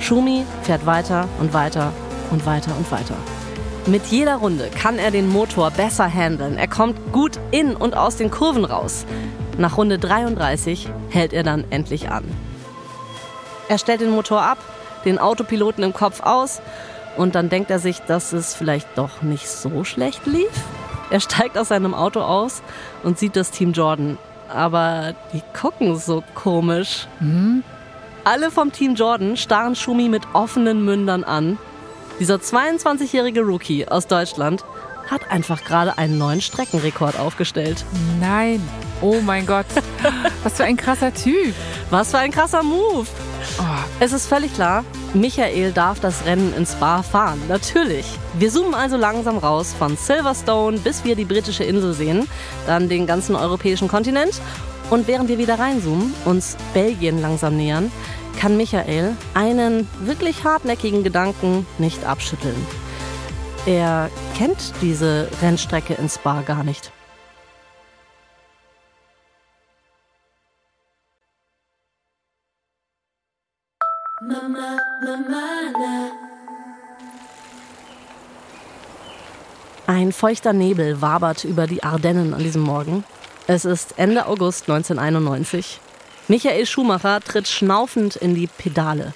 Schumi 0.00 0.44
fährt 0.62 0.84
weiter 0.84 1.28
und 1.40 1.54
weiter 1.54 1.92
und 2.30 2.44
weiter 2.44 2.76
und 2.76 2.90
weiter. 2.90 3.14
Mit 3.86 4.06
jeder 4.06 4.36
Runde 4.36 4.68
kann 4.68 4.98
er 4.98 5.10
den 5.10 5.28
Motor 5.28 5.70
besser 5.70 6.08
handeln. 6.12 6.56
Er 6.56 6.68
kommt 6.68 7.12
gut 7.12 7.38
in 7.50 7.74
und 7.74 7.96
aus 7.96 8.16
den 8.16 8.30
Kurven 8.30 8.64
raus. 8.64 9.06
Nach 9.58 9.76
Runde 9.76 9.98
33 9.98 10.88
hält 11.10 11.32
er 11.32 11.42
dann 11.42 11.64
endlich 11.70 12.10
an. 12.10 12.24
Er 13.68 13.78
stellt 13.78 14.00
den 14.00 14.10
Motor 14.10 14.42
ab, 14.42 14.58
den 15.04 15.18
Autopiloten 15.18 15.84
im 15.84 15.92
Kopf 15.92 16.20
aus 16.22 16.60
und 17.16 17.34
dann 17.34 17.48
denkt 17.48 17.70
er 17.70 17.78
sich, 17.78 18.00
dass 18.00 18.32
es 18.32 18.54
vielleicht 18.54 18.88
doch 18.96 19.22
nicht 19.22 19.48
so 19.48 19.84
schlecht 19.84 20.26
lief. 20.26 20.50
Er 21.10 21.20
steigt 21.20 21.58
aus 21.58 21.68
seinem 21.68 21.94
Auto 21.94 22.20
aus 22.20 22.62
und 23.02 23.18
sieht 23.18 23.36
das 23.36 23.50
Team 23.50 23.72
Jordan. 23.72 24.18
Aber 24.48 25.14
die 25.32 25.42
gucken 25.58 25.96
so 25.96 26.22
komisch. 26.34 27.06
Hm? 27.18 27.62
Alle 28.24 28.50
vom 28.50 28.72
Team 28.72 28.94
Jordan 28.94 29.36
starren 29.36 29.74
Schumi 29.74 30.08
mit 30.08 30.22
offenen 30.32 30.84
Mündern 30.84 31.24
an. 31.24 31.58
Dieser 32.18 32.36
22-jährige 32.36 33.42
Rookie 33.42 33.88
aus 33.88 34.06
Deutschland 34.06 34.64
hat 35.10 35.30
einfach 35.30 35.64
gerade 35.64 35.98
einen 35.98 36.18
neuen 36.18 36.40
Streckenrekord 36.40 37.18
aufgestellt. 37.18 37.84
Nein. 38.20 38.62
Oh 39.02 39.20
mein 39.20 39.44
Gott. 39.46 39.66
Was 40.44 40.54
für 40.54 40.64
ein 40.64 40.76
krasser 40.76 41.12
Typ. 41.12 41.54
Was 41.90 42.12
für 42.12 42.18
ein 42.18 42.30
krasser 42.30 42.62
Move. 42.62 43.08
Oh. 43.58 43.64
Es 43.98 44.12
ist 44.12 44.26
völlig 44.26 44.54
klar, 44.54 44.84
Michael 45.12 45.72
darf 45.72 45.98
das 45.98 46.24
Rennen 46.24 46.54
ins 46.54 46.72
Spa 46.72 47.02
fahren. 47.02 47.42
Natürlich. 47.48 48.06
Wir 48.38 48.50
zoomen 48.50 48.74
also 48.74 48.96
langsam 48.96 49.38
raus 49.38 49.74
von 49.76 49.96
Silverstone, 49.96 50.78
bis 50.78 51.04
wir 51.04 51.16
die 51.16 51.24
britische 51.24 51.64
Insel 51.64 51.94
sehen, 51.94 52.28
dann 52.66 52.88
den 52.88 53.06
ganzen 53.06 53.34
europäischen 53.34 53.88
Kontinent. 53.88 54.40
Und 54.88 55.08
während 55.08 55.28
wir 55.28 55.38
wieder 55.38 55.58
reinzoomen, 55.58 56.14
uns 56.24 56.56
Belgien 56.72 57.20
langsam 57.20 57.56
nähern, 57.56 57.90
kann 58.38 58.56
Michael 58.56 59.16
einen 59.34 59.88
wirklich 60.00 60.44
hartnäckigen 60.44 61.02
Gedanken 61.02 61.66
nicht 61.78 62.04
abschütteln. 62.04 62.56
Er 63.66 64.10
kennt 64.36 64.72
diese 64.80 65.28
Rennstrecke 65.42 65.94
ins 65.94 66.14
Spa 66.14 66.42
gar 66.42 66.62
nicht. 66.62 66.92
Ein 79.86 80.12
feuchter 80.12 80.52
Nebel 80.52 81.00
wabert 81.00 81.42
über 81.42 81.66
die 81.66 81.82
Ardennen 81.82 82.34
an 82.34 82.42
diesem 82.42 82.62
Morgen. 82.62 83.04
Es 83.48 83.64
ist 83.64 83.98
Ende 83.98 84.26
August 84.26 84.70
1991. 84.70 85.80
Michael 86.28 86.66
Schumacher 86.66 87.20
tritt 87.20 87.48
schnaufend 87.48 88.14
in 88.14 88.36
die 88.36 88.46
Pedale. 88.46 89.12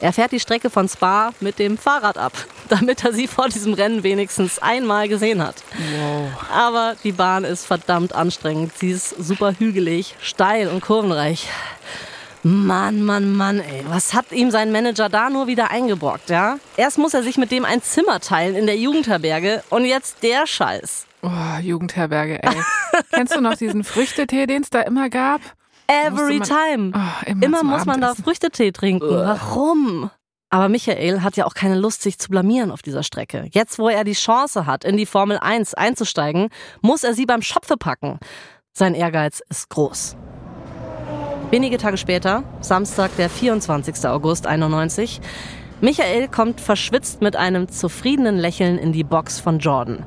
Er 0.00 0.12
fährt 0.12 0.32
die 0.32 0.40
Strecke 0.40 0.68
von 0.68 0.86
Spa 0.88 1.30
mit 1.40 1.58
dem 1.58 1.78
Fahrrad 1.78 2.18
ab, 2.18 2.32
damit 2.68 3.02
er 3.02 3.14
sie 3.14 3.26
vor 3.26 3.48
diesem 3.48 3.72
Rennen 3.72 4.02
wenigstens 4.02 4.58
einmal 4.58 5.08
gesehen 5.08 5.42
hat. 5.42 5.62
Wow. 5.96 6.28
Aber 6.52 6.94
die 7.04 7.12
Bahn 7.12 7.44
ist 7.44 7.64
verdammt 7.64 8.14
anstrengend. 8.14 8.76
Sie 8.76 8.90
ist 8.90 9.10
super 9.10 9.54
hügelig, 9.58 10.14
steil 10.20 10.68
und 10.68 10.82
kurvenreich. 10.82 11.48
Mann, 12.44 13.02
Mann, 13.02 13.36
Mann, 13.36 13.60
ey. 13.60 13.84
Was 13.86 14.14
hat 14.14 14.32
ihm 14.32 14.50
sein 14.50 14.72
Manager 14.72 15.08
da 15.08 15.30
nur 15.30 15.46
wieder 15.46 15.70
eingebrockt, 15.70 16.28
ja? 16.28 16.58
Erst 16.76 16.98
muss 16.98 17.14
er 17.14 17.22
sich 17.22 17.38
mit 17.38 17.52
dem 17.52 17.64
ein 17.64 17.82
Zimmer 17.82 18.18
teilen 18.18 18.56
in 18.56 18.66
der 18.66 18.76
Jugendherberge 18.76 19.62
und 19.70 19.84
jetzt 19.84 20.24
der 20.24 20.46
Scheiß. 20.48 21.06
Oh, 21.22 21.60
Jugendherberge, 21.60 22.42
ey. 22.42 22.56
Kennst 23.12 23.36
du 23.36 23.40
noch 23.40 23.56
diesen 23.56 23.84
Früchtetee, 23.84 24.46
den 24.46 24.62
es 24.62 24.70
da 24.70 24.80
immer 24.80 25.08
gab? 25.08 25.40
Every 25.86 26.38
man, 26.38 26.48
time. 26.48 26.92
Oh, 26.96 27.30
immer, 27.30 27.46
immer 27.46 27.62
muss 27.62 27.84
man 27.84 28.00
da 28.00 28.14
Früchtetee 28.14 28.72
trinken. 28.72 29.08
Warum? 29.08 30.10
Aber 30.50 30.68
Michael 30.68 31.22
hat 31.22 31.36
ja 31.36 31.46
auch 31.46 31.54
keine 31.54 31.76
Lust, 31.76 32.02
sich 32.02 32.18
zu 32.18 32.28
blamieren 32.28 32.72
auf 32.72 32.82
dieser 32.82 33.04
Strecke. 33.04 33.46
Jetzt, 33.52 33.78
wo 33.78 33.88
er 33.88 34.02
die 34.02 34.12
Chance 34.14 34.66
hat, 34.66 34.84
in 34.84 34.96
die 34.96 35.06
Formel 35.06 35.38
1 35.38 35.74
einzusteigen, 35.74 36.48
muss 36.80 37.04
er 37.04 37.14
sie 37.14 37.24
beim 37.24 37.42
Schopfe 37.42 37.76
packen. 37.76 38.18
Sein 38.72 38.94
Ehrgeiz 38.94 39.42
ist 39.48 39.68
groß. 39.68 40.16
Wenige 41.52 41.76
Tage 41.76 41.98
später, 41.98 42.44
Samstag, 42.62 43.14
der 43.18 43.28
24. 43.28 44.08
August 44.08 44.46
91, 44.46 45.20
Michael 45.82 46.28
kommt 46.28 46.62
verschwitzt 46.62 47.20
mit 47.20 47.36
einem 47.36 47.68
zufriedenen 47.68 48.38
Lächeln 48.38 48.78
in 48.78 48.92
die 48.92 49.04
Box 49.04 49.38
von 49.38 49.58
Jordan. 49.58 50.02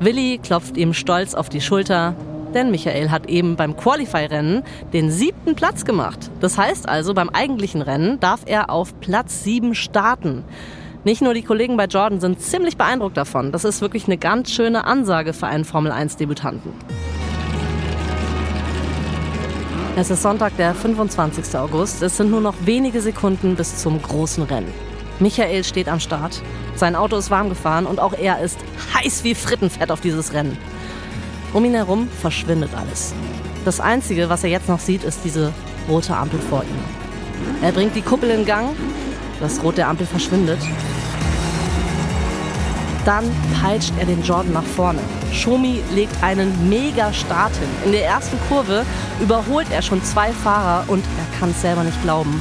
Willi 0.00 0.40
klopft 0.42 0.78
ihm 0.78 0.94
stolz 0.94 1.34
auf 1.34 1.50
die 1.50 1.60
Schulter, 1.60 2.14
denn 2.54 2.70
Michael 2.70 3.10
hat 3.10 3.28
eben 3.28 3.54
beim 3.56 3.76
Qualify-Rennen 3.76 4.62
den 4.94 5.10
siebten 5.10 5.56
Platz 5.56 5.84
gemacht. 5.84 6.30
Das 6.40 6.56
heißt 6.56 6.88
also, 6.88 7.12
beim 7.12 7.28
eigentlichen 7.28 7.82
Rennen 7.82 8.18
darf 8.18 8.40
er 8.46 8.70
auf 8.70 8.98
Platz 8.98 9.44
sieben 9.44 9.74
starten. 9.74 10.42
Nicht 11.04 11.20
nur 11.20 11.34
die 11.34 11.42
Kollegen 11.42 11.76
bei 11.76 11.84
Jordan 11.84 12.18
sind 12.18 12.40
ziemlich 12.40 12.78
beeindruckt 12.78 13.18
davon. 13.18 13.52
Das 13.52 13.66
ist 13.66 13.82
wirklich 13.82 14.06
eine 14.06 14.16
ganz 14.16 14.50
schöne 14.52 14.84
Ansage 14.84 15.34
für 15.34 15.48
einen 15.48 15.66
Formel-1-Debütanten. 15.66 16.72
Es 20.00 20.10
ist 20.10 20.22
Sonntag, 20.22 20.56
der 20.56 20.76
25. 20.76 21.56
August. 21.56 22.02
Es 22.02 22.16
sind 22.16 22.30
nur 22.30 22.40
noch 22.40 22.54
wenige 22.60 23.00
Sekunden 23.00 23.56
bis 23.56 23.78
zum 23.78 24.00
großen 24.00 24.44
Rennen. 24.44 24.72
Michael 25.18 25.64
steht 25.64 25.88
am 25.88 25.98
Start. 25.98 26.40
Sein 26.76 26.94
Auto 26.94 27.16
ist 27.16 27.32
warm 27.32 27.48
gefahren 27.48 27.84
und 27.84 27.98
auch 27.98 28.12
er 28.12 28.38
ist 28.38 28.60
heiß 28.94 29.24
wie 29.24 29.34
Frittenfett 29.34 29.90
auf 29.90 30.00
dieses 30.00 30.32
Rennen. 30.32 30.56
Um 31.52 31.64
ihn 31.64 31.74
herum 31.74 32.08
verschwindet 32.20 32.70
alles. 32.76 33.12
Das 33.64 33.80
Einzige, 33.80 34.28
was 34.28 34.44
er 34.44 34.50
jetzt 34.50 34.68
noch 34.68 34.78
sieht, 34.78 35.02
ist 35.02 35.22
diese 35.24 35.52
rote 35.88 36.16
Ampel 36.16 36.38
vor 36.38 36.62
ihm. 36.62 36.78
Er 37.60 37.72
bringt 37.72 37.96
die 37.96 38.02
Kuppel 38.02 38.30
in 38.30 38.46
Gang, 38.46 38.76
das 39.40 39.60
Rot 39.64 39.78
der 39.78 39.88
Ampel 39.88 40.06
verschwindet. 40.06 40.60
Dann 43.08 43.24
peitscht 43.58 43.94
er 43.98 44.04
den 44.04 44.22
Jordan 44.22 44.52
nach 44.52 44.66
vorne. 44.76 45.00
Schomi 45.32 45.82
legt 45.94 46.12
einen 46.22 46.68
mega 46.68 47.10
Start 47.10 47.56
hin. 47.56 47.68
In 47.86 47.92
der 47.92 48.04
ersten 48.04 48.36
Kurve 48.50 48.84
überholt 49.18 49.68
er 49.70 49.80
schon 49.80 50.04
zwei 50.04 50.30
Fahrer 50.30 50.84
und 50.88 51.02
er 51.02 51.38
kann 51.38 51.48
es 51.48 51.62
selber 51.62 51.84
nicht 51.84 52.02
glauben. 52.02 52.38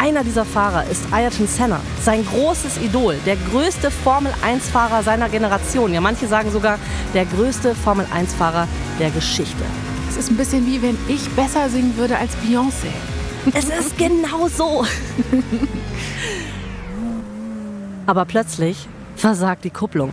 Einer 0.00 0.22
dieser 0.22 0.44
Fahrer 0.44 0.84
ist 0.84 1.12
Ayrton 1.12 1.48
Senna, 1.48 1.80
sein 2.02 2.24
großes 2.24 2.78
Idol, 2.84 3.16
der 3.26 3.34
größte 3.50 3.90
Formel-1-Fahrer 3.90 5.02
seiner 5.02 5.28
Generation. 5.28 5.92
Ja, 5.92 6.00
manche 6.00 6.28
sagen 6.28 6.52
sogar 6.52 6.78
der 7.12 7.24
größte 7.24 7.74
Formel-1-Fahrer 7.74 8.68
der 9.00 9.10
Geschichte. 9.10 9.64
Es 10.08 10.16
ist 10.16 10.30
ein 10.30 10.36
bisschen 10.36 10.66
wie 10.66 10.82
wenn 10.82 10.96
ich 11.08 11.28
besser 11.30 11.68
singen 11.68 11.96
würde 11.96 12.16
als 12.16 12.30
Beyoncé. 12.36 12.92
Es 13.54 13.64
ist 13.64 13.98
genau 13.98 14.46
so. 14.46 14.86
Aber 18.06 18.24
plötzlich 18.24 18.86
versagt 19.16 19.64
die 19.64 19.70
Kupplung. 19.70 20.12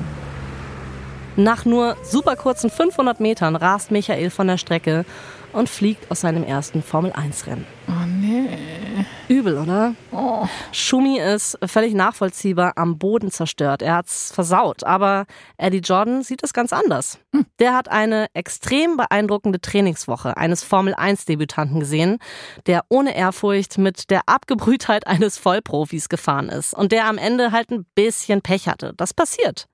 Nach 1.35 1.65
nur 1.65 1.97
super 2.03 2.35
kurzen 2.35 2.69
500 2.69 3.19
Metern 3.19 3.55
rast 3.55 3.91
Michael 3.91 4.29
von 4.29 4.47
der 4.47 4.57
Strecke 4.57 5.05
und 5.51 5.69
fliegt 5.69 6.09
aus 6.11 6.21
seinem 6.21 6.43
ersten 6.43 6.83
Formel-1-Rennen. 6.83 7.65
Oh 7.87 8.05
nee. 8.07 9.05
Übel, 9.33 9.57
oder? 9.57 9.95
Oh. 10.11 10.47
Schumi 10.71 11.19
ist 11.19 11.57
völlig 11.65 11.93
nachvollziehbar 11.93 12.73
am 12.75 12.97
Boden 12.97 13.31
zerstört. 13.31 13.81
Er 13.81 13.95
hat's 13.95 14.31
versaut. 14.31 14.83
Aber 14.83 15.25
Eddie 15.57 15.79
Jordan 15.79 16.21
sieht 16.21 16.43
es 16.43 16.53
ganz 16.53 16.71
anders. 16.71 17.19
Hm. 17.33 17.45
Der 17.59 17.75
hat 17.75 17.89
eine 17.89 18.27
extrem 18.33 18.97
beeindruckende 18.97 19.59
Trainingswoche 19.59 20.37
eines 20.37 20.63
Formel-1-Debütanten 20.63 21.79
gesehen, 21.79 22.19
der 22.67 22.85
ohne 22.89 23.15
Ehrfurcht 23.15 23.77
mit 23.77 24.09
der 24.09 24.21
Abgebrühtheit 24.27 25.07
eines 25.07 25.37
Vollprofis 25.37 26.09
gefahren 26.09 26.49
ist 26.49 26.73
und 26.73 26.91
der 26.91 27.05
am 27.05 27.17
Ende 27.17 27.51
halt 27.51 27.71
ein 27.71 27.85
bisschen 27.95 28.41
Pech 28.41 28.67
hatte. 28.67 28.93
Das 28.95 29.13
passiert. 29.13 29.67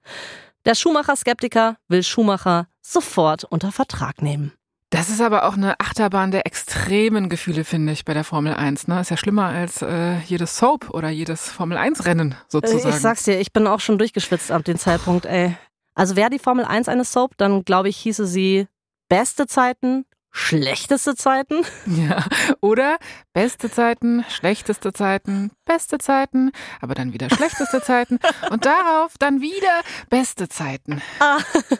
Der 0.65 0.76
Schumacher-Skeptiker 0.76 1.78
will 1.88 2.04
Schumacher 2.04 2.67
sofort 2.82 3.43
unter 3.43 3.72
Vertrag 3.72 4.22
nehmen. 4.22 4.54
Das 4.91 5.10
ist 5.10 5.21
aber 5.21 5.45
auch 5.45 5.54
eine 5.54 5.80
Achterbahn 5.80 6.32
der 6.32 6.47
extremen 6.47 7.30
Gefühle, 7.30 7.63
finde 7.63 7.93
ich, 7.93 8.06
bei 8.06 8.15
der 8.15 8.23
Formel 8.23 8.54
1. 8.54 8.88
Ne? 8.88 8.99
Ist 8.99 9.12
ja 9.12 9.17
schlimmer 9.17 9.45
als 9.45 9.84
äh, 9.84 10.17
jedes 10.21 10.58
Soap 10.58 10.89
oder 10.89 11.10
jedes 11.10 11.52
Formel 11.52 11.78
1-Rennen 11.78 12.36
sozusagen. 12.47 12.89
Ich 12.89 13.02
sag's 13.02 13.23
dir, 13.23 13.39
ich 13.39 13.54
bin 13.54 13.67
auch 13.67 13.82
schon 13.82 13.99
durchgeschwitzt 13.99 14.52
ab 14.52 14.63
dem 14.65 14.78
Zeitpunkt, 14.80 15.28
ey. 15.28 15.56
Also 15.93 16.15
wäre 16.15 16.32
die 16.32 16.39
Formel 16.39 16.65
1 16.65 16.88
eine 16.88 17.06
Soap, 17.06 17.38
dann 17.38 17.65
glaube 17.65 17.89
ich, 17.89 17.97
hieße 17.97 18.25
sie 18.25 18.67
Beste 19.10 19.47
Zeiten, 19.47 20.06
schlechteste 20.32 21.15
Zeiten. 21.15 21.65
Ja, 21.86 22.24
oder 22.62 22.98
beste 23.34 23.72
Zeiten, 23.72 24.26
schlechteste 24.30 24.94
Zeiten, 24.94 25.52
beste 25.65 25.98
Zeiten, 25.98 26.52
aber 26.82 26.96
dann 26.96 27.13
wieder 27.13 27.30
schlechteste 27.30 27.82
Zeiten 27.84 28.20
und 28.50 28.65
darauf 28.65 29.13
dann 29.20 29.42
wieder 29.42 29.82
beste 30.10 30.48
Zeiten. 30.50 31.02
Ah, 31.20 31.38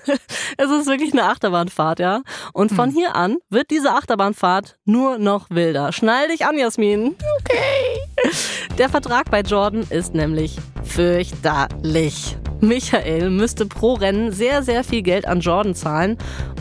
es 0.58 0.70
ist 0.70 0.88
wirklich 0.88 1.14
eine 1.14 1.26
Achterbahnfahrt, 1.26 2.00
ja. 2.00 2.22
Und 2.54 2.72
von 2.72 2.90
hm. 2.90 2.96
hier 2.96 3.16
an 3.16 3.38
wird 3.50 3.72
diese 3.72 3.92
Achterbahnfahrt 3.92 4.78
nur 4.86 5.18
noch 5.18 5.50
wilder. 5.50 5.92
Schnall 5.92 6.28
dich 6.30 6.46
an, 6.46 6.58
Jasmin. 6.58 7.16
Okay. 7.40 8.30
Der 8.78 8.90
Vertrag 8.90 9.30
bei 9.32 9.42
Jordan 9.42 9.86
ist 9.90 10.14
nämlich 10.14 10.58
fürchterlich. 10.84 12.38
Michael 12.62 13.30
müsste 13.30 13.66
pro 13.66 13.94
Rennen 13.94 14.32
sehr, 14.32 14.64
sehr 14.64 14.84
viel 14.84 15.02
Geld 15.02 15.28
an 15.28 15.40
Jordan 15.40 15.76
zahlen, 15.76 16.18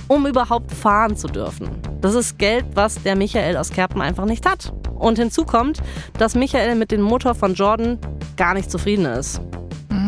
um 0.06 0.26
überhaupt 0.26 0.72
fahren 0.72 1.16
zu 1.16 1.26
dürfen. 1.26 1.68
Das 2.00 2.14
ist 2.14 2.38
Geld, 2.38 2.64
was 2.74 3.02
der 3.02 3.16
Michael 3.16 3.56
aus 3.56 3.70
Kerpen 3.70 4.00
einfach 4.00 4.24
nicht 4.24 4.48
hat. 4.48 4.72
Und 4.94 5.18
hinzu 5.18 5.44
kommt, 5.44 5.80
dass 6.18 6.34
Michael 6.34 6.74
mit 6.74 6.90
dem 6.90 7.02
Motor 7.02 7.34
von 7.34 7.54
Jordan 7.54 7.98
gar 8.36 8.54
nicht 8.54 8.70
zufrieden 8.70 9.06
ist. 9.06 9.40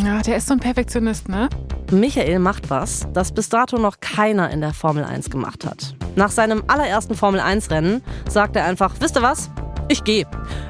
Ja, 0.04 0.20
der 0.22 0.36
ist 0.36 0.46
so 0.46 0.54
ein 0.54 0.60
Perfektionist, 0.60 1.28
ne? 1.28 1.48
Michael 1.90 2.38
macht 2.38 2.70
was, 2.70 3.08
das 3.12 3.32
bis 3.32 3.48
dato 3.48 3.76
noch 3.76 3.98
keiner 4.00 4.50
in 4.50 4.60
der 4.60 4.72
Formel 4.72 5.04
1 5.04 5.30
gemacht 5.30 5.66
hat. 5.66 5.94
Nach 6.14 6.30
seinem 6.30 6.62
allerersten 6.68 7.14
Formel 7.14 7.40
1 7.40 7.70
Rennen 7.70 8.02
sagt 8.28 8.54
er 8.56 8.64
einfach, 8.64 8.94
wisst 9.00 9.16
ihr 9.16 9.22
was? 9.22 9.50
Ich 9.88 10.04
gehe. 10.04 10.24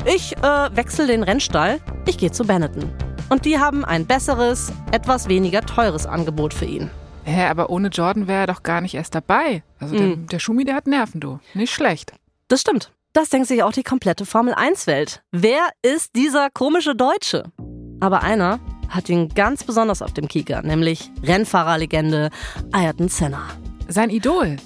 Ich 0.06 0.34
äh, 0.38 0.74
wechsle 0.74 1.06
den 1.06 1.22
Rennstall. 1.22 1.78
Ich 2.06 2.16
gehe 2.16 2.30
zu 2.30 2.44
Benetton. 2.44 2.90
Und 3.30 3.44
die 3.44 3.58
haben 3.58 3.84
ein 3.84 4.06
besseres, 4.06 4.72
etwas 4.90 5.28
weniger 5.28 5.62
teures 5.62 6.04
Angebot 6.04 6.52
für 6.52 6.64
ihn. 6.64 6.90
Hä, 7.24 7.44
aber 7.44 7.70
ohne 7.70 7.88
Jordan 7.88 8.26
wäre 8.26 8.40
er 8.40 8.46
doch 8.48 8.64
gar 8.64 8.80
nicht 8.80 8.94
erst 8.94 9.14
dabei. 9.14 9.62
Also 9.78 9.96
der, 9.96 10.06
mm. 10.08 10.26
der 10.26 10.38
Schumi, 10.40 10.64
der 10.64 10.74
hat 10.74 10.88
Nerven, 10.88 11.20
du. 11.20 11.38
Nicht 11.54 11.72
schlecht. 11.72 12.12
Das 12.48 12.60
stimmt. 12.60 12.92
Das 13.12 13.28
denkt 13.28 13.46
sich 13.46 13.62
auch 13.62 13.72
die 13.72 13.84
komplette 13.84 14.26
Formel 14.26 14.54
1-Welt. 14.54 15.22
Wer 15.30 15.68
ist 15.82 16.16
dieser 16.16 16.50
komische 16.50 16.96
Deutsche? 16.96 17.44
Aber 18.00 18.22
einer 18.22 18.58
hat 18.88 19.08
ihn 19.08 19.28
ganz 19.28 19.62
besonders 19.62 20.02
auf 20.02 20.12
dem 20.12 20.26
Kieker, 20.26 20.62
nämlich 20.62 21.10
Rennfahrerlegende 21.22 22.30
Ayrton 22.72 23.08
Senna. 23.08 23.42
Sein 23.86 24.10
Idol. 24.10 24.56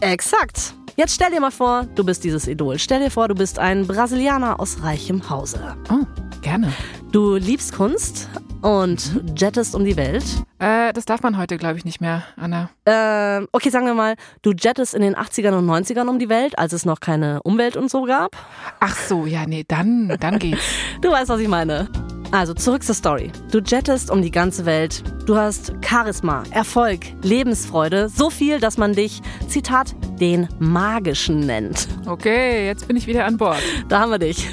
Exakt. 0.00 0.74
Jetzt 0.96 1.14
stell 1.14 1.30
dir 1.30 1.40
mal 1.40 1.50
vor, 1.50 1.86
du 1.94 2.04
bist 2.04 2.24
dieses 2.24 2.46
Idol. 2.46 2.78
Stell 2.78 3.00
dir 3.00 3.10
vor, 3.10 3.28
du 3.28 3.34
bist 3.34 3.58
ein 3.58 3.86
Brasilianer 3.86 4.60
aus 4.60 4.82
reichem 4.82 5.30
Hause. 5.30 5.76
Oh, 5.90 6.04
gerne. 6.42 6.72
Du 7.12 7.34
liebst 7.34 7.72
Kunst 7.72 8.28
und 8.62 9.22
jettest 9.36 9.74
um 9.74 9.84
die 9.84 9.96
Welt. 9.96 10.24
Äh, 10.60 10.92
das 10.92 11.06
darf 11.06 11.22
man 11.22 11.36
heute, 11.36 11.56
glaube 11.56 11.76
ich, 11.76 11.84
nicht 11.84 12.00
mehr, 12.00 12.22
Anna. 12.36 12.70
Äh, 12.84 13.44
okay, 13.50 13.70
sagen 13.70 13.86
wir 13.86 13.94
mal, 13.94 14.14
du 14.42 14.52
jettest 14.52 14.94
in 14.94 15.02
den 15.02 15.16
80ern 15.16 15.58
und 15.58 15.66
90ern 15.68 16.06
um 16.06 16.20
die 16.20 16.28
Welt, 16.28 16.56
als 16.56 16.72
es 16.72 16.84
noch 16.84 17.00
keine 17.00 17.42
Umwelt 17.42 17.76
und 17.76 17.90
so 17.90 18.04
gab. 18.04 18.36
Ach 18.78 18.96
so, 18.96 19.26
ja, 19.26 19.44
nee, 19.44 19.64
dann, 19.66 20.16
dann 20.20 20.38
geht's. 20.38 20.62
du 21.00 21.10
weißt, 21.10 21.28
was 21.28 21.40
ich 21.40 21.48
meine. 21.48 21.88
Also 22.32 22.54
zurück 22.54 22.84
zur 22.84 22.94
Story. 22.94 23.32
Du 23.50 23.58
jettest 23.58 24.10
um 24.10 24.22
die 24.22 24.30
ganze 24.30 24.64
Welt. 24.64 25.02
Du 25.26 25.36
hast 25.36 25.72
Charisma, 25.84 26.44
Erfolg, 26.50 27.00
Lebensfreude. 27.22 28.08
So 28.08 28.30
viel, 28.30 28.60
dass 28.60 28.78
man 28.78 28.92
dich, 28.92 29.20
Zitat, 29.48 29.96
den 30.20 30.48
Magischen 30.60 31.40
nennt. 31.40 31.88
Okay, 32.06 32.66
jetzt 32.66 32.86
bin 32.86 32.96
ich 32.96 33.06
wieder 33.08 33.24
an 33.24 33.36
Bord. 33.36 33.60
Da 33.88 34.00
haben 34.00 34.10
wir 34.10 34.18
dich. 34.18 34.48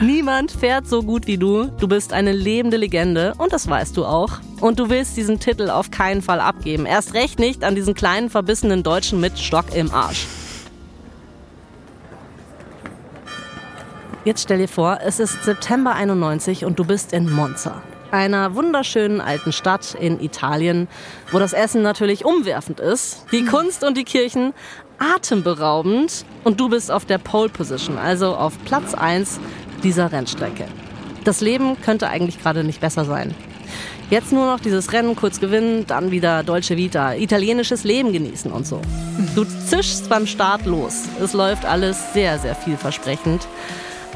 Niemand 0.00 0.50
fährt 0.50 0.88
so 0.88 1.02
gut 1.02 1.28
wie 1.28 1.38
du. 1.38 1.66
Du 1.78 1.86
bist 1.86 2.12
eine 2.12 2.32
lebende 2.32 2.76
Legende 2.76 3.34
und 3.38 3.52
das 3.52 3.68
weißt 3.68 3.96
du 3.96 4.04
auch. 4.04 4.40
Und 4.60 4.80
du 4.80 4.90
willst 4.90 5.16
diesen 5.16 5.38
Titel 5.38 5.70
auf 5.70 5.92
keinen 5.92 6.22
Fall 6.22 6.40
abgeben. 6.40 6.86
Erst 6.86 7.14
recht 7.14 7.38
nicht 7.38 7.62
an 7.62 7.76
diesen 7.76 7.94
kleinen 7.94 8.30
verbissenen 8.30 8.82
Deutschen 8.82 9.20
mit 9.20 9.38
Stock 9.38 9.74
im 9.74 9.92
Arsch. 9.92 10.26
Jetzt 14.24 14.42
stell 14.44 14.58
dir 14.58 14.68
vor, 14.68 15.00
es 15.04 15.18
ist 15.18 15.42
September 15.42 15.94
91 15.94 16.64
und 16.64 16.78
du 16.78 16.84
bist 16.84 17.12
in 17.12 17.28
Monza, 17.28 17.82
einer 18.12 18.54
wunderschönen 18.54 19.20
alten 19.20 19.50
Stadt 19.50 19.96
in 19.98 20.20
Italien, 20.20 20.86
wo 21.32 21.40
das 21.40 21.52
Essen 21.52 21.82
natürlich 21.82 22.24
umwerfend 22.24 22.78
ist, 22.78 23.26
die 23.32 23.44
Kunst 23.44 23.82
und 23.82 23.96
die 23.96 24.04
Kirchen 24.04 24.54
atemberaubend 24.98 26.24
und 26.44 26.60
du 26.60 26.68
bist 26.68 26.92
auf 26.92 27.04
der 27.04 27.18
Pole 27.18 27.48
Position, 27.48 27.98
also 27.98 28.36
auf 28.36 28.52
Platz 28.64 28.94
1 28.94 29.40
dieser 29.82 30.12
Rennstrecke. 30.12 30.66
Das 31.24 31.40
Leben 31.40 31.76
könnte 31.80 32.08
eigentlich 32.08 32.40
gerade 32.40 32.62
nicht 32.62 32.80
besser 32.80 33.04
sein. 33.04 33.34
Jetzt 34.08 34.30
nur 34.30 34.46
noch 34.46 34.60
dieses 34.60 34.92
Rennen 34.92 35.16
kurz 35.16 35.40
gewinnen, 35.40 35.84
dann 35.88 36.12
wieder 36.12 36.44
Dolce 36.44 36.76
Vita, 36.76 37.14
italienisches 37.14 37.82
Leben 37.82 38.12
genießen 38.12 38.52
und 38.52 38.68
so. 38.68 38.80
Du 39.34 39.44
zischst 39.44 40.08
beim 40.08 40.28
Start 40.28 40.64
los. 40.64 41.06
Es 41.20 41.32
läuft 41.32 41.64
alles 41.64 42.12
sehr, 42.12 42.38
sehr 42.38 42.54
vielversprechend. 42.54 43.48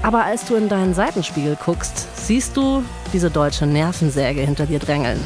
Aber 0.02 0.24
als 0.24 0.44
du 0.44 0.54
in 0.54 0.68
deinen 0.68 0.94
Seitenspiegel 0.94 1.56
guckst, 1.64 2.06
siehst 2.14 2.56
du 2.56 2.85
diese 3.12 3.30
deutsche 3.30 3.66
Nervensäge 3.66 4.40
hinter 4.40 4.66
dir 4.66 4.78
drängeln. 4.78 5.20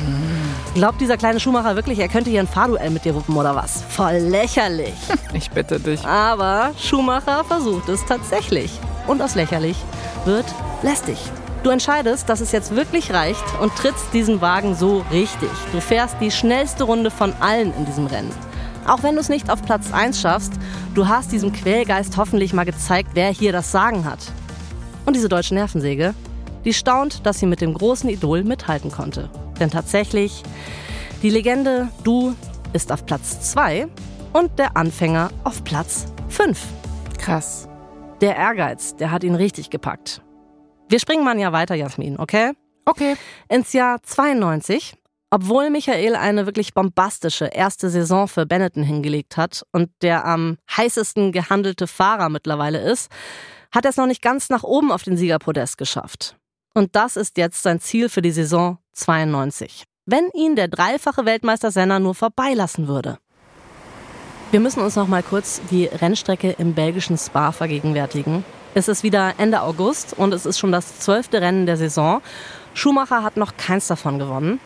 Glaubt 0.74 1.00
dieser 1.00 1.16
kleine 1.16 1.40
Schuhmacher 1.40 1.76
wirklich, 1.76 1.98
er 1.98 2.08
könnte 2.08 2.30
hier 2.30 2.40
ein 2.40 2.48
Fahrduell 2.48 2.90
mit 2.90 3.04
dir 3.04 3.14
wuppen 3.14 3.36
oder 3.36 3.54
was? 3.54 3.82
Voll 3.88 4.16
lächerlich. 4.18 4.94
Ich 5.32 5.48
bitte 5.50 5.78
dich. 5.78 6.04
Aber 6.04 6.72
Schumacher 6.76 7.44
versucht 7.44 7.88
es 7.88 8.04
tatsächlich. 8.04 8.72
Und 9.06 9.22
aus 9.22 9.36
lächerlich 9.36 9.76
wird 10.24 10.46
lästig. 10.82 11.18
Du 11.62 11.70
entscheidest, 11.70 12.28
dass 12.28 12.40
es 12.40 12.52
jetzt 12.52 12.74
wirklich 12.74 13.12
reicht 13.12 13.44
und 13.60 13.74
trittst 13.76 14.06
diesen 14.12 14.40
Wagen 14.40 14.74
so 14.74 15.04
richtig. 15.12 15.50
Du 15.72 15.80
fährst 15.80 16.16
die 16.20 16.30
schnellste 16.30 16.84
Runde 16.84 17.10
von 17.10 17.32
allen 17.38 17.72
in 17.76 17.86
diesem 17.86 18.06
Rennen. 18.06 18.32
Auch 18.86 19.02
wenn 19.02 19.14
du 19.14 19.20
es 19.20 19.28
nicht 19.28 19.50
auf 19.50 19.62
Platz 19.62 19.92
1 19.92 20.20
schaffst, 20.20 20.54
du 20.94 21.06
hast 21.06 21.32
diesem 21.32 21.52
Quälgeist 21.52 22.16
hoffentlich 22.16 22.52
mal 22.52 22.64
gezeigt, 22.64 23.10
wer 23.14 23.28
hier 23.28 23.52
das 23.52 23.70
Sagen 23.70 24.04
hat. 24.04 24.18
Und 25.10 25.14
diese 25.14 25.28
deutsche 25.28 25.54
Nervensäge, 25.54 26.14
die 26.64 26.72
staunt, 26.72 27.26
dass 27.26 27.40
sie 27.40 27.46
mit 27.46 27.60
dem 27.60 27.74
großen 27.74 28.08
Idol 28.08 28.44
mithalten 28.44 28.92
konnte. 28.92 29.28
Denn 29.58 29.68
tatsächlich, 29.68 30.44
die 31.20 31.30
Legende 31.30 31.88
Du 32.04 32.36
ist 32.72 32.92
auf 32.92 33.04
Platz 33.06 33.40
2 33.50 33.88
und 34.32 34.56
der 34.60 34.76
Anfänger 34.76 35.32
auf 35.42 35.64
Platz 35.64 36.06
5. 36.28 36.64
Krass. 37.18 37.66
Der 38.20 38.36
Ehrgeiz, 38.36 38.94
der 38.94 39.10
hat 39.10 39.24
ihn 39.24 39.34
richtig 39.34 39.68
gepackt. 39.70 40.22
Wir 40.88 41.00
springen 41.00 41.24
mal 41.24 41.32
ein 41.32 41.40
Jahr 41.40 41.52
weiter, 41.52 41.74
Jasmin, 41.74 42.16
okay? 42.16 42.52
Okay. 42.84 43.16
Ins 43.48 43.72
Jahr 43.72 44.00
92. 44.04 44.94
Obwohl 45.32 45.70
Michael 45.70 46.14
eine 46.14 46.46
wirklich 46.46 46.72
bombastische 46.72 47.46
erste 47.46 47.90
Saison 47.90 48.28
für 48.28 48.46
Benetton 48.46 48.84
hingelegt 48.84 49.36
hat 49.36 49.64
und 49.72 49.90
der 50.02 50.24
am 50.24 50.56
heißesten 50.76 51.32
gehandelte 51.32 51.88
Fahrer 51.88 52.28
mittlerweile 52.28 52.78
ist, 52.78 53.10
hat 53.70 53.84
er 53.84 53.90
es 53.90 53.96
noch 53.96 54.06
nicht 54.06 54.22
ganz 54.22 54.50
nach 54.50 54.62
oben 54.62 54.92
auf 54.92 55.02
den 55.02 55.16
Siegerpodest 55.16 55.78
geschafft. 55.78 56.36
Und 56.74 56.94
das 56.96 57.16
ist 57.16 57.36
jetzt 57.36 57.62
sein 57.62 57.80
Ziel 57.80 58.08
für 58.08 58.22
die 58.22 58.30
Saison 58.30 58.78
92. 58.92 59.84
Wenn 60.06 60.28
ihn 60.34 60.56
der 60.56 60.68
dreifache 60.68 61.24
Weltmeister 61.24 61.70
Senna 61.70 61.98
nur 61.98 62.14
vorbeilassen 62.14 62.88
würde. 62.88 63.18
Wir 64.50 64.60
müssen 64.60 64.82
uns 64.82 64.96
noch 64.96 65.06
mal 65.06 65.22
kurz 65.22 65.60
die 65.70 65.84
Rennstrecke 65.86 66.56
im 66.58 66.74
belgischen 66.74 67.16
Spa 67.16 67.52
vergegenwärtigen. 67.52 68.44
Es 68.74 68.88
ist 68.88 69.02
wieder 69.02 69.34
Ende 69.38 69.62
August 69.62 70.14
und 70.16 70.34
es 70.34 70.46
ist 70.46 70.58
schon 70.58 70.72
das 70.72 70.98
zwölfte 71.00 71.40
Rennen 71.40 71.66
der 71.66 71.76
Saison. 71.76 72.20
Schumacher 72.74 73.22
hat 73.22 73.36
noch 73.36 73.56
keins 73.56 73.86
davon 73.86 74.18
gewonnen. 74.18 74.60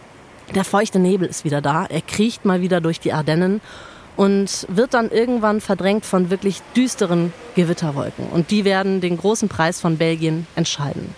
Der 0.55 0.65
feuchte 0.65 0.99
Nebel 0.99 1.29
ist 1.29 1.45
wieder 1.45 1.61
da. 1.63 1.87
Er 1.87 2.03
kriecht 2.03 2.45
mal 2.45 2.61
wieder 2.61 2.81
durch 2.81 3.01
die 3.01 3.13
Ardennen 3.13 3.61
und 4.17 4.67
wird 4.69 4.95
dann 4.95 5.11
irgendwann 5.11 5.61
verdrängt 5.61 6.07
von 6.07 6.31
wirklich 6.31 6.63
düsteren 6.77 7.33
Gewitterwolken. 7.55 8.27
Und 8.27 8.51
die 8.51 8.65
werden 8.65 9.01
den 9.01 9.17
großen 9.17 9.49
Preis 9.49 9.81
von 9.81 9.99
Belgien 9.99 10.47
entscheiden. 10.55 11.15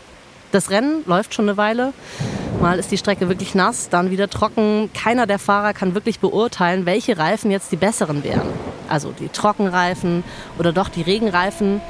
Das 0.52 0.70
Rennen 0.70 1.02
läuft 1.06 1.34
schon 1.34 1.48
eine 1.48 1.56
Weile. 1.56 1.92
Mal 2.60 2.78
ist 2.78 2.90
die 2.90 2.96
Strecke 2.96 3.28
wirklich 3.28 3.54
nass, 3.54 3.90
dann 3.90 4.10
wieder 4.10 4.30
trocken. 4.30 4.90
Keiner 4.94 5.26
der 5.26 5.38
Fahrer 5.38 5.74
kann 5.74 5.94
wirklich 5.94 6.20
beurteilen, 6.20 6.86
welche 6.86 7.18
Reifen 7.18 7.50
jetzt 7.50 7.72
die 7.72 7.76
besseren 7.76 8.24
wären. 8.24 8.48
Also 8.88 9.12
die 9.12 9.28
Trockenreifen 9.28 10.24
oder 10.58 10.72
doch 10.72 10.88
die 10.88 11.02
Regenreifen. 11.02 11.82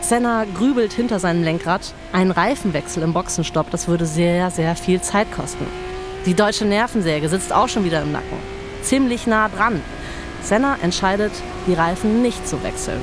Senna 0.00 0.46
grübelt 0.56 0.92
hinter 0.92 1.18
seinem 1.18 1.42
Lenkrad. 1.44 1.92
Ein 2.12 2.30
Reifenwechsel 2.30 3.02
im 3.02 3.12
Boxenstopp, 3.12 3.70
das 3.70 3.88
würde 3.88 4.06
sehr, 4.06 4.50
sehr 4.50 4.74
viel 4.74 5.00
Zeit 5.00 5.30
kosten. 5.32 5.66
Die 6.24 6.34
deutsche 6.34 6.64
Nervensäge 6.64 7.28
sitzt 7.28 7.52
auch 7.52 7.68
schon 7.68 7.84
wieder 7.84 8.02
im 8.02 8.12
Nacken. 8.12 8.38
Ziemlich 8.82 9.26
nah 9.26 9.48
dran. 9.48 9.80
Senna 10.42 10.76
entscheidet, 10.82 11.32
die 11.66 11.74
Reifen 11.74 12.22
nicht 12.22 12.46
zu 12.46 12.62
wechseln. 12.62 13.00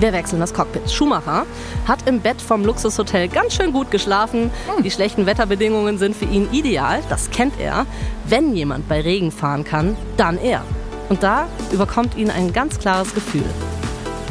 Wir 0.00 0.12
wechseln 0.12 0.38
das 0.38 0.54
Cockpit. 0.54 0.90
Schumacher 0.90 1.44
hat 1.86 2.06
im 2.06 2.20
Bett 2.20 2.40
vom 2.40 2.64
Luxushotel 2.64 3.26
ganz 3.28 3.54
schön 3.54 3.72
gut 3.72 3.90
geschlafen. 3.90 4.52
Die 4.84 4.92
schlechten 4.92 5.26
Wetterbedingungen 5.26 5.98
sind 5.98 6.14
für 6.14 6.24
ihn 6.24 6.48
ideal, 6.52 7.00
das 7.08 7.30
kennt 7.30 7.58
er. 7.58 7.84
Wenn 8.24 8.54
jemand 8.54 8.88
bei 8.88 9.00
Regen 9.00 9.32
fahren 9.32 9.64
kann, 9.64 9.96
dann 10.16 10.38
er. 10.38 10.62
Und 11.08 11.24
da 11.24 11.48
überkommt 11.72 12.16
ihn 12.16 12.30
ein 12.30 12.52
ganz 12.52 12.78
klares 12.78 13.12
Gefühl. 13.12 13.44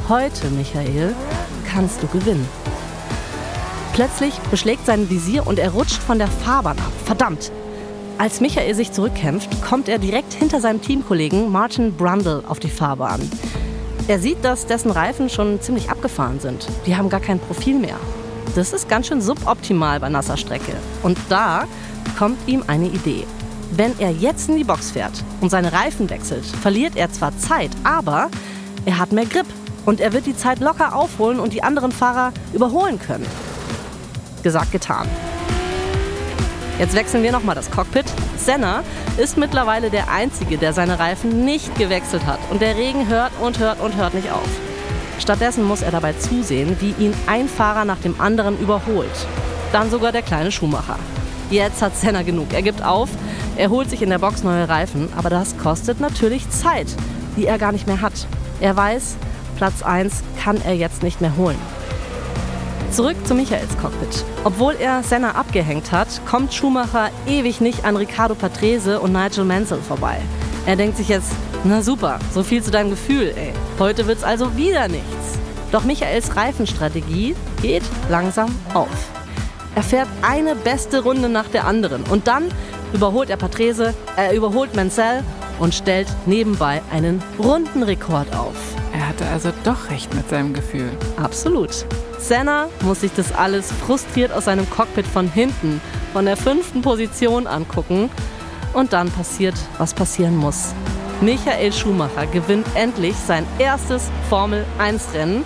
Heute, 0.07 0.47
Michael, 0.51 1.13
kannst 1.69 2.01
du 2.01 2.07
gewinnen. 2.07 2.47
Plötzlich 3.93 4.39
beschlägt 4.51 4.85
sein 4.85 5.09
Visier 5.09 5.45
und 5.45 5.59
er 5.59 5.71
rutscht 5.71 6.01
von 6.01 6.17
der 6.17 6.27
Fahrbahn 6.27 6.77
ab. 6.77 6.93
Verdammt! 7.03 7.51
Als 8.19 8.41
Michael 8.41 8.73
sich 8.73 8.91
zurückkämpft, 8.91 9.61
kommt 9.61 9.87
er 9.87 9.99
direkt 9.99 10.33
hinter 10.33 10.59
seinem 10.59 10.81
Teamkollegen 10.81 11.51
Martin 11.51 11.93
Brundle 11.93 12.43
auf 12.47 12.59
die 12.59 12.69
Fahrbahn. 12.69 13.21
Er 14.07 14.17
sieht, 14.17 14.43
dass 14.43 14.65
dessen 14.65 14.89
Reifen 14.89 15.29
schon 15.29 15.61
ziemlich 15.61 15.91
abgefahren 15.91 16.39
sind. 16.39 16.67
Die 16.87 16.95
haben 16.95 17.09
gar 17.09 17.19
kein 17.19 17.39
Profil 17.39 17.77
mehr. 17.77 17.97
Das 18.55 18.73
ist 18.73 18.89
ganz 18.89 19.07
schön 19.07 19.21
suboptimal 19.21 19.99
bei 19.99 20.09
nasser 20.09 20.35
Strecke. 20.35 20.73
Und 21.03 21.19
da 21.29 21.65
kommt 22.17 22.39
ihm 22.47 22.63
eine 22.65 22.87
Idee. 22.87 23.27
Wenn 23.71 23.99
er 23.99 24.09
jetzt 24.09 24.49
in 24.49 24.57
die 24.57 24.63
Box 24.63 24.91
fährt 24.91 25.23
und 25.41 25.51
seine 25.51 25.71
Reifen 25.71 26.09
wechselt, 26.09 26.45
verliert 26.45 26.95
er 26.95 27.11
zwar 27.11 27.37
Zeit, 27.37 27.69
aber 27.83 28.31
er 28.85 28.97
hat 28.97 29.11
mehr 29.11 29.25
Grip 29.25 29.45
und 29.85 29.99
er 29.99 30.11
wird 30.13 30.25
die 30.25 30.35
Zeit 30.35 30.59
locker 30.59 30.95
aufholen 30.95 31.39
und 31.39 31.53
die 31.53 31.61
anderen 31.61 31.91
Fahrer 31.91 32.33
überholen 32.51 32.97
können. 32.97 33.27
Gesagt, 34.41 34.71
getan. 34.71 35.07
Jetzt 36.79 36.93
wechseln 36.93 37.23
wir 37.23 37.31
nochmal 37.31 37.55
das 37.55 37.71
Cockpit. 37.71 38.05
Senna 38.37 38.83
ist 39.17 39.35
mittlerweile 39.35 39.89
der 39.89 40.11
Einzige, 40.11 40.57
der 40.57 40.73
seine 40.73 40.99
Reifen 40.99 41.43
nicht 41.43 41.75
gewechselt 41.75 42.25
hat. 42.27 42.39
Und 42.51 42.61
der 42.61 42.77
Regen 42.77 43.07
hört 43.07 43.31
und 43.41 43.57
hört 43.57 43.79
und 43.79 43.95
hört 43.95 44.13
nicht 44.13 44.31
auf. 44.31 44.47
Stattdessen 45.19 45.63
muss 45.63 45.81
er 45.81 45.89
dabei 45.89 46.13
zusehen, 46.13 46.77
wie 46.79 46.93
ihn 47.03 47.13
ein 47.25 47.47
Fahrer 47.47 47.83
nach 47.83 47.97
dem 47.97 48.21
anderen 48.21 48.59
überholt. 48.59 49.27
Dann 49.71 49.89
sogar 49.89 50.11
der 50.11 50.21
kleine 50.21 50.51
Schuhmacher. 50.51 50.99
Jetzt 51.49 51.81
hat 51.81 51.97
Senna 51.97 52.21
genug. 52.21 52.53
Er 52.53 52.61
gibt 52.61 52.83
auf, 52.83 53.09
er 53.55 53.69
holt 53.69 53.89
sich 53.89 54.03
in 54.03 54.11
der 54.11 54.19
Box 54.19 54.43
neue 54.43 54.69
Reifen, 54.69 55.09
aber 55.17 55.31
das 55.31 55.57
kostet 55.57 55.99
natürlich 55.99 56.47
Zeit, 56.51 56.87
die 57.37 57.47
er 57.47 57.57
gar 57.57 57.71
nicht 57.71 57.87
mehr 57.87 58.01
hat. 58.01 58.27
Er 58.59 58.75
weiß, 58.75 59.15
Platz 59.57 59.81
1 59.81 60.21
kann 60.43 60.61
er 60.63 60.73
jetzt 60.73 61.01
nicht 61.01 61.21
mehr 61.21 61.35
holen. 61.37 61.57
Zurück 62.91 63.17
zu 63.25 63.35
Michaels 63.35 63.77
Cockpit. 63.79 64.23
Obwohl 64.43 64.75
er 64.79 65.03
Senna 65.03 65.35
abgehängt 65.35 65.91
hat, 65.91 66.07
kommt 66.25 66.53
Schumacher 66.53 67.09
ewig 67.27 67.61
nicht 67.61 67.85
an 67.85 67.95
Riccardo 67.95 68.33
Patrese 68.33 68.99
und 68.99 69.13
Nigel 69.13 69.43
Mansell 69.43 69.81
vorbei. 69.81 70.17
Er 70.65 70.75
denkt 70.75 70.97
sich 70.97 71.09
jetzt, 71.09 71.31
na 71.63 71.81
super, 71.81 72.17
so 72.33 72.43
viel 72.43 72.63
zu 72.63 72.71
deinem 72.71 72.89
Gefühl, 72.89 73.33
ey. 73.35 73.53
Heute 73.77 74.07
wird's 74.07 74.23
also 74.23 74.55
wieder 74.55 74.87
nichts. 74.87 75.37
Doch 75.71 75.83
Michaels 75.83 76.35
Reifenstrategie 76.35 77.35
geht 77.61 77.83
langsam 78.09 78.55
auf. 78.73 78.87
Er 79.75 79.83
fährt 79.83 80.07
eine 80.21 80.55
beste 80.55 81.03
Runde 81.03 81.29
nach 81.29 81.49
der 81.49 81.67
anderen 81.67 82.03
und 82.03 82.27
dann 82.27 82.45
überholt 82.93 83.29
er 83.29 83.37
Patrese, 83.37 83.93
er 84.15 84.33
überholt 84.33 84.75
Mansell 84.75 85.23
und 85.59 85.75
stellt 85.75 86.07
nebenbei 86.25 86.81
einen 86.91 87.21
Rundenrekord 87.37 88.33
auf. 88.35 88.55
Er 88.93 89.09
hatte 89.09 89.27
also 89.27 89.51
doch 89.63 89.89
recht 89.91 90.13
mit 90.15 90.29
seinem 90.29 90.53
Gefühl. 90.53 90.89
Absolut. 91.21 91.85
Senna 92.19 92.69
muss 92.81 93.01
sich 93.01 93.11
das 93.15 93.31
alles 93.31 93.71
frustriert 93.71 94.31
aus 94.31 94.45
seinem 94.45 94.69
Cockpit 94.69 95.05
von 95.05 95.29
hinten, 95.29 95.81
von 96.13 96.25
der 96.25 96.37
fünften 96.37 96.81
Position 96.81 97.47
angucken. 97.47 98.09
Und 98.73 98.93
dann 98.93 99.09
passiert, 99.11 99.55
was 99.77 99.93
passieren 99.93 100.35
muss. 100.35 100.73
Michael 101.21 101.73
Schumacher 101.73 102.27
gewinnt 102.27 102.67
endlich 102.75 103.15
sein 103.15 103.45
erstes 103.57 104.09
Formel-1-Rennen. 104.29 105.43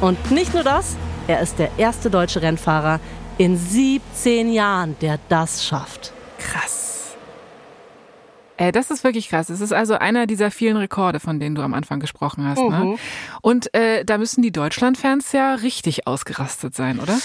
Und 0.00 0.30
nicht 0.30 0.54
nur 0.54 0.62
das, 0.62 0.96
er 1.26 1.40
ist 1.40 1.58
der 1.58 1.70
erste 1.76 2.08
deutsche 2.08 2.40
Rennfahrer 2.40 3.00
in 3.36 3.56
17 3.56 4.52
Jahren, 4.52 4.96
der 5.00 5.18
das 5.28 5.64
schafft. 5.64 6.12
Krass. 6.38 6.87
Ey, 8.58 8.72
das 8.72 8.90
ist 8.90 9.04
wirklich 9.04 9.28
krass. 9.28 9.50
Es 9.50 9.60
ist 9.60 9.72
also 9.72 9.94
einer 9.94 10.26
dieser 10.26 10.50
vielen 10.50 10.76
Rekorde, 10.76 11.20
von 11.20 11.38
denen 11.38 11.54
du 11.54 11.62
am 11.62 11.74
Anfang 11.74 12.00
gesprochen 12.00 12.44
hast. 12.44 12.58
Ne? 12.58 12.64
Mhm. 12.64 12.90
Ne? 12.90 12.96
Und 13.40 13.72
äh, 13.72 14.04
da 14.04 14.18
müssen 14.18 14.42
die 14.42 14.50
Deutschland-Fans 14.50 15.30
ja 15.30 15.54
richtig 15.54 16.08
ausgerastet 16.08 16.74
sein, 16.74 16.98
oder? 16.98 17.16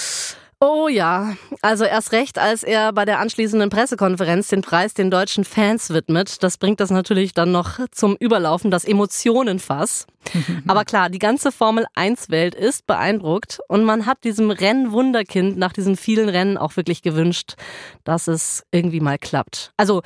Oh 0.60 0.88
ja, 0.88 1.36
also 1.62 1.84
erst 1.84 2.13
recht, 2.13 2.39
als 2.39 2.63
er 2.63 2.93
bei 2.93 3.04
der 3.04 3.19
anschließenden 3.19 3.69
Pressekonferenz 3.69 4.48
den 4.48 4.62
Preis 4.62 4.93
den 4.93 5.12
deutschen 5.12 5.43
Fans 5.43 5.89
widmet. 5.89 6.41
Das 6.41 6.58
bringt 6.58 6.80
das 6.80 6.89
natürlich 6.89 7.34
dann 7.34 7.52
noch 7.52 7.80
zum 7.91 8.15
Überlaufen, 8.15 8.72
das 8.72 8.86
Emotionenfass. 8.86 10.06
Aber 10.67 10.86
klar, 10.86 11.10
die 11.10 11.19
ganze 11.19 11.52
Formel 11.52 11.86
1 11.96 12.30
Welt 12.30 12.56
ist 12.56 12.86
beeindruckt 12.86 13.60
und 13.67 13.84
man 13.84 14.06
hat 14.06 14.24
diesem 14.24 14.52
Rennwunderkind 14.52 15.58
nach 15.58 15.74
diesen 15.74 15.98
vielen 15.98 16.30
Rennen 16.30 16.58
auch 16.58 16.78
wirklich 16.78 17.02
gewünscht, 17.02 17.56
dass 18.04 18.28
es 18.28 18.63
irgendwie 18.72 19.02
mal 19.02 19.17
klappt. 19.17 19.74
Also 19.76 20.02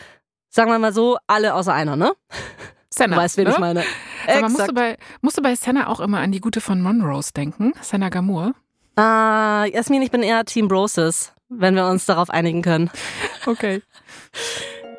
sagen 0.49 0.71
wir 0.71 0.79
mal 0.79 0.93
so, 0.93 1.17
alle 1.27 1.53
außer 1.53 1.73
einer, 1.73 1.95
ne? 1.95 2.13
Senna. 2.89 3.15
Du 3.15 3.21
weißt, 3.21 3.37
wen 3.37 3.45
ne? 3.45 3.51
ich 3.51 3.59
meine. 3.59 3.83
Aber 4.27 4.49
musst 4.49 4.67
du, 4.67 4.73
bei, 4.73 4.97
musst 5.21 5.37
du 5.37 5.41
bei 5.41 5.55
Senna 5.55 5.87
auch 5.87 5.99
immer 5.99 6.19
an 6.19 6.31
die 6.31 6.41
gute 6.41 6.61
von 6.61 6.81
Monrose 6.81 7.31
denken? 7.33 7.73
Senna 7.81 8.09
Gamur? 8.09 8.53
Ah, 8.95 9.65
Jasmin, 9.65 10.01
ich 10.01 10.11
bin 10.11 10.23
eher 10.23 10.43
Team 10.45 10.67
Broses. 10.67 11.33
wenn 11.49 11.75
wir 11.75 11.85
uns 11.87 12.05
darauf 12.05 12.29
einigen 12.29 12.61
können. 12.61 12.89
Okay. 13.45 13.81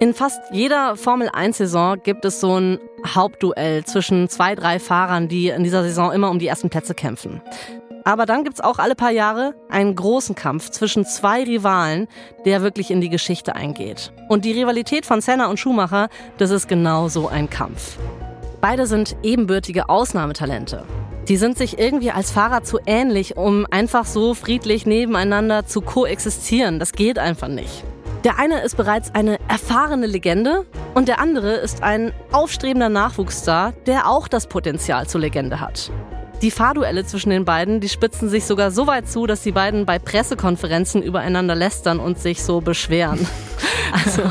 In 0.01 0.15
fast 0.15 0.41
jeder 0.53 0.97
Formel-1-Saison 0.97 2.01
gibt 2.03 2.25
es 2.25 2.41
so 2.41 2.59
ein 2.59 2.79
Hauptduell 3.05 3.85
zwischen 3.85 4.29
zwei, 4.29 4.55
drei 4.55 4.79
Fahrern, 4.79 5.29
die 5.29 5.49
in 5.49 5.65
dieser 5.65 5.83
Saison 5.83 6.13
immer 6.13 6.31
um 6.31 6.39
die 6.39 6.47
ersten 6.47 6.71
Plätze 6.71 6.95
kämpfen. 6.95 7.43
Aber 8.05 8.27
dann 8.27 8.45
gibt 8.45 8.57
es 8.59 8.65
auch 8.65 8.79
alle 8.79 8.95
paar 8.95 9.11
Jahre 9.11 9.55
einen 9.69 9.95
großen 9.95 10.35
Kampf 10.35 10.71
zwischen 10.71 11.05
zwei 11.05 11.45
Rivalen, 11.45 12.09
der 12.45 12.63
wirklich 12.63 12.91
in 12.91 13.01
die 13.01 13.09
Geschichte 13.09 13.55
eingeht. 13.55 14.13
Und 14.29 14.45
die 14.45 14.53
Rivalität 14.53 15.07
von 15.07 15.21
Senna 15.21 15.49
und 15.49 15.59
Schumacher, 15.59 16.09
das 16.39 16.51
ist 16.51 16.69
genau 16.69 17.09
so 17.09 17.29
ein 17.29 17.51
Kampf. 17.51 17.99
Beide 18.61 18.87
sind 18.87 19.17
ebenbürtige 19.23 19.89
Ausnahmetalente. 19.89 20.85
Die 21.29 21.37
sind 21.37 21.59
sich 21.59 21.79
irgendwie 21.79 22.11
als 22.11 22.31
Fahrer 22.31 22.63
zu 22.63 22.79
ähnlich, 22.87 23.37
um 23.37 23.67
einfach 23.71 24.07
so 24.07 24.35
friedlich 24.35 24.87
nebeneinander 24.87 25.67
zu 25.67 25.83
koexistieren. 25.83 26.79
Das 26.79 26.93
geht 26.93 27.19
einfach 27.19 27.49
nicht. 27.49 27.85
Der 28.25 28.39
eine 28.39 28.63
ist 28.63 28.77
bereits 28.77 29.15
eine 29.15 29.39
erfahrene 29.49 30.07
Legende 30.07 30.67
und 30.95 31.07
der 31.07 31.21
andere 31.21 31.53
ist 31.53 31.83
ein 31.83 32.13
aufstrebender 32.33 32.89
Nachwuchsstar, 32.89 33.75
der 33.87 34.09
auch 34.09 34.27
das 34.27 34.49
Potenzial 34.49 35.07
zur 35.07 35.21
Legende 35.21 35.61
hat. 35.61 35.93
Die 36.43 36.51
Fahrduelle 36.53 37.05
zwischen 37.05 37.31
den 37.31 37.45
beiden, 37.45 37.81
die 37.81 37.89
spitzen 37.89 38.29
sich 38.29 38.45
sogar 38.45 38.71
so 38.71 38.87
weit 38.87 39.09
zu, 39.09 39.27
dass 39.27 39.43
die 39.43 39.51
beiden 39.51 39.87
bei 39.87 39.99
Pressekonferenzen 39.99 41.03
übereinander 41.03 41.57
lästern 41.57 41.99
und 41.99 42.19
sich 42.19 42.43
so 42.43 42.61
beschweren. 42.61 43.27
Also, 43.91 44.23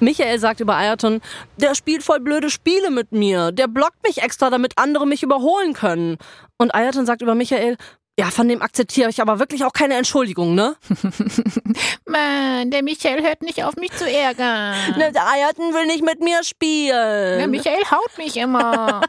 Michael 0.00 0.38
sagt 0.38 0.60
über 0.60 0.74
Ayrton, 0.74 1.20
der 1.58 1.74
spielt 1.74 2.02
voll 2.02 2.18
blöde 2.18 2.48
Spiele 2.48 2.90
mit 2.90 3.12
mir. 3.12 3.52
Der 3.52 3.68
blockt 3.68 4.02
mich 4.02 4.22
extra, 4.22 4.48
damit 4.48 4.78
andere 4.78 5.06
mich 5.06 5.22
überholen 5.22 5.74
können. 5.74 6.16
Und 6.56 6.74
Ayrton 6.74 7.04
sagt 7.04 7.20
über 7.20 7.34
Michael, 7.34 7.76
ja, 8.18 8.30
von 8.30 8.48
dem 8.48 8.62
akzeptiere 8.62 9.10
ich 9.10 9.20
aber 9.20 9.38
wirklich 9.38 9.64
auch 9.64 9.74
keine 9.74 9.96
Entschuldigung, 9.96 10.54
ne? 10.54 10.76
Mann, 12.06 12.70
der 12.70 12.82
Michael 12.82 13.22
hört 13.22 13.42
nicht 13.42 13.64
auf 13.64 13.76
mich 13.76 13.92
zu 13.92 14.10
ärgern. 14.10 14.76
Ne, 14.96 15.12
der 15.12 15.26
Ayrton 15.26 15.74
will 15.74 15.86
nicht 15.86 16.04
mit 16.04 16.20
mir 16.20 16.42
spielen. 16.42 17.38
Der 17.38 17.48
Michael 17.48 17.84
haut 17.90 18.16
mich 18.16 18.36
immer. 18.36 19.02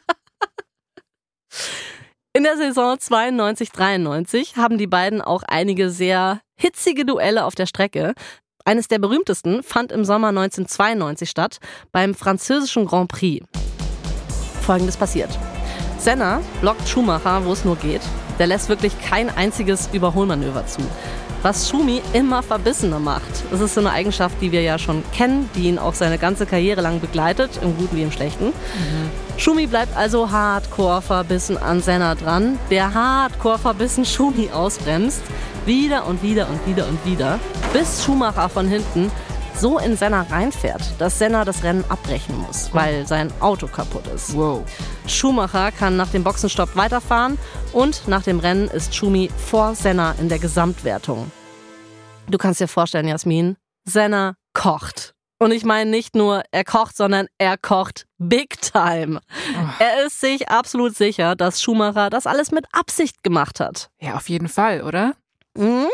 In 2.36 2.43
der 2.43 2.58
Saison 2.58 2.98
92-93 2.98 4.58
haben 4.58 4.78
die 4.78 4.88
beiden 4.88 5.21
auch 5.21 5.41
einige 5.48 5.89
sehr 5.89 6.41
hitzige 6.58 7.06
Duelle 7.06 7.45
auf 7.45 7.56
der 7.56 7.65
Strecke. 7.65 8.13
Eines 8.65 8.89
der 8.89 9.00
berühmtesten 9.00 9.63
fand 9.63 9.93
im 9.93 10.04
Sommer 10.04 10.28
1992 10.28 11.30
statt, 11.30 11.60
beim 11.93 12.13
französischen 12.13 12.88
Grand 12.88 13.08
Prix. 13.08 13.45
Folgendes 14.63 14.98
passiert. 14.98 15.30
Senna 15.98 16.41
blockt 16.60 16.86
Schumacher, 16.89 17.45
wo 17.45 17.54
es 17.54 17.63
nur 17.63 17.78
geht. 17.78 18.02
Der 18.38 18.48
lässt 18.48 18.67
wirklich 18.67 18.91
kein 19.02 19.30
einziges 19.30 19.88
Überholmanöver 19.93 20.67
zu. 20.67 20.82
Was 21.41 21.69
Schumi 21.69 22.02
immer 22.12 22.43
verbissener 22.43 23.00
macht. 23.00 23.45
Das 23.50 23.62
ist 23.62 23.76
so 23.76 23.80
eine 23.80 23.91
Eigenschaft, 23.91 24.41
die 24.41 24.52
wir 24.52 24.62
ja 24.62 24.78
schon 24.78 25.06
kennen, 25.13 25.50
die 25.56 25.69
ihn 25.69 25.80
auch 25.80 25.93
seine 25.93 26.17
ganze 26.17 26.45
Karriere 26.45 26.82
lang 26.82 27.00
begleitet, 27.00 27.62
im 27.62 27.78
Guten 27.78 27.95
wie 27.95 28.04
im 28.04 28.12
Schlechten. 28.12 28.48
Mhm. 28.48 29.24
Schumi 29.38 29.67
bleibt 29.67 29.95
also 29.98 30.32
hardcore 30.32 31.02
verbissen 31.02 31.58
an 31.58 31.82
Senna 31.82 32.15
dran, 32.15 32.58
der 32.69 32.93
hardcore 32.93 33.60
verbissen 33.60 34.06
Schumi 34.06 34.50
ausbremst. 34.52 35.21
Wieder 35.65 36.06
und 36.06 36.21
wieder 36.24 36.48
und 36.48 36.65
wieder 36.67 36.88
und 36.88 37.04
wieder, 37.06 37.39
bis 37.74 38.04
Schumacher 38.04 38.50
von 38.50 38.67
hinten 38.67 39.12
so 39.58 39.80
in 39.80 39.98
Senna 39.98 40.21
reinfährt, 40.21 40.82
dass 41.00 41.17
Senna 41.17 41.45
das 41.45 41.63
Rennen 41.63 41.84
abbrechen 41.89 42.38
muss, 42.38 42.74
weil 42.74 43.08
sein 43.08 43.32
Auto 43.39 43.67
kaputt 43.67 44.06
ist. 44.13 44.36
Wow. 44.36 44.63
Schumacher 45.08 45.71
kann 45.71 45.98
nach 45.98 46.10
dem 46.10 46.24
Boxenstopp 46.24 46.76
weiterfahren 46.76 47.38
und 47.74 48.08
nach 48.08 48.24
dem 48.24 48.39
Rennen 48.39 48.67
ist 48.67 48.95
Schumi 48.95 49.30
vor 49.38 49.76
Senna 49.76 50.13
in 50.19 50.30
der 50.30 50.39
Gesamtwertung. 50.39 51.32
Du 52.28 52.38
kannst 52.38 52.60
dir 52.60 52.67
vorstellen, 52.67 53.08
Jasmin, 53.08 53.56
Senna 53.86 54.36
kocht. 54.54 55.14
Und 55.45 55.51
ich 55.51 55.63
meine 55.63 55.91
nicht 55.91 56.15
nur, 56.15 56.41
er 56.49 56.63
kocht, 56.63 56.97
sondern 56.97 57.27
er 57.38 57.55
kocht 57.55 58.08
big 58.17 58.60
time. 58.62 59.21
Oh. 59.53 59.69
Er 59.77 60.08
ist 60.08 60.19
sich 60.19 60.49
absolut 60.49 60.95
sicher, 60.95 61.36
dass 61.36 61.62
Schumacher 61.62 62.10
das 62.10 62.25
alles 62.25 62.51
mit 62.51 62.65
Absicht 62.71 63.21
gemacht 63.21 63.60
hat. 63.60 63.91
Ja, 64.01 64.15
auf 64.15 64.27
jeden 64.27 64.47
Fall, 64.47 64.81
oder? 64.81 65.13
Mhm. 65.57 65.87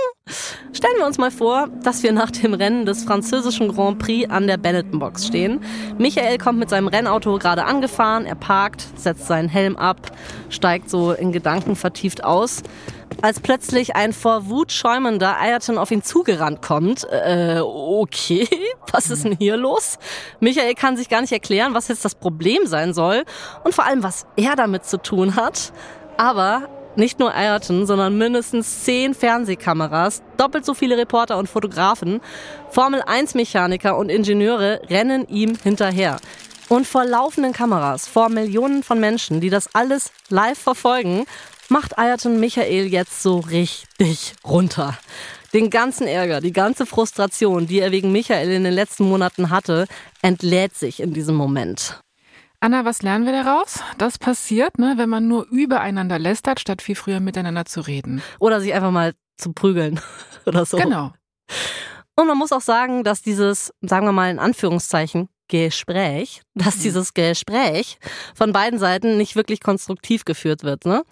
Stellen 0.74 0.98
wir 0.98 1.06
uns 1.06 1.18
mal 1.18 1.30
vor, 1.30 1.68
dass 1.84 2.02
wir 2.02 2.14
nach 2.14 2.32
dem 2.32 2.54
Rennen 2.54 2.86
des 2.86 3.04
französischen 3.04 3.70
Grand 3.70 4.00
Prix 4.00 4.30
an 4.30 4.48
der 4.48 4.58
Benetton-Box 4.58 5.28
stehen. 5.28 5.64
Michael 5.98 6.38
kommt 6.38 6.58
mit 6.58 6.70
seinem 6.70 6.88
Rennauto 6.88 7.38
gerade 7.38 7.66
angefahren, 7.66 8.26
er 8.26 8.36
parkt, 8.36 8.88
setzt 8.96 9.28
seinen 9.28 9.50
Helm 9.50 9.76
ab, 9.76 10.12
steigt 10.50 10.90
so 10.90 11.12
in 11.12 11.32
Gedanken 11.32 11.76
vertieft 11.76 12.24
aus. 12.24 12.64
Als 13.22 13.40
plötzlich 13.40 13.96
ein 13.96 14.14
vor 14.14 14.50
Wut 14.50 14.72
schäumender 14.72 15.38
Ayrton 15.40 15.78
auf 15.78 15.92
ihn 15.92 16.02
zugerannt 16.02 16.64
kommt. 16.64 17.06
Äh, 17.12 17.60
okay, 17.60 18.48
was 18.92 19.12
ist 19.12 19.26
denn 19.26 19.36
hier 19.38 19.58
los? 19.58 20.00
Michael 20.40 20.74
kann 20.74 20.98
sich 20.98 21.10
gar 21.10 21.22
nicht 21.22 21.34
erklären, 21.34 21.76
was 21.76 21.88
jetzt 21.88 22.04
das 22.04 22.16
Problem 22.16 22.66
sein 22.66 22.94
soll 22.94 23.24
und 23.64 23.76
vor 23.76 23.86
allem, 23.86 24.02
was 24.02 24.26
er 24.38 24.56
damit 24.56 24.86
zu 24.86 24.98
tun 24.98 25.36
hat. 25.36 25.72
Aber 26.18 26.68
nicht 26.96 27.20
nur 27.20 27.34
Ayrton, 27.34 27.86
sondern 27.86 28.18
mindestens 28.18 28.84
zehn 28.84 29.14
Fernsehkameras, 29.14 30.22
doppelt 30.38 30.66
so 30.66 30.74
viele 30.74 30.98
Reporter 30.98 31.38
und 31.38 31.48
Fotografen, 31.48 32.22
Formel-1-Mechaniker 32.70 33.98
und 33.98 34.10
Ingenieure 34.10 34.82
rennen 34.90 35.28
ihm 35.28 35.58
hinterher. 35.62 36.18
Und 36.70 36.88
vor 36.88 37.04
laufenden 37.04 37.54
Kameras, 37.54 38.08
vor 38.08 38.30
Millionen 38.30 38.84
von 38.84 39.00
Menschen, 39.00 39.42
die 39.42 39.50
das 39.50 39.74
alles 39.76 40.12
live 40.30 40.58
verfolgen, 40.58 41.26
macht 41.68 41.98
Ayrton 41.98 42.40
Michael 42.40 42.88
jetzt 42.88 43.22
so 43.22 43.40
richtig 43.40 44.34
runter. 44.46 44.98
Den 45.54 45.70
ganzen 45.70 46.08
Ärger, 46.08 46.40
die 46.40 46.54
ganze 46.54 46.86
Frustration, 46.86 47.68
die 47.68 47.80
er 47.80 47.92
wegen 47.92 48.12
Michael 48.12 48.52
in 48.52 48.64
den 48.64 48.74
letzten 48.74 49.04
Monaten 49.04 49.50
hatte, 49.50 49.86
entlädt 50.22 50.76
sich 50.78 51.02
in 51.02 51.14
diesem 51.14 51.36
Moment. 51.36 52.00
Anna, 52.64 52.86
was 52.86 53.02
lernen 53.02 53.26
wir 53.26 53.32
daraus? 53.32 53.80
Das 53.98 54.20
passiert, 54.20 54.78
ne, 54.78 54.94
wenn 54.96 55.10
man 55.10 55.28
nur 55.28 55.48
übereinander 55.48 56.20
lästert, 56.20 56.60
statt 56.60 56.84
viel 56.84 56.94
früher 56.96 57.20
miteinander 57.20 57.66
zu 57.66 57.82
reden. 57.82 58.22
Oder 58.40 58.62
sich 58.62 58.72
einfach 58.76 58.92
mal 58.92 59.14
zu 59.36 59.52
prügeln 59.52 60.00
oder 60.46 60.64
so. 60.64 60.78
Genau. 60.78 61.12
Und 62.16 62.28
man 62.28 62.38
muss 62.38 62.52
auch 62.52 62.62
sagen, 62.62 63.04
dass 63.04 63.24
dieses, 63.24 63.74
sagen 63.82 64.06
wir 64.06 64.12
mal 64.12 64.30
in 64.30 64.38
Anführungszeichen, 64.38 65.28
Gespräch, 65.48 66.44
dass 66.54 66.78
mhm. 66.78 66.82
dieses 66.84 67.14
Gespräch 67.16 67.98
von 68.36 68.54
beiden 68.54 68.78
Seiten 68.78 69.18
nicht 69.18 69.36
wirklich 69.36 69.60
konstruktiv 69.60 70.24
geführt 70.24 70.64
wird. 70.64 70.86
Ne? 70.86 71.04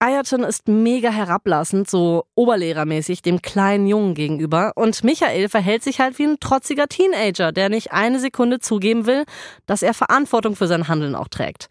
Ayrton 0.00 0.44
ist 0.44 0.68
mega 0.68 1.10
herablassend, 1.10 1.90
so 1.90 2.24
oberlehrermäßig 2.36 3.20
dem 3.22 3.42
kleinen 3.42 3.88
Jungen 3.88 4.14
gegenüber. 4.14 4.72
Und 4.76 5.02
Michael 5.02 5.48
verhält 5.48 5.82
sich 5.82 5.98
halt 5.98 6.18
wie 6.20 6.24
ein 6.24 6.38
trotziger 6.38 6.86
Teenager, 6.86 7.50
der 7.50 7.68
nicht 7.68 7.90
eine 7.90 8.20
Sekunde 8.20 8.60
zugeben 8.60 9.06
will, 9.06 9.24
dass 9.66 9.82
er 9.82 9.94
Verantwortung 9.94 10.54
für 10.54 10.68
sein 10.68 10.86
Handeln 10.86 11.16
auch 11.16 11.28
trägt. 11.28 11.68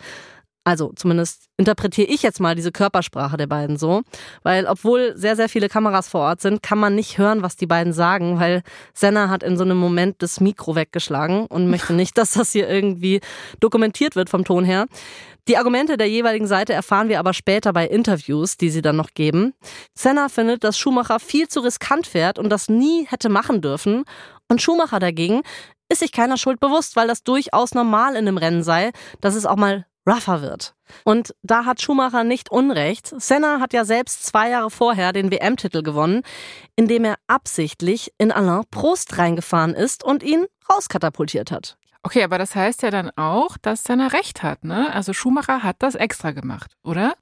Also 0.67 0.91
zumindest 0.97 1.45
interpretiere 1.55 2.09
ich 2.09 2.23
jetzt 2.23 2.41
mal 2.41 2.53
diese 2.53 2.73
Körpersprache 2.73 3.37
der 3.37 3.47
beiden 3.47 3.77
so, 3.77 4.01
weil 4.43 4.65
obwohl 4.65 5.13
sehr, 5.15 5.37
sehr 5.37 5.47
viele 5.47 5.69
Kameras 5.69 6.09
vor 6.09 6.19
Ort 6.19 6.41
sind, 6.41 6.61
kann 6.61 6.77
man 6.77 6.93
nicht 6.93 7.17
hören, 7.17 7.41
was 7.41 7.55
die 7.55 7.67
beiden 7.67 7.93
sagen, 7.93 8.37
weil 8.37 8.63
Senna 8.93 9.29
hat 9.29 9.43
in 9.43 9.55
so 9.55 9.63
einem 9.63 9.77
Moment 9.77 10.21
das 10.21 10.41
Mikro 10.41 10.75
weggeschlagen 10.75 11.45
und 11.45 11.69
möchte 11.69 11.93
nicht, 11.93 12.17
dass 12.17 12.33
das 12.33 12.51
hier 12.51 12.67
irgendwie 12.67 13.21
dokumentiert 13.61 14.17
wird 14.17 14.29
vom 14.29 14.43
Ton 14.43 14.65
her. 14.65 14.87
Die 15.47 15.55
Argumente 15.55 15.95
der 15.95 16.09
jeweiligen 16.09 16.47
Seite 16.47 16.73
erfahren 16.73 17.07
wir 17.07 17.19
aber 17.19 17.33
später 17.33 17.71
bei 17.71 17.87
Interviews, 17.87 18.57
die 18.57 18.69
sie 18.69 18.81
dann 18.81 18.97
noch 18.97 19.13
geben. 19.13 19.53
Senna 19.93 20.27
findet, 20.27 20.65
dass 20.65 20.77
Schumacher 20.77 21.21
viel 21.21 21.47
zu 21.47 21.61
riskant 21.61 22.07
fährt 22.07 22.37
und 22.37 22.49
das 22.49 22.67
nie 22.67 23.07
hätte 23.07 23.29
machen 23.29 23.61
dürfen. 23.61 24.03
Und 24.49 24.61
Schumacher 24.61 24.99
dagegen 24.99 25.43
ist 25.87 25.99
sich 25.99 26.11
keiner 26.11 26.35
Schuld 26.35 26.59
bewusst, 26.59 26.97
weil 26.97 27.07
das 27.07 27.23
durchaus 27.23 27.73
normal 27.73 28.17
in 28.17 28.27
einem 28.27 28.37
Rennen 28.37 28.63
sei, 28.63 28.91
dass 29.21 29.33
es 29.33 29.45
auch 29.45 29.55
mal 29.55 29.85
rougher 30.07 30.41
wird. 30.41 30.73
Und 31.03 31.35
da 31.43 31.65
hat 31.65 31.81
Schumacher 31.81 32.23
nicht 32.23 32.49
Unrecht. 32.49 33.13
Senna 33.17 33.59
hat 33.59 33.73
ja 33.73 33.83
selbst 33.83 34.25
zwei 34.25 34.49
Jahre 34.49 34.71
vorher 34.71 35.11
den 35.11 35.31
WM-Titel 35.31 35.83
gewonnen, 35.83 36.23
indem 36.75 37.05
er 37.05 37.15
absichtlich 37.27 38.13
in 38.17 38.31
Alain 38.31 38.63
Prost 38.71 39.17
reingefahren 39.17 39.73
ist 39.73 40.03
und 40.03 40.23
ihn 40.23 40.45
rauskatapultiert 40.69 41.51
hat. 41.51 41.77
Okay, 42.03 42.23
aber 42.23 42.37
das 42.37 42.55
heißt 42.55 42.83
ja 42.83 42.89
dann 42.89 43.11
auch, 43.17 43.57
dass 43.57 43.83
Senna 43.83 44.07
recht 44.07 44.41
hat, 44.41 44.63
ne? 44.63 44.93
Also 44.93 45.11
Schumacher 45.11 45.63
hat 45.63 45.77
das 45.79 45.95
extra 45.95 46.31
gemacht, 46.31 46.71
oder? 46.83 47.15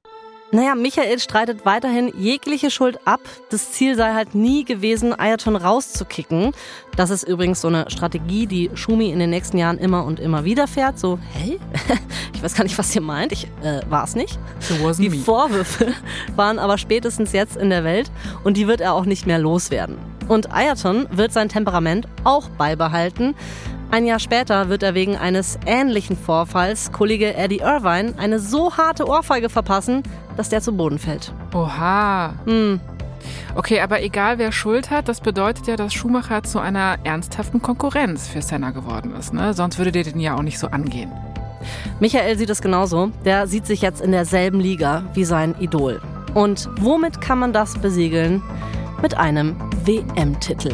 Naja, 0.56 0.74
Michael 0.74 1.20
streitet 1.20 1.66
weiterhin 1.66 2.14
jegliche 2.18 2.72
Schuld 2.72 2.97
ab. 3.03 3.20
Das 3.49 3.74
Ziel 3.74 3.97
sei 3.97 4.14
halt 4.14 4.36
nie 4.36 4.64
gewesen, 4.64 5.14
Ayrton 5.14 5.58
rauszukicken. 5.58 6.53
Das 6.95 7.10
ist 7.10 7.24
übrigens 7.24 7.60
so 7.60 7.68
eine 7.68 7.89
Strategie, 7.89 8.47
die 8.47 8.72
Schumi 8.74 9.10
in 9.10 9.20
den 9.20 9.32
nächsten 9.32 9.58
Jahren 9.58 9.78
immer 9.78 10.06
und 10.06 10.18
immer 10.22 10.45
wieder 10.45 10.68
fährt. 10.68 10.97
So, 10.97 11.20
hey, 11.34 11.60
ich 12.34 12.41
weiß 12.41 12.56
gar 12.56 12.64
nicht, 12.64 12.78
was 12.78 12.95
ihr 12.95 13.01
meint. 13.01 13.34
Ich 13.34 13.49
äh, 13.64 13.82
war 13.89 14.06
es 14.06 14.16
nicht. 14.16 14.39
Die 14.97 15.10
me. 15.10 15.18
Vorwürfe 15.18 15.93
waren 16.38 16.58
aber 16.58 16.78
spätestens 16.78 17.34
jetzt 17.34 17.58
in 17.58 17.70
der 17.70 17.84
Welt 17.84 18.10
und 18.45 18.56
die 18.56 18.66
wird 18.66 18.80
er 18.80 18.93
auch 18.93 19.03
nicht 19.03 19.28
mehr 19.28 19.39
loswerden. 19.39 19.97
Und 20.30 20.53
Ayrton 20.53 21.06
wird 21.12 21.34
sein 21.34 21.49
Temperament 21.49 22.08
auch 22.24 22.47
beibehalten. 22.47 23.36
Ein 23.92 24.06
Jahr 24.06 24.20
später 24.20 24.70
wird 24.70 24.84
er 24.84 24.94
wegen 24.94 25.16
eines 25.16 25.58
ähnlichen 25.66 26.18
Vorfalls 26.18 26.92
Kollege 26.92 27.34
Eddie 27.36 27.60
Irvine 27.60 28.14
eine 28.18 28.40
so 28.40 28.76
harte 28.76 29.08
Ohrfeige 29.08 29.50
verpassen, 29.50 30.04
dass 30.38 30.50
der 30.50 30.62
zu 30.62 30.76
Boden 30.76 31.00
fällt. 31.00 31.34
Oha. 31.54 32.34
Hm. 32.46 32.80
Okay, 33.56 33.80
aber 33.80 34.04
egal 34.04 34.38
wer 34.38 34.52
Schuld 34.52 34.92
hat, 34.92 35.08
das 35.08 35.22
bedeutet 35.22 35.68
ja, 35.68 35.76
dass 35.76 35.94
Schumacher 35.94 36.44
zu 36.44 36.60
einer 36.60 36.98
ernsthaften 37.04 37.62
Konkurrenz 37.62 38.28
für 38.28 38.42
Senna 38.42 38.72
geworden 38.72 39.14
ist. 39.18 39.34
Ne? 39.34 39.54
Sonst 39.54 39.78
würde 39.78 39.92
der 39.92 40.04
den 40.04 40.20
ja 40.20 40.36
auch 40.36 40.44
nicht 40.44 40.60
so 40.60 40.68
angehen. 40.68 41.12
Michael 42.00 42.38
sieht 42.38 42.50
es 42.50 42.62
genauso. 42.62 43.12
Der 43.24 43.48
sieht 43.48 43.66
sich 43.66 43.82
jetzt 43.82 44.02
in 44.02 44.12
derselben 44.12 44.60
Liga 44.60 45.04
wie 45.14 45.26
sein 45.26 45.56
Idol. 45.60 46.02
Und 46.34 46.70
womit 46.80 47.22
kann 47.22 47.40
man 47.40 47.54
das 47.54 47.78
besiegeln? 47.78 48.44
Mit 49.02 49.18
einem 49.18 49.56
WM-Titel. 49.86 50.74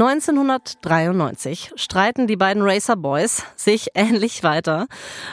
1993 0.00 1.72
streiten 1.76 2.26
die 2.26 2.36
beiden 2.36 2.62
Racer 2.62 2.96
Boys 2.96 3.44
sich 3.54 3.88
ähnlich 3.94 4.42
weiter. 4.42 4.86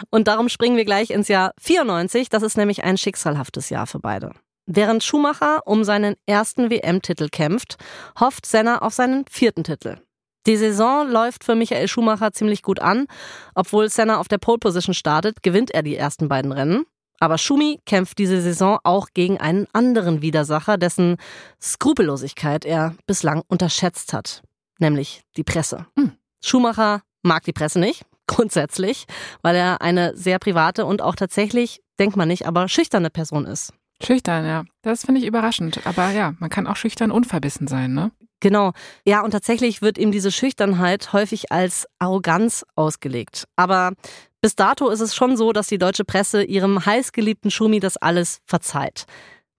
Und 0.09 0.27
darum 0.27 0.49
springen 0.49 0.75
wir 0.75 0.83
gleich 0.83 1.09
ins 1.09 1.29
Jahr 1.29 1.51
94. 1.61 2.27
Das 2.27 2.43
ist 2.43 2.57
nämlich 2.57 2.83
ein 2.83 2.97
schicksalhaftes 2.97 3.69
Jahr 3.69 3.87
für 3.87 3.99
beide. 3.99 4.33
Während 4.65 5.05
Schumacher 5.05 5.65
um 5.65 5.85
seinen 5.85 6.15
ersten 6.25 6.69
WM-Titel 6.69 7.29
kämpft, 7.29 7.77
hofft 8.19 8.45
Senna 8.45 8.81
auf 8.81 8.93
seinen 8.93 9.23
vierten 9.29 9.63
Titel. 9.63 9.99
Die 10.45 10.57
Saison 10.57 11.09
läuft 11.09 11.45
für 11.45 11.55
Michael 11.55 11.87
Schumacher 11.87 12.33
ziemlich 12.33 12.61
gut 12.61 12.81
an. 12.81 13.07
Obwohl 13.55 13.89
Senna 13.89 14.17
auf 14.17 14.27
der 14.27 14.37
Pole 14.37 14.57
Position 14.57 14.93
startet, 14.93 15.43
gewinnt 15.43 15.71
er 15.71 15.83
die 15.83 15.95
ersten 15.95 16.27
beiden 16.27 16.51
Rennen. 16.51 16.85
Aber 17.19 17.37
Schumi 17.37 17.79
kämpft 17.85 18.17
diese 18.19 18.41
Saison 18.41 18.79
auch 18.83 19.07
gegen 19.13 19.39
einen 19.39 19.67
anderen 19.73 20.21
Widersacher, 20.21 20.77
dessen 20.77 21.17
Skrupellosigkeit 21.61 22.63
er 22.65 22.95
bislang 23.07 23.41
unterschätzt 23.47 24.13
hat, 24.13 24.43
nämlich 24.79 25.21
die 25.35 25.43
Presse. 25.43 25.87
Hm. 25.97 26.11
Schumacher 26.43 27.01
mag 27.23 27.43
die 27.43 27.53
Presse 27.53 27.79
nicht, 27.79 28.05
grundsätzlich, 28.27 29.05
weil 29.41 29.55
er 29.55 29.81
eine 29.81 30.15
sehr 30.15 30.39
private 30.39 30.85
und 30.85 31.01
auch 31.01 31.15
tatsächlich, 31.15 31.81
denkt 31.99 32.15
man 32.15 32.27
nicht, 32.27 32.45
aber 32.45 32.67
schüchterne 32.67 33.09
Person 33.09 33.45
ist. 33.45 33.73
Schüchtern, 34.03 34.45
ja. 34.45 34.63
Das 34.83 35.05
finde 35.05 35.21
ich 35.21 35.27
überraschend. 35.27 35.81
Aber 35.85 36.11
ja, 36.11 36.35
man 36.39 36.49
kann 36.49 36.67
auch 36.67 36.75
schüchtern 36.75 37.11
unverbissen 37.11 37.67
sein, 37.67 37.93
ne? 37.93 38.11
Genau. 38.39 38.73
Ja, 39.05 39.21
und 39.21 39.31
tatsächlich 39.31 39.81
wird 39.81 39.97
ihm 39.97 40.11
diese 40.11 40.31
Schüchternheit 40.31 41.11
häufig 41.13 41.51
als 41.51 41.87
Arroganz 41.97 42.63
ausgelegt. 42.75 43.45
Aber 43.55 43.93
bis 44.41 44.55
dato 44.55 44.89
ist 44.89 44.99
es 44.99 45.15
schon 45.15 45.35
so, 45.35 45.51
dass 45.51 45.67
die 45.67 45.79
deutsche 45.79 46.05
Presse 46.05 46.43
ihrem 46.43 46.85
heißgeliebten 46.85 47.49
Schumi 47.49 47.79
das 47.79 47.97
alles 47.97 48.39
verzeiht. 48.45 49.05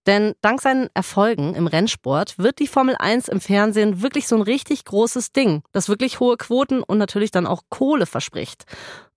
Denn 0.08 0.32
dank 0.40 0.62
seinen 0.62 0.88
Erfolgen 0.94 1.54
im 1.54 1.66
Rennsport 1.66 2.38
wird 2.38 2.60
die 2.60 2.66
Formel 2.66 2.96
1 2.98 3.28
im 3.28 3.42
Fernsehen 3.42 4.00
wirklich 4.00 4.26
so 4.26 4.36
ein 4.36 4.42
richtig 4.42 4.86
großes 4.86 5.32
Ding, 5.32 5.62
das 5.72 5.90
wirklich 5.90 6.18
hohe 6.18 6.38
Quoten 6.38 6.82
und 6.82 6.96
natürlich 6.96 7.30
dann 7.30 7.46
auch 7.46 7.64
Kohle 7.68 8.06
verspricht. 8.06 8.64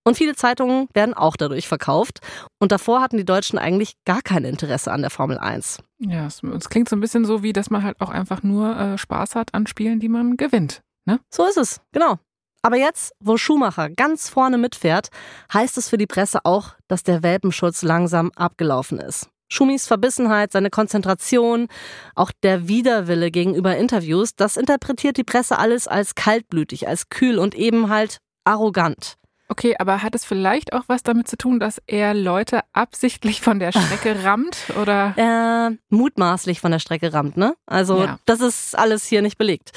Und 0.04 0.18
viele 0.18 0.34
Zeitungen 0.34 0.88
werden 0.92 1.14
auch 1.14 1.38
dadurch 1.38 1.66
verkauft. 1.66 2.18
Und 2.58 2.72
davor 2.72 3.00
hatten 3.00 3.16
die 3.16 3.24
Deutschen 3.24 3.58
eigentlich 3.58 3.94
gar 4.04 4.20
kein 4.20 4.44
Interesse 4.44 4.92
an 4.92 5.00
der 5.00 5.08
Formel 5.08 5.38
1. 5.38 5.78
Ja, 6.00 6.26
es, 6.26 6.42
es 6.42 6.68
klingt 6.68 6.90
so 6.90 6.96
ein 6.96 7.00
bisschen 7.00 7.24
so, 7.24 7.42
wie 7.42 7.54
dass 7.54 7.70
man 7.70 7.84
halt 7.84 7.98
auch 8.02 8.10
einfach 8.10 8.42
nur 8.42 8.76
äh, 8.76 8.98
Spaß 8.98 9.34
hat 9.34 9.54
an 9.54 9.66
Spielen, 9.66 9.98
die 9.98 10.10
man 10.10 10.36
gewinnt. 10.36 10.82
Ne? 11.06 11.20
So 11.30 11.46
ist 11.46 11.56
es, 11.56 11.80
genau. 11.92 12.18
Aber 12.60 12.76
jetzt, 12.76 13.14
wo 13.18 13.38
Schumacher 13.38 13.88
ganz 13.88 14.28
vorne 14.28 14.58
mitfährt, 14.58 15.08
heißt 15.54 15.78
es 15.78 15.88
für 15.88 15.96
die 15.96 16.06
Presse 16.06 16.44
auch, 16.44 16.74
dass 16.86 17.02
der 17.02 17.22
Welpenschutz 17.22 17.82
langsam 17.82 18.30
abgelaufen 18.36 18.98
ist. 18.98 19.31
Schumis 19.52 19.86
Verbissenheit, 19.86 20.50
seine 20.50 20.70
Konzentration, 20.70 21.68
auch 22.14 22.32
der 22.42 22.68
Widerwille 22.68 23.30
gegenüber 23.30 23.76
Interviews, 23.76 24.34
das 24.34 24.56
interpretiert 24.56 25.18
die 25.18 25.24
Presse 25.24 25.58
alles 25.58 25.86
als 25.86 26.14
kaltblütig, 26.14 26.88
als 26.88 27.10
kühl 27.10 27.38
und 27.38 27.54
eben 27.54 27.90
halt 27.90 28.18
arrogant. 28.44 29.16
Okay, 29.48 29.76
aber 29.78 30.02
hat 30.02 30.14
es 30.14 30.24
vielleicht 30.24 30.72
auch 30.72 30.84
was 30.86 31.02
damit 31.02 31.28
zu 31.28 31.36
tun, 31.36 31.60
dass 31.60 31.82
er 31.86 32.14
Leute 32.14 32.60
absichtlich 32.72 33.42
von 33.42 33.58
der 33.58 33.72
Strecke 33.72 34.16
rammt 34.24 34.56
oder? 34.80 35.12
Äh, 35.18 35.76
mutmaßlich 35.94 36.58
von 36.58 36.72
der 36.72 36.78
Strecke 36.78 37.12
rammt, 37.12 37.36
ne? 37.36 37.54
Also 37.66 38.04
ja. 38.04 38.18
das 38.24 38.40
ist 38.40 38.78
alles 38.78 39.04
hier 39.04 39.20
nicht 39.20 39.36
belegt. 39.36 39.72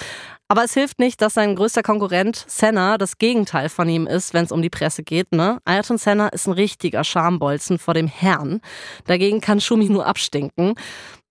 Aber 0.47 0.63
es 0.63 0.73
hilft 0.75 0.99
nicht, 0.99 1.21
dass 1.21 1.33
sein 1.33 1.55
größter 1.55 1.81
Konkurrent 1.81 2.45
Senna 2.47 2.99
das 2.99 3.17
Gegenteil 3.17 3.67
von 3.67 3.89
ihm 3.89 4.05
ist, 4.05 4.33
wenn 4.35 4.45
es 4.45 4.51
um 4.51 4.61
die 4.61 4.69
Presse 4.69 5.01
geht. 5.01 5.31
Ne? 5.31 5.57
Ayrton 5.65 5.97
Senna 5.97 6.27
ist 6.27 6.47
ein 6.47 6.53
richtiger 6.53 7.03
Schambolzen 7.03 7.79
vor 7.79 7.95
dem 7.95 8.07
Herrn. 8.07 8.61
Dagegen 9.05 9.41
kann 9.41 9.59
Schumi 9.59 9.89
nur 9.89 10.05
abstinken. 10.05 10.75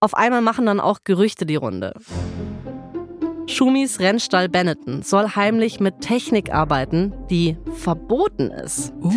Auf 0.00 0.14
einmal 0.14 0.40
machen 0.40 0.66
dann 0.66 0.80
auch 0.80 0.98
Gerüchte 1.04 1.46
die 1.46 1.56
Runde. 1.56 1.94
Schumis 3.46 4.00
Rennstall 4.00 4.48
Benetton 4.48 5.02
soll 5.02 5.28
heimlich 5.36 5.78
mit 5.78 6.00
Technik 6.00 6.52
arbeiten, 6.52 7.12
die 7.30 7.56
verboten 7.74 8.50
ist. 8.50 8.92
Uh. 9.00 9.12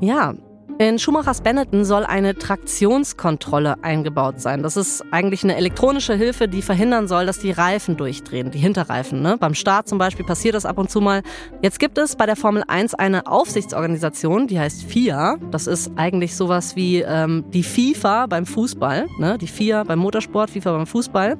Ja, 0.00 0.34
in 0.80 0.98
Schumachers 0.98 1.42
Benetton 1.42 1.84
soll 1.84 2.06
eine 2.06 2.34
Traktionskontrolle 2.34 3.84
eingebaut 3.84 4.40
sein. 4.40 4.62
Das 4.62 4.78
ist 4.78 5.04
eigentlich 5.10 5.44
eine 5.44 5.56
elektronische 5.56 6.14
Hilfe, 6.14 6.48
die 6.48 6.62
verhindern 6.62 7.06
soll, 7.06 7.26
dass 7.26 7.38
die 7.38 7.50
Reifen 7.50 7.98
durchdrehen, 7.98 8.50
die 8.50 8.60
Hinterreifen. 8.60 9.20
Ne? 9.20 9.36
Beim 9.38 9.52
Start 9.52 9.88
zum 9.88 9.98
Beispiel 9.98 10.24
passiert 10.24 10.54
das 10.54 10.64
ab 10.64 10.78
und 10.78 10.90
zu 10.90 11.02
mal. 11.02 11.22
Jetzt 11.60 11.80
gibt 11.80 11.98
es 11.98 12.16
bei 12.16 12.24
der 12.24 12.34
Formel 12.34 12.64
1 12.66 12.94
eine 12.94 13.26
Aufsichtsorganisation, 13.26 14.46
die 14.46 14.58
heißt 14.58 14.84
FIA. 14.84 15.36
Das 15.50 15.66
ist 15.66 15.92
eigentlich 15.96 16.34
sowas 16.34 16.76
wie 16.76 17.02
ähm, 17.02 17.44
die 17.50 17.62
FIFA 17.62 18.24
beim 18.26 18.46
Fußball. 18.46 19.06
Ne? 19.18 19.36
Die 19.36 19.48
FIA 19.48 19.84
beim 19.84 19.98
Motorsport, 19.98 20.48
FIFA 20.48 20.78
beim 20.78 20.86
Fußball. 20.86 21.36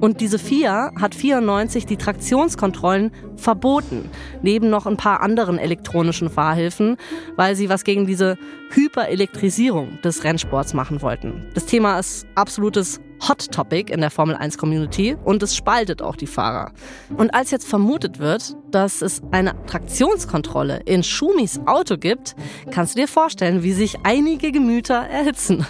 Und 0.00 0.22
diese 0.22 0.38
FIA 0.38 0.92
hat 0.98 1.14
94 1.14 1.84
die 1.84 1.98
Traktionskontrollen 1.98 3.12
verboten. 3.36 4.08
Neben 4.40 4.70
noch 4.70 4.86
ein 4.86 4.96
paar 4.96 5.20
anderen 5.20 5.58
elektronischen 5.58 6.30
Fahrhilfen, 6.30 6.96
weil 7.36 7.54
sie 7.54 7.68
was 7.68 7.84
gegen 7.84 8.06
diese 8.06 8.38
Hyperelektrisierung 8.70 10.00
des 10.02 10.24
Rennsports 10.24 10.74
machen 10.74 11.02
wollten. 11.02 11.46
Das 11.54 11.66
Thema 11.66 11.98
ist 11.98 12.26
absolutes 12.34 13.00
Hot 13.26 13.50
Topic 13.50 13.92
in 13.92 14.00
der 14.00 14.10
Formel 14.10 14.36
1 14.36 14.58
Community 14.58 15.16
und 15.24 15.42
es 15.42 15.56
spaltet 15.56 16.02
auch 16.02 16.16
die 16.16 16.26
Fahrer. 16.26 16.72
Und 17.16 17.34
als 17.34 17.50
jetzt 17.50 17.66
vermutet 17.66 18.18
wird, 18.18 18.56
dass 18.70 19.02
es 19.02 19.22
eine 19.32 19.54
Traktionskontrolle 19.66 20.82
in 20.84 21.02
Schumis 21.02 21.60
Auto 21.66 21.96
gibt, 21.96 22.36
kannst 22.70 22.94
du 22.94 23.00
dir 23.00 23.08
vorstellen, 23.08 23.62
wie 23.62 23.72
sich 23.72 23.96
einige 24.04 24.52
Gemüter 24.52 24.94
erhitzen. 24.94 25.66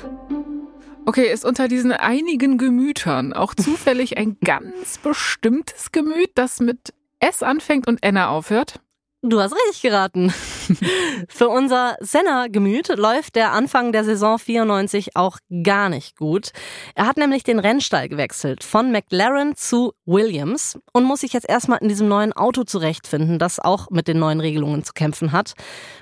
Okay, 1.07 1.33
ist 1.33 1.47
unter 1.47 1.69
diesen 1.69 1.93
einigen 1.93 2.59
Gemütern 2.59 3.33
auch 3.33 3.55
zufällig 3.55 4.19
ein 4.19 4.37
ganz 4.45 4.99
bestimmtes 4.99 5.91
Gemüt, 5.91 6.33
das 6.35 6.61
mit 6.61 6.93
S 7.19 7.43
anfängt 7.43 7.89
und 7.89 8.03
N 8.03 8.19
aufhört? 8.19 8.81
Du 9.23 9.41
hast 9.41 9.53
richtig 9.53 9.83
geraten. 9.83 10.33
Für 11.29 11.49
unser 11.49 11.97
Senna-Gemüt 11.99 12.97
läuft 12.97 13.35
der 13.35 13.51
Anfang 13.51 13.91
der 13.91 14.05
Saison 14.05 14.39
94 14.39 15.16
auch 15.16 15.39
gar 15.64 15.89
nicht 15.89 16.16
gut. 16.16 16.53
Er 16.95 17.09
hat 17.09 17.16
nämlich 17.16 17.43
den 17.43 17.59
Rennstall 17.59 18.09
gewechselt 18.09 18.62
von 18.62 18.93
McLaren 18.93 19.57
zu 19.57 19.93
Williams 20.07 20.79
und 20.93 21.03
muss 21.03 21.23
sich 21.23 21.33
jetzt 21.33 21.49
erstmal 21.49 21.81
in 21.81 21.89
diesem 21.89 22.07
neuen 22.07 22.33
Auto 22.33 22.62
zurechtfinden, 22.62 23.41
das 23.41 23.59
auch 23.59 23.91
mit 23.91 24.07
den 24.07 24.21
neuen 24.21 24.39
Regelungen 24.39 24.85
zu 24.85 24.93
kämpfen 24.93 25.33
hat. 25.33 25.55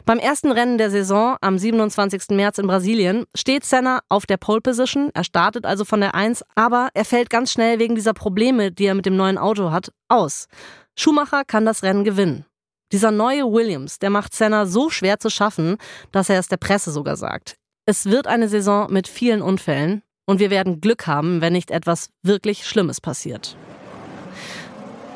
Beim 0.04 0.18
ersten 0.18 0.52
Rennen 0.52 0.76
der 0.76 0.90
Saison 0.90 1.38
am 1.40 1.56
27. 1.56 2.36
März 2.36 2.58
in 2.58 2.66
Brasilien 2.66 3.24
steht 3.34 3.64
Senna 3.64 4.00
auf 4.10 4.26
der 4.26 4.36
Pole 4.36 4.60
Position. 4.60 5.08
Er 5.14 5.24
startet 5.24 5.64
also 5.64 5.86
von 5.86 6.02
der 6.02 6.14
1, 6.14 6.44
aber 6.54 6.90
er 6.92 7.06
fällt 7.06 7.30
ganz 7.30 7.50
schnell 7.50 7.78
wegen 7.78 7.94
dieser 7.94 8.12
Probleme, 8.12 8.72
die 8.72 8.84
er 8.84 8.94
mit 8.94 9.06
dem 9.06 9.16
neuen 9.16 9.38
Auto 9.38 9.70
hat, 9.70 9.90
aus. 10.08 10.48
Schumacher 10.94 11.46
kann 11.46 11.64
das 11.64 11.82
Rennen 11.82 12.04
gewinnen. 12.04 12.44
Dieser 12.92 13.10
neue 13.10 13.52
Williams, 13.52 13.98
der 13.98 14.10
macht 14.10 14.32
Senna 14.32 14.64
so 14.64 14.90
schwer 14.90 15.18
zu 15.18 15.28
schaffen, 15.28 15.76
dass 16.12 16.28
er 16.28 16.38
es 16.38 16.46
der 16.46 16.56
Presse 16.56 16.92
sogar 16.92 17.16
sagt. 17.16 17.56
Es 17.84 18.06
wird 18.06 18.28
eine 18.28 18.48
Saison 18.48 18.92
mit 18.92 19.08
vielen 19.08 19.42
Unfällen 19.42 20.02
und 20.24 20.38
wir 20.38 20.50
werden 20.50 20.80
Glück 20.80 21.08
haben, 21.08 21.40
wenn 21.40 21.52
nicht 21.52 21.72
etwas 21.72 22.10
wirklich 22.22 22.66
Schlimmes 22.66 23.00
passiert. 23.00 23.56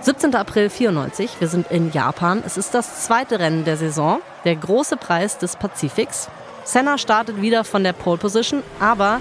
17. 0.01 0.35
April 0.35 0.69
94, 0.69 1.41
wir 1.41 1.47
sind 1.47 1.71
in 1.71 1.93
Japan. 1.93 2.43
Es 2.45 2.57
ist 2.57 2.75
das 2.75 3.05
zweite 3.05 3.39
Rennen 3.39 3.65
der 3.65 3.77
Saison, 3.77 4.21
der 4.45 4.57
große 4.57 4.97
Preis 4.97 5.39
des 5.39 5.55
Pazifiks. 5.55 6.29
Senna 6.65 6.99
startet 6.99 7.41
wieder 7.41 7.65
von 7.65 7.85
der 7.85 7.93
Pole 7.93 8.19
Position, 8.19 8.65
aber 8.81 9.21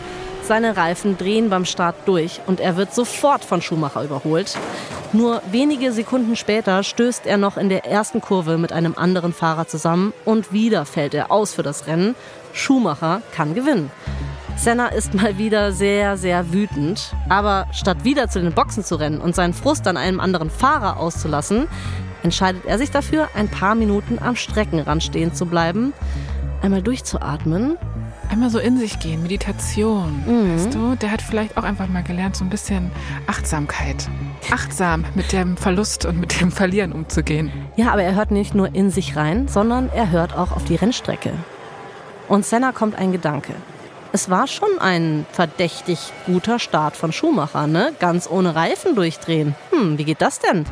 seine 0.49 0.75
Reifen 0.77 1.15
drehen 1.15 1.51
beim 1.51 1.63
Start 1.63 1.95
durch 2.07 2.41
und 2.47 2.59
er 2.59 2.75
wird 2.75 2.91
sofort 2.91 3.45
von 3.45 3.61
Schumacher 3.61 4.03
überholt. 4.03 4.57
Nur 5.13 5.43
wenige 5.51 5.91
Sekunden 5.91 6.35
später 6.35 6.81
stößt 6.81 7.27
er 7.27 7.37
noch 7.37 7.55
in 7.55 7.69
der 7.69 7.85
ersten 7.85 8.19
Kurve 8.19 8.57
mit 8.57 8.73
einem 8.73 8.95
anderen 8.97 9.31
Fahrer 9.31 9.67
zusammen 9.67 10.11
und 10.25 10.51
wieder 10.51 10.85
fällt 10.85 11.13
er 11.13 11.31
aus 11.31 11.53
für 11.53 11.61
das 11.61 11.85
Rennen. 11.85 12.15
Schumacher 12.51 13.21
kann 13.31 13.53
gewinnen. 13.53 13.91
Senna 14.57 14.87
ist 14.87 15.13
mal 15.13 15.37
wieder 15.37 15.71
sehr, 15.71 16.17
sehr 16.17 16.51
wütend. 16.51 17.13
Aber 17.29 17.67
statt 17.71 18.03
wieder 18.03 18.27
zu 18.27 18.41
den 18.41 18.51
Boxen 18.51 18.83
zu 18.83 18.95
rennen 18.95 19.21
und 19.21 19.35
seinen 19.35 19.53
Frust 19.53 19.87
an 19.87 19.97
einem 19.97 20.19
anderen 20.19 20.49
Fahrer 20.49 20.97
auszulassen, 20.97 21.67
entscheidet 22.23 22.65
er 22.65 22.79
sich 22.79 22.89
dafür, 22.89 23.29
ein 23.35 23.49
paar 23.49 23.75
Minuten 23.75 24.17
am 24.19 24.35
Streckenrand 24.35 25.03
stehen 25.03 25.31
zu 25.31 25.45
bleiben, 25.45 25.93
einmal 26.63 26.81
durchzuatmen 26.81 27.77
Einmal 28.30 28.51
so 28.51 28.59
in 28.59 28.77
sich 28.77 28.99
gehen, 28.99 29.23
Meditation. 29.23 30.23
Mhm. 30.25 30.55
Weißt 30.55 30.73
du, 30.73 30.95
der 30.95 31.11
hat 31.11 31.21
vielleicht 31.21 31.57
auch 31.57 31.63
einfach 31.63 31.88
mal 31.88 32.03
gelernt, 32.03 32.36
so 32.36 32.45
ein 32.45 32.49
bisschen 32.49 32.91
Achtsamkeit. 33.25 34.07
Achtsam 34.51 35.03
mit 35.15 35.32
dem 35.32 35.57
Verlust 35.57 36.05
und 36.05 36.19
mit 36.19 36.39
dem 36.39 36.51
Verlieren 36.51 36.91
umzugehen. 36.91 37.51
Ja, 37.75 37.91
aber 37.91 38.03
er 38.03 38.13
hört 38.13 38.30
nicht 38.30 38.53
nur 38.53 38.75
in 38.75 38.91
sich 38.91 39.15
rein, 39.15 39.47
sondern 39.47 39.89
er 39.89 40.11
hört 40.11 40.38
auch 40.38 40.51
auf 40.51 40.63
die 40.63 40.75
Rennstrecke. 40.75 41.34
Und 42.27 42.45
Senna 42.45 42.71
kommt 42.71 42.95
ein 42.95 43.11
Gedanke. 43.11 43.53
Es 44.11 44.30
war 44.30 44.45
schon 44.47 44.80
ein 44.80 45.25
verdächtig 45.32 46.13
guter 46.27 46.59
Start 46.59 46.95
von 46.95 47.11
Schumacher, 47.11 47.65
ne? 47.65 47.93
Ganz 47.99 48.30
ohne 48.30 48.55
Reifen 48.55 48.95
durchdrehen. 48.95 49.55
Hm, 49.71 49.97
wie 49.97 50.03
geht 50.03 50.21
das 50.21 50.39
denn? 50.39 50.65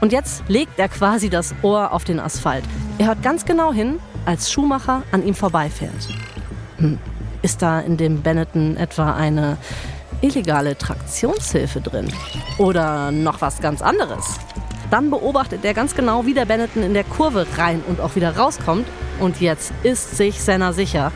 Und 0.00 0.12
jetzt 0.12 0.42
legt 0.48 0.78
er 0.78 0.88
quasi 0.88 1.30
das 1.30 1.54
Ohr 1.62 1.92
auf 1.92 2.04
den 2.04 2.20
Asphalt. 2.20 2.64
Er 2.98 3.06
hört 3.08 3.22
ganz 3.22 3.46
genau 3.46 3.72
hin, 3.72 3.98
als 4.26 4.52
Schumacher 4.52 5.02
an 5.10 5.24
ihm 5.26 5.34
vorbeifährt. 5.34 6.08
Ist 7.42 7.62
da 7.62 7.80
in 7.80 7.96
dem 7.96 8.22
Benetton 8.22 8.76
etwa 8.76 9.14
eine 9.14 9.56
illegale 10.20 10.76
Traktionshilfe 10.78 11.80
drin? 11.80 12.08
Oder 12.58 13.10
noch 13.10 13.40
was 13.40 13.60
ganz 13.60 13.82
anderes? 13.82 14.38
Dann 14.90 15.10
beobachtet 15.10 15.64
er 15.64 15.74
ganz 15.74 15.94
genau, 15.94 16.26
wie 16.26 16.34
der 16.34 16.44
Benetton 16.44 16.82
in 16.82 16.94
der 16.94 17.04
Kurve 17.04 17.46
rein 17.56 17.82
und 17.88 18.00
auch 18.00 18.14
wieder 18.14 18.36
rauskommt. 18.36 18.86
Und 19.20 19.40
jetzt 19.40 19.72
ist 19.82 20.16
sich 20.16 20.40
Senna 20.40 20.72
sicher. 20.72 21.12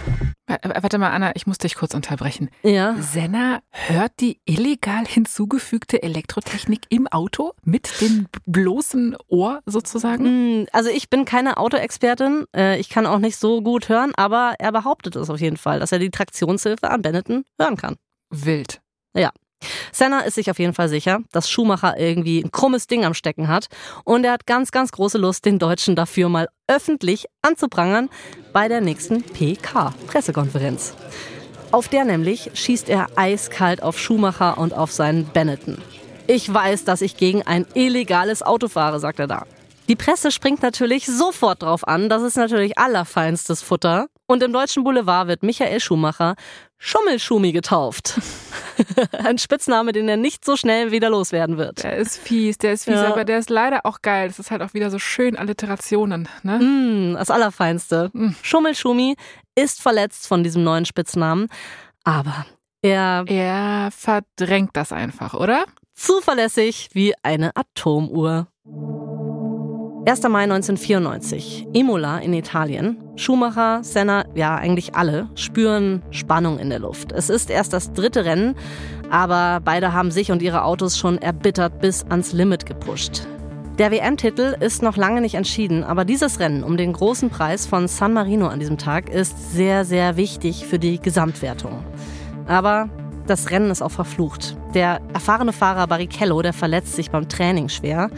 Warte 0.47 0.99
mal, 0.99 1.11
Anna, 1.11 1.35
ich 1.35 1.47
muss 1.47 1.59
dich 1.59 1.75
kurz 1.75 1.93
unterbrechen. 1.95 2.51
Ja. 2.63 2.95
Senna 3.01 3.61
hört 3.71 4.13
die 4.21 4.41
illegal 4.45 5.05
hinzugefügte 5.05 6.03
Elektrotechnik 6.03 6.83
im 6.89 7.09
Auto 7.09 7.53
mit 7.65 8.01
dem 8.01 8.29
bloßen 8.47 9.17
Ohr 9.27 9.63
sozusagen? 9.67 10.25
Hm, 10.25 10.67
also 10.73 10.89
ich 10.89 11.11
bin 11.11 11.25
keine 11.25 11.57
Autoexpertin. 11.57 12.45
Äh, 12.55 12.79
ich 12.79 12.89
kann 12.89 13.07
auch 13.07 13.19
nicht 13.19 13.37
so 13.37 13.61
gut 13.61 13.89
hören, 13.89 14.13
aber 14.17 14.55
er 14.61 14.71
behauptet 14.71 15.17
es 15.17 15.31
auf 15.31 15.41
jeden 15.41 15.57
Fall, 15.57 15.81
dass 15.81 15.91
er 15.91 15.99
die 15.99 16.11
Traktionshilfe 16.11 16.91
an 16.91 17.03
Benetton 17.03 17.45
hören 17.59 17.77
kann. 17.77 17.97
Wild. 18.31 18.81
Ja. 19.15 19.33
Senna 19.93 20.21
ist 20.21 20.35
sich 20.35 20.51
auf 20.51 20.59
jeden 20.59 20.75
Fall 20.75 20.89
sicher, 20.89 21.21
dass 21.33 21.51
Schumacher 21.51 21.99
irgendwie 21.99 22.43
ein 22.43 22.51
krummes 22.51 22.87
Ding 22.87 23.05
am 23.05 23.15
Stecken 23.15 23.49
hat 23.49 23.67
und 24.05 24.25
er 24.25 24.33
hat 24.33 24.47
ganz, 24.47 24.71
ganz 24.71 24.93
große 24.93 25.19
Lust, 25.19 25.45
den 25.45 25.59
Deutschen 25.59 25.97
dafür 25.97 26.29
mal 26.29 26.49
öffentlich 26.69 27.27
anzuprangern 27.43 28.11
bei 28.53 28.69
der 28.69 28.81
nächsten 28.81 29.23
PK-Pressekonferenz. 29.23 30.95
Auf 31.73 31.89
der 31.89 32.05
nämlich 32.05 32.51
schießt 32.55 32.89
er 32.89 33.09
eiskalt 33.17 33.83
auf 33.83 33.99
Schumacher 33.99 34.59
und 34.59 34.73
auf 34.73 34.93
seinen 34.93 35.27
Benetton. 35.27 35.79
Ich 36.27 36.53
weiß, 36.53 36.85
dass 36.85 37.03
ich 37.03 37.17
gegen 37.17 37.43
ein 37.43 37.67
illegales 37.75 38.43
Auto 38.43 38.69
fahre, 38.69 39.01
sagt 39.01 39.19
er 39.21 39.27
da. 39.27 39.47
Die 39.89 39.95
Presse 39.95 40.33
springt 40.33 40.63
natürlich 40.63 41.07
sofort 41.07 41.63
drauf 41.63 41.87
an, 41.87 42.09
das 42.09 42.23
ist 42.23 42.37
natürlich 42.37 42.77
allerfeinstes 42.77 43.63
Futter. 43.63 44.09
Und 44.27 44.43
im 44.43 44.53
deutschen 44.53 44.83
Boulevard 44.83 45.29
wird 45.29 45.45
Michael 45.45 45.79
Schumacher 45.79 46.35
Schummelschumi 46.79 47.53
getauft. 47.53 48.21
Ein 49.13 49.39
Spitzname, 49.39 49.93
den 49.93 50.09
er 50.09 50.17
nicht 50.17 50.45
so 50.45 50.57
schnell 50.57 50.93
wieder 50.93 51.11
loswerden 51.11 51.57
wird. 51.57 51.83
Der 51.83 51.97
ist 51.97 52.19
fies, 52.19 52.59
der 52.59 52.75
ist 52.75 52.85
fies, 52.85 52.95
ja. 52.95 53.09
aber 53.09 53.25
der 53.25 53.39
ist 53.39 53.51
leider 53.51 53.87
auch 53.87 54.03
geil. 54.03 54.29
Das 54.29 54.39
ist 54.39 54.51
halt 54.51 54.63
auch 54.63 54.75
wieder 54.75 54.91
so 54.91 54.99
schön 54.99 55.37
Alliterationen. 55.37 56.29
Ne? 56.43 56.59
Mm, 56.59 57.15
das 57.15 57.31
Allerfeinste. 57.31 58.11
Mm. 58.13 58.31
Schummelschumi 58.43 59.17
ist 59.55 59.81
verletzt 59.81 60.27
von 60.27 60.45
diesem 60.45 60.65
neuen 60.65 60.85
Spitznamen, 60.85 61.49
aber 62.05 62.47
er... 62.83 63.25
Er 63.27 63.91
verdrängt 63.91 64.77
das 64.77 64.93
einfach, 64.93 65.35
oder? 65.35 65.65
Zuverlässig 65.95 66.91
wie 66.93 67.15
eine 67.23 67.57
Atomuhr. 67.57 68.49
1. 70.09 70.23
Mai 70.29 70.45
1994, 70.45 71.67
Imola 71.73 72.19
in 72.19 72.33
Italien. 72.33 72.97
Schumacher, 73.17 73.83
Senna, 73.83 74.25
ja 74.37 74.55
eigentlich 74.55 74.95
alle, 74.95 75.29
spüren 75.35 76.01
Spannung 76.13 76.61
in 76.61 76.71
der 76.71 76.79
Luft. 76.79 77.11
Es 77.11 77.29
ist 77.29 77.51
erst 77.51 77.73
das 77.73 77.93
dritte 77.93 78.25
Rennen, 78.25 78.55
aber 79.11 79.61
beide 79.65 79.93
haben 79.93 80.13
sich 80.13 80.31
und 80.31 80.43
ihre 80.43 80.63
Autos 80.63 80.97
schon 80.97 81.19
erbittert 81.19 81.81
bis 81.81 82.05
ans 82.05 82.33
Limit 82.33 82.67
gepusht. 82.67 83.27
Der 83.79 83.91
WM-Titel 83.91 84.55
ist 84.61 84.81
noch 84.81 84.97
lange 84.97 85.21
nicht 85.21 85.35
entschieden, 85.35 85.83
aber 85.83 86.05
dieses 86.05 86.39
Rennen 86.39 86.63
um 86.63 86.77
den 86.77 86.93
großen 86.93 87.29
Preis 87.29 87.67
von 87.67 87.89
San 87.89 88.13
Marino 88.13 88.47
an 88.47 88.61
diesem 88.61 88.79
Tag 88.79 89.11
ist 89.11 89.55
sehr, 89.55 89.85
sehr 89.85 90.17
wichtig 90.17 90.67
für 90.67 90.79
die 90.79 91.01
Gesamtwertung. 91.01 91.85
Aber 92.47 92.89
das 93.27 93.51
Rennen 93.51 93.73
ist 93.73 93.83
auch 93.83 93.91
verflucht. 93.91 94.57
Der 94.73 95.01
erfahrene 95.13 95.53
Fahrer 95.53 95.89
Barrichello, 95.89 96.43
der 96.43 96.53
verletzt 96.53 96.95
sich 96.95 97.11
beim 97.11 97.29
Training 97.29 97.69
schwer. 97.69 98.09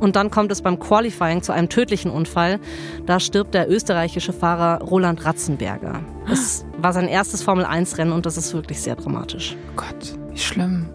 Und 0.00 0.16
dann 0.16 0.30
kommt 0.30 0.50
es 0.52 0.62
beim 0.62 0.78
Qualifying 0.78 1.42
zu 1.42 1.52
einem 1.52 1.68
tödlichen 1.68 2.10
Unfall. 2.10 2.58
Da 3.06 3.20
stirbt 3.20 3.54
der 3.54 3.70
österreichische 3.70 4.32
Fahrer 4.32 4.82
Roland 4.82 5.24
Ratzenberger. 5.24 6.00
Es 6.30 6.64
war 6.78 6.92
sein 6.92 7.08
erstes 7.08 7.42
Formel-1-Rennen 7.42 8.12
und 8.12 8.26
das 8.26 8.36
ist 8.36 8.52
wirklich 8.54 8.80
sehr 8.80 8.96
dramatisch. 8.96 9.56
Oh 9.70 9.76
Gott, 9.76 10.18
wie 10.30 10.38
schlimm. 10.38 10.88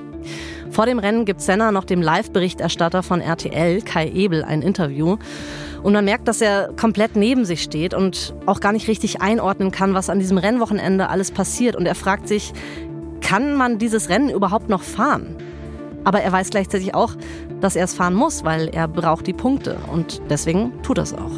Vor 0.72 0.86
dem 0.86 1.00
Rennen 1.00 1.26
gibt 1.26 1.42
Senna 1.42 1.72
noch 1.72 1.84
dem 1.84 2.02
Live-Berichterstatter 2.02 3.02
von 3.02 3.22
RTL, 3.22 3.82
Kai 3.82 4.10
Ebel, 4.10 4.44
ein 4.44 4.62
Interview. 4.62 5.18
Und 5.82 5.94
man 5.94 6.06
merkt, 6.06 6.28
dass 6.28 6.42
er 6.42 6.72
komplett 6.80 7.16
neben 7.16 7.46
sich 7.46 7.64
steht 7.64 7.94
und 7.94 8.36
auch 8.46 8.60
gar 8.60 8.72
nicht 8.72 8.88
richtig 8.88 9.22
einordnen 9.22 9.72
kann, 9.72 9.94
was 9.94 10.10
an 10.10 10.20
diesem 10.20 10.38
Rennwochenende 10.38 11.10
alles 11.10 11.32
passiert. 11.32 11.76
Und 11.76 11.86
er 11.86 11.96
fragt 11.96 12.28
sich, 12.28 12.54
kann 13.22 13.56
man 13.56 13.78
dieses 13.78 14.10
Rennen 14.10 14.30
überhaupt 14.30 14.70
noch 14.70 14.84
fahren? 14.84 15.38
Aber 16.04 16.22
er 16.22 16.32
weiß 16.32 16.50
gleichzeitig 16.50 16.96
auch, 16.96 17.16
dass 17.62 17.76
er 17.76 17.86
es 17.86 17.94
fahren 17.94 18.14
muss, 18.14 18.44
weil 18.44 18.70
er 18.70 18.88
braucht 18.88 19.28
die 19.28 19.34
Punkte. 19.34 19.78
Und 19.92 20.22
deswegen 20.30 20.82
tut 20.82 20.98
er 20.98 21.04
es 21.04 21.14
auch. 21.14 21.32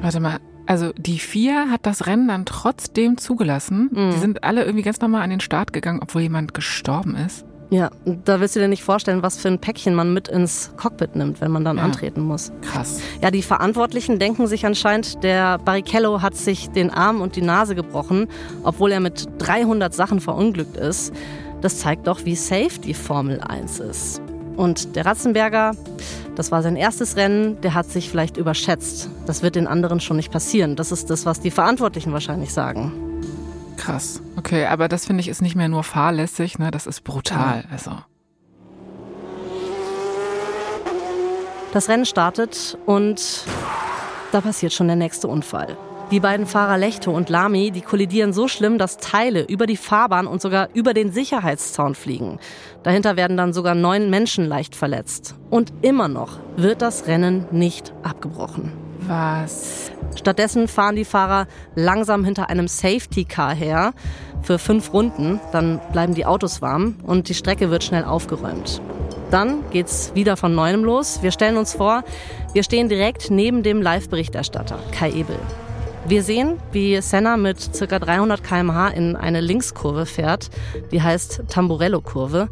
Warte 0.00 0.20
mal, 0.20 0.38
also 0.66 0.92
die 0.96 1.18
vier 1.18 1.70
hat 1.70 1.86
das 1.86 2.06
Rennen 2.06 2.28
dann 2.28 2.44
trotzdem 2.44 3.16
zugelassen. 3.16 3.88
Mhm. 3.90 4.10
Die 4.10 4.18
sind 4.18 4.44
alle 4.44 4.64
irgendwie 4.64 4.82
ganz 4.82 5.00
normal 5.00 5.22
an 5.22 5.30
den 5.30 5.40
Start 5.40 5.72
gegangen, 5.72 6.00
obwohl 6.02 6.22
jemand 6.22 6.54
gestorben 6.54 7.16
ist. 7.16 7.44
Ja, 7.70 7.90
da 8.04 8.40
willst 8.40 8.56
du 8.56 8.60
dir 8.60 8.68
nicht 8.68 8.82
vorstellen, 8.82 9.22
was 9.22 9.38
für 9.38 9.48
ein 9.48 9.58
Päckchen 9.58 9.94
man 9.94 10.14
mit 10.14 10.28
ins 10.28 10.72
Cockpit 10.76 11.16
nimmt, 11.16 11.40
wenn 11.42 11.50
man 11.50 11.64
dann 11.64 11.76
ja. 11.76 11.82
antreten 11.82 12.22
muss. 12.22 12.50
Krass. 12.62 13.00
Ja, 13.22 13.30
die 13.30 13.42
Verantwortlichen 13.42 14.18
denken 14.18 14.46
sich 14.46 14.64
anscheinend, 14.64 15.22
der 15.22 15.58
Barrichello 15.58 16.22
hat 16.22 16.34
sich 16.34 16.70
den 16.70 16.90
Arm 16.90 17.20
und 17.20 17.36
die 17.36 17.42
Nase 17.42 17.74
gebrochen, 17.74 18.26
obwohl 18.62 18.92
er 18.92 19.00
mit 19.00 19.28
300 19.38 19.92
Sachen 19.92 20.20
verunglückt 20.20 20.78
ist. 20.78 21.12
Das 21.60 21.78
zeigt 21.78 22.06
doch, 22.06 22.24
wie 22.24 22.36
safe 22.36 22.78
die 22.82 22.94
Formel 22.94 23.40
1 23.40 23.80
ist. 23.80 24.22
Und 24.56 24.96
der 24.96 25.06
Ratzenberger, 25.06 25.74
das 26.36 26.50
war 26.50 26.62
sein 26.62 26.76
erstes 26.76 27.16
Rennen, 27.16 27.60
der 27.60 27.74
hat 27.74 27.86
sich 27.86 28.10
vielleicht 28.10 28.36
überschätzt. 28.36 29.08
Das 29.26 29.42
wird 29.42 29.56
den 29.56 29.66
anderen 29.66 30.00
schon 30.00 30.16
nicht 30.16 30.32
passieren. 30.32 30.76
Das 30.76 30.92
ist 30.92 31.10
das, 31.10 31.26
was 31.26 31.40
die 31.40 31.50
Verantwortlichen 31.50 32.12
wahrscheinlich 32.12 32.52
sagen. 32.52 32.92
Krass. 33.76 34.20
Okay, 34.36 34.66
aber 34.66 34.88
das 34.88 35.06
finde 35.06 35.20
ich 35.20 35.28
ist 35.28 35.42
nicht 35.42 35.54
mehr 35.54 35.68
nur 35.68 35.84
fahrlässig, 35.84 36.58
ne? 36.58 36.70
Das 36.70 36.86
ist 36.86 37.02
brutal. 37.02 37.64
Ja. 37.64 37.72
Also. 37.72 37.90
Das 41.72 41.88
Rennen 41.88 42.06
startet 42.06 42.78
und 42.86 43.44
da 44.32 44.40
passiert 44.40 44.72
schon 44.72 44.88
der 44.88 44.96
nächste 44.96 45.28
Unfall. 45.28 45.76
Die 46.10 46.20
beiden 46.20 46.46
Fahrer 46.46 46.78
Lechto 46.78 47.10
und 47.10 47.28
Lamy, 47.28 47.70
die 47.70 47.82
kollidieren 47.82 48.32
so 48.32 48.48
schlimm, 48.48 48.78
dass 48.78 48.96
Teile 48.96 49.42
über 49.42 49.66
die 49.66 49.76
Fahrbahn 49.76 50.26
und 50.26 50.40
sogar 50.40 50.70
über 50.72 50.94
den 50.94 51.12
Sicherheitszaun 51.12 51.94
fliegen. 51.94 52.38
Dahinter 52.82 53.16
werden 53.16 53.36
dann 53.36 53.52
sogar 53.52 53.74
neun 53.74 54.08
Menschen 54.08 54.46
leicht 54.46 54.74
verletzt. 54.74 55.34
Und 55.50 55.70
immer 55.82 56.08
noch 56.08 56.38
wird 56.56 56.80
das 56.80 57.06
Rennen 57.08 57.44
nicht 57.50 57.92
abgebrochen. 58.02 58.72
Was? 59.00 59.92
Stattdessen 60.16 60.66
fahren 60.66 60.96
die 60.96 61.04
Fahrer 61.04 61.46
langsam 61.74 62.24
hinter 62.24 62.48
einem 62.48 62.68
Safety 62.68 63.26
Car 63.26 63.54
her 63.54 63.92
für 64.40 64.58
fünf 64.58 64.94
Runden. 64.94 65.40
Dann 65.52 65.78
bleiben 65.92 66.14
die 66.14 66.24
Autos 66.24 66.62
warm 66.62 66.96
und 67.02 67.28
die 67.28 67.34
Strecke 67.34 67.70
wird 67.70 67.84
schnell 67.84 68.04
aufgeräumt. 68.04 68.80
Dann 69.30 69.62
geht's 69.72 70.12
wieder 70.14 70.38
von 70.38 70.54
neuem 70.54 70.84
los. 70.84 71.18
Wir 71.20 71.32
stellen 71.32 71.58
uns 71.58 71.74
vor, 71.74 72.02
wir 72.54 72.62
stehen 72.62 72.88
direkt 72.88 73.30
neben 73.30 73.62
dem 73.62 73.82
Live-Berichterstatter 73.82 74.78
Kai 74.90 75.10
Ebel. 75.10 75.36
Wir 76.08 76.22
sehen, 76.22 76.56
wie 76.72 77.02
Senna 77.02 77.36
mit 77.36 77.70
ca. 77.78 77.98
300 77.98 78.42
km/h 78.42 78.88
in 78.88 79.14
eine 79.14 79.42
Linkskurve 79.42 80.06
fährt, 80.06 80.48
die 80.90 81.02
heißt 81.02 81.42
Tamburello-Kurve. 81.48 82.48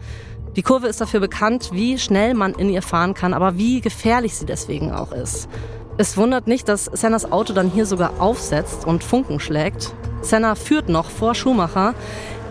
Die 0.57 0.63
Kurve 0.63 0.89
ist 0.89 1.01
dafür 1.01 1.21
bekannt, 1.21 1.71
wie 1.73 1.99
schnell 1.99 2.35
man 2.35 2.53
in 2.53 2.69
ihr 2.69 2.83
fahren 2.83 3.15
kann, 3.15 3.33
aber 3.33 3.57
wie 3.57 3.81
gefährlich 3.81 4.37
sie 4.37 4.45
deswegen 4.45 4.93
auch 4.93 5.11
ist. 5.11 5.49
Es 5.97 6.19
wundert 6.19 6.47
nicht, 6.47 6.69
dass 6.69 6.85
Sennas 6.85 7.33
Auto 7.33 7.55
dann 7.55 7.71
hier 7.71 7.87
sogar 7.87 8.21
aufsetzt 8.21 8.87
und 8.87 9.03
Funken 9.03 9.41
schlägt. 9.41 9.95
Senna 10.21 10.55
führt 10.55 10.91
noch 10.91 11.09
vor 11.09 11.35
Schumacher. 11.35 11.95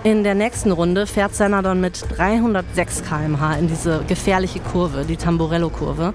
In 0.06 0.24
der 0.24 0.36
nächsten 0.36 0.72
Runde 0.72 1.08
fährt 1.08 1.34
Senna 1.34 1.64
dann 1.64 1.82
mit 1.82 2.06
306 2.16 3.02
km/h 3.06 3.56
in 3.56 3.68
diese 3.68 4.04
gefährliche 4.04 4.60
Kurve, 4.60 5.04
die 5.04 5.18
Tamburello-Kurve. 5.18 6.14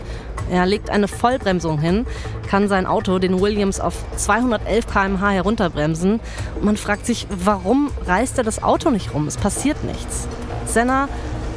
Er 0.49 0.64
legt 0.64 0.91
eine 0.91 1.09
Vollbremsung 1.09 1.80
hin, 1.80 2.07
kann 2.49 2.68
sein 2.68 2.86
Auto, 2.86 3.18
den 3.18 3.41
Williams, 3.41 3.80
auf 3.80 4.05
211 4.14 4.86
km/h 4.86 5.30
herunterbremsen. 5.30 6.20
man 6.62 6.76
fragt 6.76 7.05
sich, 7.05 7.26
warum 7.30 7.91
reißt 8.07 8.38
er 8.38 8.45
das 8.45 8.62
Auto 8.62 8.91
nicht 8.91 9.12
rum? 9.12 9.26
Es 9.26 9.36
passiert 9.36 9.82
nichts. 9.82 10.28
Senna 10.66 11.09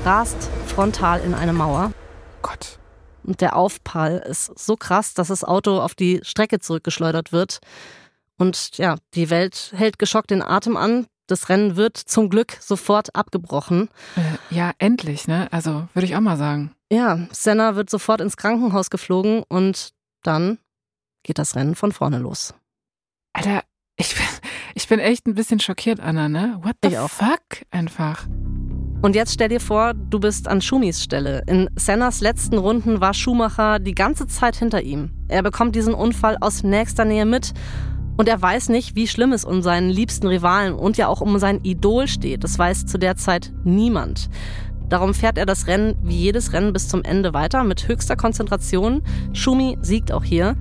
rast 0.03 0.49
frontal 0.65 1.21
in 1.21 1.35
eine 1.35 1.53
Mauer. 1.53 1.91
Gott. 2.41 2.79
Und 3.23 3.41
der 3.41 3.55
Aufprall 3.55 4.23
ist 4.27 4.57
so 4.57 4.75
krass, 4.75 5.13
dass 5.13 5.27
das 5.27 5.43
Auto 5.43 5.79
auf 5.79 5.93
die 5.93 6.19
Strecke 6.23 6.57
zurückgeschleudert 6.57 7.31
wird. 7.31 7.59
Und 8.39 8.75
ja, 8.79 8.95
die 9.13 9.29
Welt 9.29 9.71
hält 9.75 9.99
geschockt 9.99 10.31
den 10.31 10.41
Atem 10.41 10.77
an, 10.77 11.05
Das 11.27 11.49
Rennen 11.49 11.77
wird 11.77 11.97
zum 11.97 12.29
Glück 12.29 12.57
sofort 12.59 13.15
abgebrochen. 13.15 13.89
Äh, 14.15 14.55
ja, 14.55 14.71
endlich, 14.77 15.27
ne? 15.27 15.47
Also 15.51 15.87
würde 15.93 16.05
ich 16.05 16.15
auch 16.15 16.21
mal 16.21 16.37
sagen. 16.37 16.75
Ja, 16.91 17.27
Senna 17.31 17.75
wird 17.75 17.89
sofort 17.89 18.19
ins 18.21 18.37
Krankenhaus 18.37 18.89
geflogen 18.89 19.43
und 19.47 19.93
dann 20.21 20.59
geht 21.23 21.39
das 21.39 21.55
Rennen 21.55 21.75
von 21.75 21.91
vorne 21.91 22.19
los. 22.19 22.53
Alter, 23.31 23.63
ich 23.95 24.15
bin, 24.15 24.25
ich 24.75 24.87
bin 24.87 24.99
echt 24.99 25.25
ein 25.25 25.35
bisschen 25.35 25.59
schockiert, 25.59 25.99
Anna, 25.99 26.27
ne? 26.27 26.59
What 26.61 26.75
the 26.83 26.95
fuck? 27.07 27.65
Einfach. 27.71 28.27
Und 29.01 29.15
jetzt 29.15 29.33
stell 29.33 29.49
dir 29.49 29.59
vor, 29.59 29.93
du 29.93 30.19
bist 30.19 30.47
an 30.47 30.61
Schumis 30.61 31.03
Stelle. 31.03 31.43
In 31.47 31.69
Sennas 31.75 32.21
letzten 32.21 32.57
Runden 32.57 33.01
war 33.01 33.13
Schumacher 33.13 33.79
die 33.79 33.95
ganze 33.95 34.27
Zeit 34.27 34.55
hinter 34.55 34.81
ihm. 34.81 35.11
Er 35.27 35.43
bekommt 35.43 35.75
diesen 35.75 35.93
Unfall 35.93 36.37
aus 36.39 36.63
nächster 36.63 37.03
Nähe 37.03 37.25
mit 37.25 37.53
und 38.17 38.27
er 38.27 38.41
weiß 38.41 38.69
nicht, 38.69 38.95
wie 38.95 39.07
schlimm 39.07 39.33
es 39.33 39.45
um 39.45 39.61
seinen 39.61 39.89
liebsten 39.89 40.27
Rivalen 40.27 40.73
und 40.73 40.97
ja 40.97 41.07
auch 41.07 41.21
um 41.21 41.37
sein 41.39 41.59
Idol 41.63 42.07
steht. 42.07 42.43
Das 42.43 42.59
weiß 42.59 42.85
zu 42.85 42.97
der 42.97 43.15
Zeit 43.15 43.51
niemand. 43.63 44.29
Darum 44.89 45.13
fährt 45.13 45.37
er 45.37 45.45
das 45.45 45.67
Rennen 45.67 45.95
wie 46.03 46.17
jedes 46.17 46.53
Rennen 46.53 46.73
bis 46.73 46.87
zum 46.87 47.03
Ende 47.03 47.33
weiter 47.33 47.63
mit 47.63 47.87
höchster 47.87 48.15
Konzentration. 48.15 49.01
Schumi 49.33 49.77
siegt 49.81 50.11
auch 50.11 50.23
hier. 50.23 50.55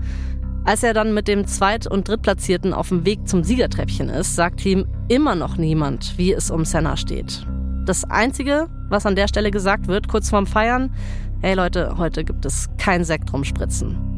Als 0.65 0.83
er 0.83 0.95
dann 0.95 1.13
mit 1.13 1.29
dem 1.29 1.47
Zweit- 1.47 1.89
und 1.89 2.09
Drittplatzierten 2.09 2.73
auf 2.73 2.89
dem 2.89 3.05
Weg 3.05 3.29
zum 3.29 3.43
Siegertreppchen 3.43 4.09
ist, 4.09 4.37
sagt 4.37 4.65
ihm 4.65 4.87
immer 5.09 5.35
noch 5.35 5.57
niemand, 5.57 6.17
wie 6.17 6.33
es 6.33 6.51
um 6.51 6.65
Senna 6.65 6.97
steht. 6.97 7.47
Das 7.85 8.05
Einzige, 8.05 8.69
was 8.89 9.07
an 9.07 9.17
der 9.17 9.27
Stelle 9.27 9.51
gesagt 9.51 9.89
wird, 9.89 10.07
kurz 10.07 10.31
vorm 10.31 10.47
Feiern, 10.47 10.95
hey 11.41 11.55
Leute, 11.55 11.97
heute 11.99 12.25
gibt 12.25 12.47
es 12.47 12.69
kein 12.79 13.05
Sekt 13.05 13.33
rumspritzen. 13.33 14.12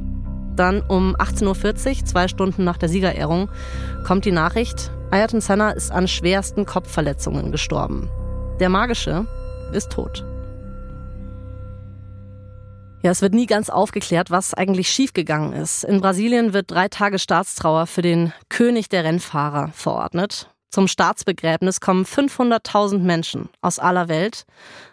Dann 0.57 0.83
um 0.83 1.17
18.40 1.17 2.01
Uhr, 2.01 2.05
zwei 2.05 2.29
Stunden 2.29 2.65
nach 2.65 2.79
der 2.79 2.89
Siegerehrung, 2.89 3.51
kommt 4.05 4.25
die 4.25 4.33
Nachricht, 4.33 4.91
Ayrton 5.11 5.41
Senna 5.41 5.71
ist 5.71 5.93
an 5.93 6.09
schwersten 6.09 6.67
Kopfverletzungen 6.67 7.53
gestorben. 7.53 8.11
Der 8.61 8.69
Magische 8.69 9.27
ist 9.73 9.93
tot. 9.93 10.25
Ja, 13.03 13.11
es 13.11 13.21
wird 13.21 13.35
nie 13.35 13.47
ganz 13.47 13.69
aufgeklärt, 13.69 14.31
was 14.31 14.55
eigentlich 14.55 14.89
schiefgegangen 14.89 15.53
ist. 15.53 15.85
In 15.85 16.01
Brasilien 16.01 16.55
wird 16.55 16.71
drei 16.71 16.89
Tage 16.89 17.19
Staatstrauer 17.19 17.87
für 17.87 18.01
den 18.01 18.33
König 18.49 18.89
der 18.89 19.05
Rennfahrer 19.05 19.69
verordnet. 19.75 20.54
Zum 20.75 20.89
Staatsbegräbnis 20.89 21.79
kommen 21.79 22.05
500.000 22.05 22.99
Menschen 22.99 23.49
aus 23.61 23.79
aller 23.79 24.09
Welt. 24.09 24.45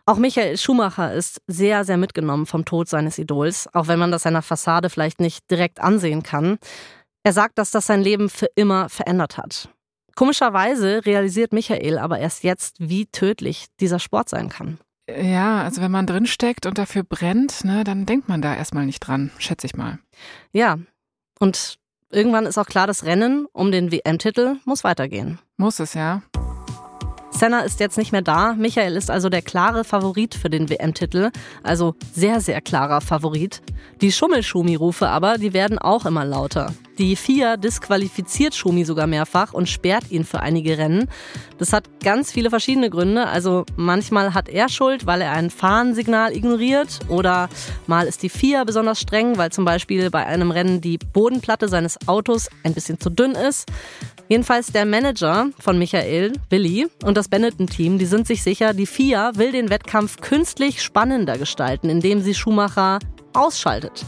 Auch 0.05 0.17
Michael 0.17 0.55
Schumacher 0.55 1.11
ist 1.11 1.41
sehr, 1.47 1.85
sehr 1.85 1.97
mitgenommen 1.97 2.45
vom 2.45 2.65
Tod 2.65 2.87
seines 2.87 3.17
Idols, 3.17 3.67
auch 3.73 3.87
wenn 3.87 3.97
man 3.97 4.11
das 4.11 4.21
seiner 4.21 4.43
Fassade 4.43 4.91
vielleicht 4.91 5.19
nicht 5.19 5.49
direkt 5.49 5.79
ansehen 5.79 6.21
kann. 6.21 6.59
Er 7.23 7.33
sagt, 7.33 7.57
dass 7.57 7.71
das 7.71 7.87
sein 7.87 8.03
Leben 8.03 8.29
für 8.29 8.45
immer 8.53 8.89
verändert 8.89 9.37
hat. 9.37 9.69
Komischerweise 10.15 11.03
realisiert 11.03 11.51
Michael 11.51 11.97
aber 11.97 12.19
erst 12.19 12.43
jetzt, 12.43 12.75
wie 12.77 13.07
tödlich 13.07 13.65
dieser 13.79 13.97
Sport 13.97 14.29
sein 14.29 14.49
kann. 14.49 14.77
Ja, 15.09 15.63
also 15.63 15.81
wenn 15.81 15.89
man 15.89 16.05
drinsteckt 16.05 16.67
und 16.67 16.77
dafür 16.77 17.01
brennt, 17.01 17.65
ne, 17.65 17.83
dann 17.83 18.05
denkt 18.05 18.29
man 18.29 18.43
da 18.43 18.55
erstmal 18.55 18.85
nicht 18.85 18.99
dran, 18.99 19.31
schätze 19.39 19.65
ich 19.65 19.75
mal. 19.75 19.97
Ja, 20.53 20.77
und 21.39 21.79
Irgendwann 22.11 22.45
ist 22.45 22.57
auch 22.57 22.65
klar, 22.65 22.87
das 22.87 23.05
Rennen 23.05 23.47
um 23.53 23.71
den 23.71 23.91
WM-Titel 23.91 24.57
muss 24.65 24.83
weitergehen. 24.83 25.39
Muss 25.55 25.79
es, 25.79 25.93
ja. 25.93 26.21
Senna 27.31 27.61
ist 27.61 27.79
jetzt 27.79 27.97
nicht 27.97 28.11
mehr 28.11 28.21
da. 28.21 28.53
Michael 28.53 28.95
ist 28.95 29.09
also 29.09 29.29
der 29.29 29.41
klare 29.41 29.83
Favorit 29.83 30.35
für 30.35 30.49
den 30.49 30.69
WM-Titel. 30.69 31.31
Also 31.63 31.95
sehr, 32.13 32.41
sehr 32.41 32.61
klarer 32.61 33.01
Favorit. 33.01 33.61
Die 34.01 34.11
Schummelschumi-Rufe 34.11 35.07
aber, 35.07 35.37
die 35.37 35.53
werden 35.53 35.79
auch 35.79 36.05
immer 36.05 36.25
lauter. 36.25 36.73
Die 36.97 37.15
FIA 37.15 37.57
disqualifiziert 37.57 38.53
Schumi 38.53 38.83
sogar 38.83 39.07
mehrfach 39.07 39.53
und 39.53 39.67
sperrt 39.67 40.11
ihn 40.11 40.23
für 40.23 40.41
einige 40.41 40.77
Rennen. 40.77 41.07
Das 41.57 41.73
hat 41.73 41.85
ganz 42.03 42.31
viele 42.31 42.49
verschiedene 42.49 42.89
Gründe. 42.89 43.27
Also 43.27 43.65
manchmal 43.75 44.33
hat 44.33 44.49
er 44.49 44.69
Schuld, 44.69 45.05
weil 45.05 45.21
er 45.21 45.31
ein 45.31 45.49
Fahnensignal 45.49 46.35
ignoriert. 46.35 46.99
Oder 47.07 47.49
mal 47.87 48.05
ist 48.05 48.21
die 48.21 48.29
FIA 48.29 48.65
besonders 48.65 48.99
streng, 48.99 49.37
weil 49.37 49.51
zum 49.51 49.65
Beispiel 49.65 50.11
bei 50.11 50.25
einem 50.25 50.51
Rennen 50.51 50.81
die 50.81 50.99
Bodenplatte 50.99 51.69
seines 51.69 51.97
Autos 52.07 52.49
ein 52.63 52.73
bisschen 52.73 52.99
zu 52.99 53.09
dünn 53.09 53.31
ist. 53.31 53.67
Jedenfalls 54.31 54.67
der 54.67 54.85
Manager 54.85 55.49
von 55.59 55.77
Michael, 55.77 56.31
Billy, 56.47 56.87
und 57.03 57.17
das 57.17 57.27
Benetton-Team, 57.27 57.97
die 57.97 58.05
sind 58.05 58.25
sich 58.25 58.41
sicher, 58.43 58.73
die 58.73 58.85
FIA 58.85 59.35
will 59.35 59.51
den 59.51 59.69
Wettkampf 59.69 60.21
künstlich 60.21 60.81
spannender 60.81 61.37
gestalten, 61.37 61.89
indem 61.89 62.21
sie 62.21 62.33
Schumacher 62.33 62.99
ausschaltet. 63.33 64.05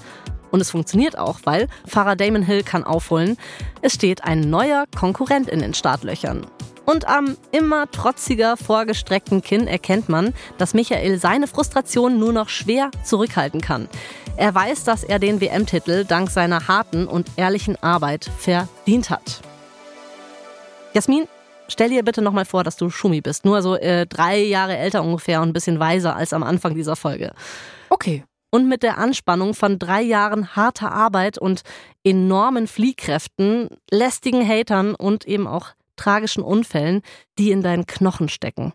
Und 0.49 0.61
es 0.61 0.71
funktioniert 0.71 1.17
auch, 1.17 1.41
weil 1.43 1.67
Fahrer 1.85 2.15
Damon 2.15 2.41
Hill 2.41 2.63
kann 2.63 2.85
aufholen. 2.85 3.35
Es 3.81 3.95
steht 3.95 4.23
ein 4.23 4.39
neuer 4.39 4.85
Konkurrent 4.97 5.49
in 5.49 5.59
den 5.59 5.73
Startlöchern. 5.73 6.47
Und 6.85 7.05
am 7.09 7.35
immer 7.51 7.91
trotziger 7.91 8.55
vorgestreckten 8.55 9.41
Kinn 9.41 9.67
erkennt 9.67 10.07
man, 10.07 10.33
dass 10.57 10.73
Michael 10.73 11.19
seine 11.19 11.47
Frustration 11.47 12.17
nur 12.17 12.31
noch 12.31 12.47
schwer 12.47 12.91
zurückhalten 13.03 13.59
kann. 13.59 13.89
Er 14.37 14.55
weiß, 14.55 14.85
dass 14.85 15.03
er 15.03 15.19
den 15.19 15.41
WM-Titel 15.41 16.05
dank 16.05 16.29
seiner 16.29 16.69
harten 16.69 17.07
und 17.07 17.27
ehrlichen 17.35 17.75
Arbeit 17.83 18.31
verdient 18.39 19.09
hat. 19.09 19.41
Jasmin, 20.93 21.27
stell 21.67 21.89
dir 21.89 22.03
bitte 22.03 22.21
nochmal 22.21 22.45
vor, 22.45 22.63
dass 22.63 22.75
du 22.75 22.89
Schumi 22.89 23.21
bist. 23.21 23.45
Nur 23.45 23.61
so 23.61 23.75
äh, 23.75 24.05
drei 24.05 24.37
Jahre 24.43 24.77
älter 24.77 25.03
ungefähr 25.03 25.41
und 25.41 25.49
ein 25.49 25.53
bisschen 25.53 25.79
weiser 25.79 26.15
als 26.15 26.33
am 26.33 26.43
Anfang 26.43 26.75
dieser 26.75 26.95
Folge. 26.95 27.33
Okay. 27.89 28.23
Und 28.51 28.69
mit 28.69 28.83
der 28.83 28.99
Anspannung 28.99 29.55
von 29.55 29.79
drei 29.79 30.03
Jahren 30.03 30.55
harter 30.55 30.91
Arbeit 30.91 31.39
und 31.39 31.63
enormen 32.03 32.67
Fliehkräften, 32.67 33.69
lästigen 33.89 34.47
Hatern 34.47 34.93
und 34.93 35.25
eben 35.25 35.47
auch 35.47 35.69
tragischen 35.95 36.43
Unfällen, 36.43 37.01
die 37.39 37.49
in 37.49 37.63
deinen 37.63 37.87
Knochen 37.87 38.29
stecken. 38.29 38.73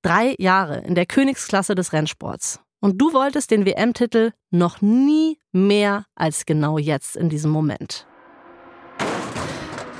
Drei 0.00 0.34
Jahre 0.38 0.78
in 0.80 0.94
der 0.94 1.04
Königsklasse 1.04 1.74
des 1.74 1.92
Rennsports. 1.92 2.60
Und 2.80 2.98
du 2.98 3.12
wolltest 3.12 3.50
den 3.50 3.66
WM-Titel 3.66 4.32
noch 4.50 4.80
nie 4.80 5.38
mehr 5.52 6.04
als 6.14 6.46
genau 6.46 6.78
jetzt 6.78 7.16
in 7.16 7.28
diesem 7.28 7.50
Moment. 7.50 8.06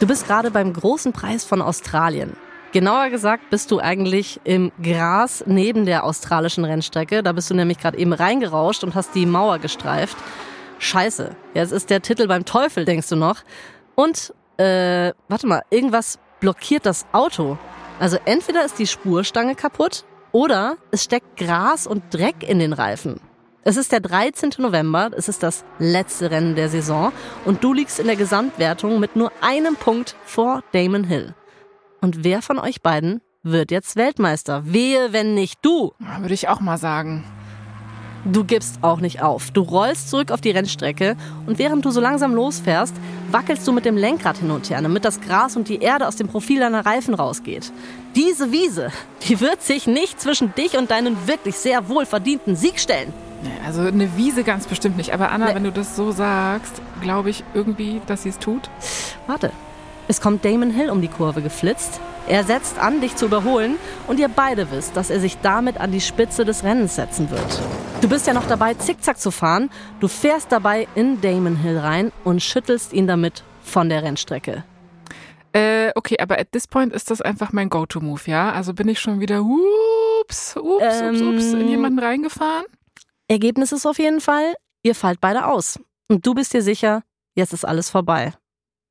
Du 0.00 0.08
bist 0.08 0.26
gerade 0.26 0.50
beim 0.50 0.72
großen 0.72 1.12
Preis 1.12 1.44
von 1.44 1.62
Australien. 1.62 2.36
Genauer 2.72 3.10
gesagt 3.10 3.50
bist 3.50 3.70
du 3.70 3.78
eigentlich 3.78 4.40
im 4.42 4.72
Gras 4.82 5.44
neben 5.46 5.86
der 5.86 6.02
australischen 6.02 6.64
Rennstrecke. 6.64 7.22
Da 7.22 7.30
bist 7.30 7.48
du 7.48 7.54
nämlich 7.54 7.78
gerade 7.78 7.96
eben 7.98 8.12
reingerauscht 8.12 8.82
und 8.82 8.96
hast 8.96 9.14
die 9.14 9.24
Mauer 9.24 9.60
gestreift. 9.60 10.16
Scheiße, 10.80 11.36
jetzt 11.54 11.70
ist 11.70 11.90
der 11.90 12.02
Titel 12.02 12.26
beim 12.26 12.44
Teufel, 12.44 12.84
denkst 12.84 13.08
du 13.08 13.14
noch. 13.14 13.42
Und, 13.94 14.34
äh, 14.56 15.12
warte 15.28 15.46
mal, 15.46 15.62
irgendwas 15.70 16.18
blockiert 16.40 16.84
das 16.86 17.06
Auto. 17.12 17.56
Also 18.00 18.18
entweder 18.24 18.64
ist 18.64 18.80
die 18.80 18.88
Spurstange 18.88 19.54
kaputt 19.54 20.04
oder 20.32 20.76
es 20.90 21.04
steckt 21.04 21.36
Gras 21.36 21.86
und 21.86 22.12
Dreck 22.12 22.42
in 22.42 22.58
den 22.58 22.72
Reifen. 22.72 23.20
Es 23.66 23.78
ist 23.78 23.92
der 23.92 24.00
13. 24.00 24.50
November, 24.58 25.10
es 25.16 25.26
ist 25.26 25.42
das 25.42 25.64
letzte 25.78 26.30
Rennen 26.30 26.54
der 26.54 26.68
Saison 26.68 27.12
und 27.46 27.64
du 27.64 27.72
liegst 27.72 27.98
in 27.98 28.06
der 28.06 28.16
Gesamtwertung 28.16 29.00
mit 29.00 29.16
nur 29.16 29.32
einem 29.40 29.76
Punkt 29.76 30.16
vor 30.26 30.62
Damon 30.72 31.04
Hill. 31.04 31.34
Und 32.02 32.24
wer 32.24 32.42
von 32.42 32.58
euch 32.58 32.82
beiden 32.82 33.22
wird 33.42 33.70
jetzt 33.70 33.96
Weltmeister? 33.96 34.64
Wehe, 34.66 35.14
wenn 35.14 35.32
nicht 35.32 35.60
du. 35.62 35.92
Würde 36.20 36.34
ich 36.34 36.48
auch 36.48 36.60
mal 36.60 36.76
sagen. 36.76 37.24
Du 38.26 38.44
gibst 38.44 38.82
auch 38.82 39.00
nicht 39.00 39.22
auf. 39.22 39.50
Du 39.50 39.62
rollst 39.62 40.10
zurück 40.10 40.30
auf 40.30 40.42
die 40.42 40.50
Rennstrecke 40.50 41.16
und 41.46 41.58
während 41.58 41.86
du 41.86 41.90
so 41.90 42.02
langsam 42.02 42.34
losfährst, 42.34 42.94
wackelst 43.30 43.66
du 43.66 43.72
mit 43.72 43.86
dem 43.86 43.96
Lenkrad 43.96 44.36
hin 44.36 44.50
und 44.50 44.68
her, 44.68 44.82
damit 44.82 45.06
das 45.06 45.22
Gras 45.22 45.56
und 45.56 45.70
die 45.70 45.80
Erde 45.80 46.06
aus 46.06 46.16
dem 46.16 46.28
Profil 46.28 46.60
deiner 46.60 46.84
Reifen 46.84 47.14
rausgeht. 47.14 47.72
Diese 48.14 48.52
Wiese, 48.52 48.92
die 49.26 49.40
wird 49.40 49.62
sich 49.62 49.86
nicht 49.86 50.20
zwischen 50.20 50.54
dich 50.54 50.76
und 50.76 50.90
deinen 50.90 51.26
wirklich 51.26 51.56
sehr 51.56 51.88
wohlverdienten 51.88 52.56
Sieg 52.56 52.78
stellen. 52.78 53.14
Also 53.64 53.82
eine 53.82 54.16
Wiese 54.16 54.44
ganz 54.44 54.66
bestimmt 54.66 54.96
nicht. 54.96 55.12
Aber 55.12 55.30
Anna, 55.30 55.46
nee. 55.46 55.54
wenn 55.54 55.64
du 55.64 55.72
das 55.72 55.96
so 55.96 56.12
sagst, 56.12 56.80
glaube 57.00 57.30
ich 57.30 57.44
irgendwie, 57.54 58.00
dass 58.06 58.22
sie 58.22 58.28
es 58.30 58.38
tut. 58.38 58.70
Warte. 59.26 59.50
Es 60.06 60.20
kommt 60.20 60.44
Damon 60.44 60.70
Hill 60.70 60.90
um 60.90 61.00
die 61.00 61.08
Kurve 61.08 61.40
geflitzt. 61.40 61.98
Er 62.26 62.44
setzt 62.44 62.78
an, 62.78 63.00
dich 63.00 63.16
zu 63.16 63.26
überholen 63.26 63.76
und 64.06 64.20
ihr 64.20 64.28
beide 64.28 64.70
wisst, 64.70 64.96
dass 64.96 65.10
er 65.10 65.20
sich 65.20 65.38
damit 65.38 65.78
an 65.78 65.92
die 65.92 66.00
Spitze 66.00 66.44
des 66.44 66.62
Rennens 66.62 66.96
setzen 66.96 67.30
wird. 67.30 67.60
Du 68.00 68.08
bist 68.08 68.26
ja 68.26 68.34
noch 68.34 68.46
dabei, 68.46 68.74
zickzack 68.74 69.18
zu 69.18 69.30
fahren. 69.30 69.70
Du 70.00 70.08
fährst 70.08 70.52
dabei 70.52 70.88
in 70.94 71.20
Damon 71.22 71.56
Hill 71.56 71.78
rein 71.78 72.12
und 72.22 72.42
schüttelst 72.42 72.92
ihn 72.92 73.06
damit 73.06 73.44
von 73.62 73.88
der 73.88 74.02
Rennstrecke. 74.02 74.64
Äh, 75.54 75.92
okay, 75.94 76.16
aber 76.18 76.38
at 76.38 76.52
this 76.52 76.66
point 76.66 76.92
ist 76.92 77.10
das 77.10 77.22
einfach 77.22 77.52
mein 77.52 77.70
Go-To-Move, 77.70 78.22
ja? 78.26 78.52
Also 78.52 78.74
bin 78.74 78.88
ich 78.88 78.98
schon 78.98 79.20
wieder, 79.20 79.42
ups, 79.42 80.56
ups, 80.56 80.84
ähm, 81.00 81.14
ups, 81.14 81.22
ups, 81.22 81.52
in 81.52 81.68
jemanden 81.68 82.00
reingefahren? 82.00 82.66
Ergebnis 83.28 83.72
ist 83.72 83.86
auf 83.86 83.98
jeden 83.98 84.20
Fall, 84.20 84.54
ihr 84.82 84.94
fallt 84.94 85.20
beide 85.20 85.46
aus. 85.46 85.80
Und 86.08 86.26
du 86.26 86.34
bist 86.34 86.52
dir 86.52 86.62
sicher, 86.62 87.02
jetzt 87.34 87.52
ist 87.52 87.64
alles 87.64 87.90
vorbei. 87.90 88.34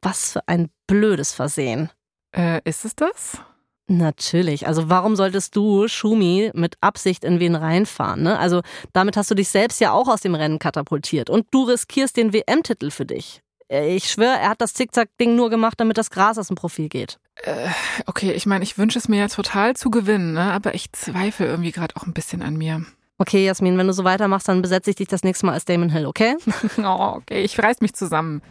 Was 0.02 0.34
für 0.34 0.48
ein 0.48 0.70
blödes 0.88 1.34
Versehen. 1.34 1.92
Äh, 2.36 2.62
ist 2.66 2.84
es 2.84 2.96
das? 2.96 3.40
Natürlich. 3.88 4.66
Also 4.66 4.90
warum 4.90 5.16
solltest 5.16 5.56
du, 5.56 5.88
Schumi, 5.88 6.52
mit 6.54 6.78
Absicht 6.82 7.24
in 7.24 7.40
wen 7.40 7.56
reinfahren? 7.56 8.24
Ne? 8.24 8.40
Also 8.40 8.62
damit 8.92 9.18
hast 9.18 9.30
du 9.30 9.36
dich 9.36 9.50
selbst 9.50 9.80
ja 9.82 9.92
auch 9.92 10.08
aus 10.08 10.22
dem 10.22 10.36
Rennen 10.36 10.58
katapultiert. 10.58 11.30
Und 11.30 11.48
du 11.52 11.64
riskierst 11.64 12.18
den 12.18 12.34
WM-Titel 12.34 12.90
für 12.90 13.06
dich. 13.06 13.42
Äh, 13.70 13.96
ich 13.96 14.10
schwöre, 14.10 14.40
er 14.40 14.50
hat 14.50 14.62
das 14.62 14.74
Zickzack-Ding 14.74 15.36
nur 15.36 15.50
gemacht, 15.50 15.80
damit 15.80 15.98
das 15.98 16.10
Gras 16.10 16.38
aus 16.38 16.48
dem 16.48 16.56
Profil 16.56 16.90
geht. 16.90 17.20
Äh, 17.44 17.70
okay, 18.08 18.32
ich 18.32 18.46
meine, 18.46 18.64
ich 18.64 18.78
wünsche 18.78 18.98
es 18.98 19.08
mir 19.08 19.20
jetzt 19.20 19.36
total 19.36 19.76
zu 19.76 19.92
gewinnen, 19.92 20.34
ne? 20.34 20.52
aber 20.54 20.74
ich 20.74 20.92
zweifle 20.92 21.46
irgendwie 21.46 21.72
gerade 21.72 21.96
auch 21.96 22.08
ein 22.08 22.14
bisschen 22.14 22.42
an 22.42 22.56
mir. 22.56 22.86
Okay, 23.20 23.46
Jasmin, 23.46 23.78
wenn 23.78 23.88
du 23.88 23.94
so 23.94 24.04
weitermachst, 24.04 24.48
dann 24.48 24.62
besetze 24.62 24.90
ich 24.90 24.96
dich 24.96 25.08
das 25.08 25.24
nächste 25.24 25.46
Mal 25.46 25.54
als 25.54 25.66
Damon 25.66 25.90
Hill, 25.90 26.08
okay? 26.08 26.36
oh, 26.78 27.14
okay, 27.18 27.44
ich 27.44 27.58
reiß 27.62 27.82
mich 27.82 27.94
zusammen. 27.94 28.42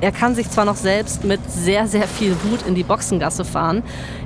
Er 0.00 0.12
kann 0.12 0.34
sich 0.34 0.50
zwar 0.50 0.66
noch 0.66 0.76
selbst 0.76 1.24
mit 1.24 1.40
sehr, 1.50 1.86
sehr 1.88 2.06
viel 2.06 2.36
Wut 2.44 2.66
in 2.66 2.74
die 2.74 2.82
Boxengasse 2.82 3.44
fahren, 3.44 3.82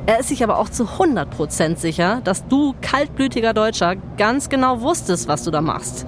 er 0.07 0.19
ist 0.19 0.29
sich 0.29 0.43
aber 0.43 0.59
auch 0.59 0.69
zu 0.69 0.85
100% 0.85 1.77
sicher, 1.77 2.21
dass 2.25 2.47
du, 2.49 2.75
kaltblütiger 2.81 3.55
Deutscher, 3.55 3.95
ganz 4.17 4.49
genau 4.49 4.81
wusstest, 4.81 5.29
was 5.29 5.45
du 5.45 5.51
da 5.51 5.61
machst. 5.61 6.07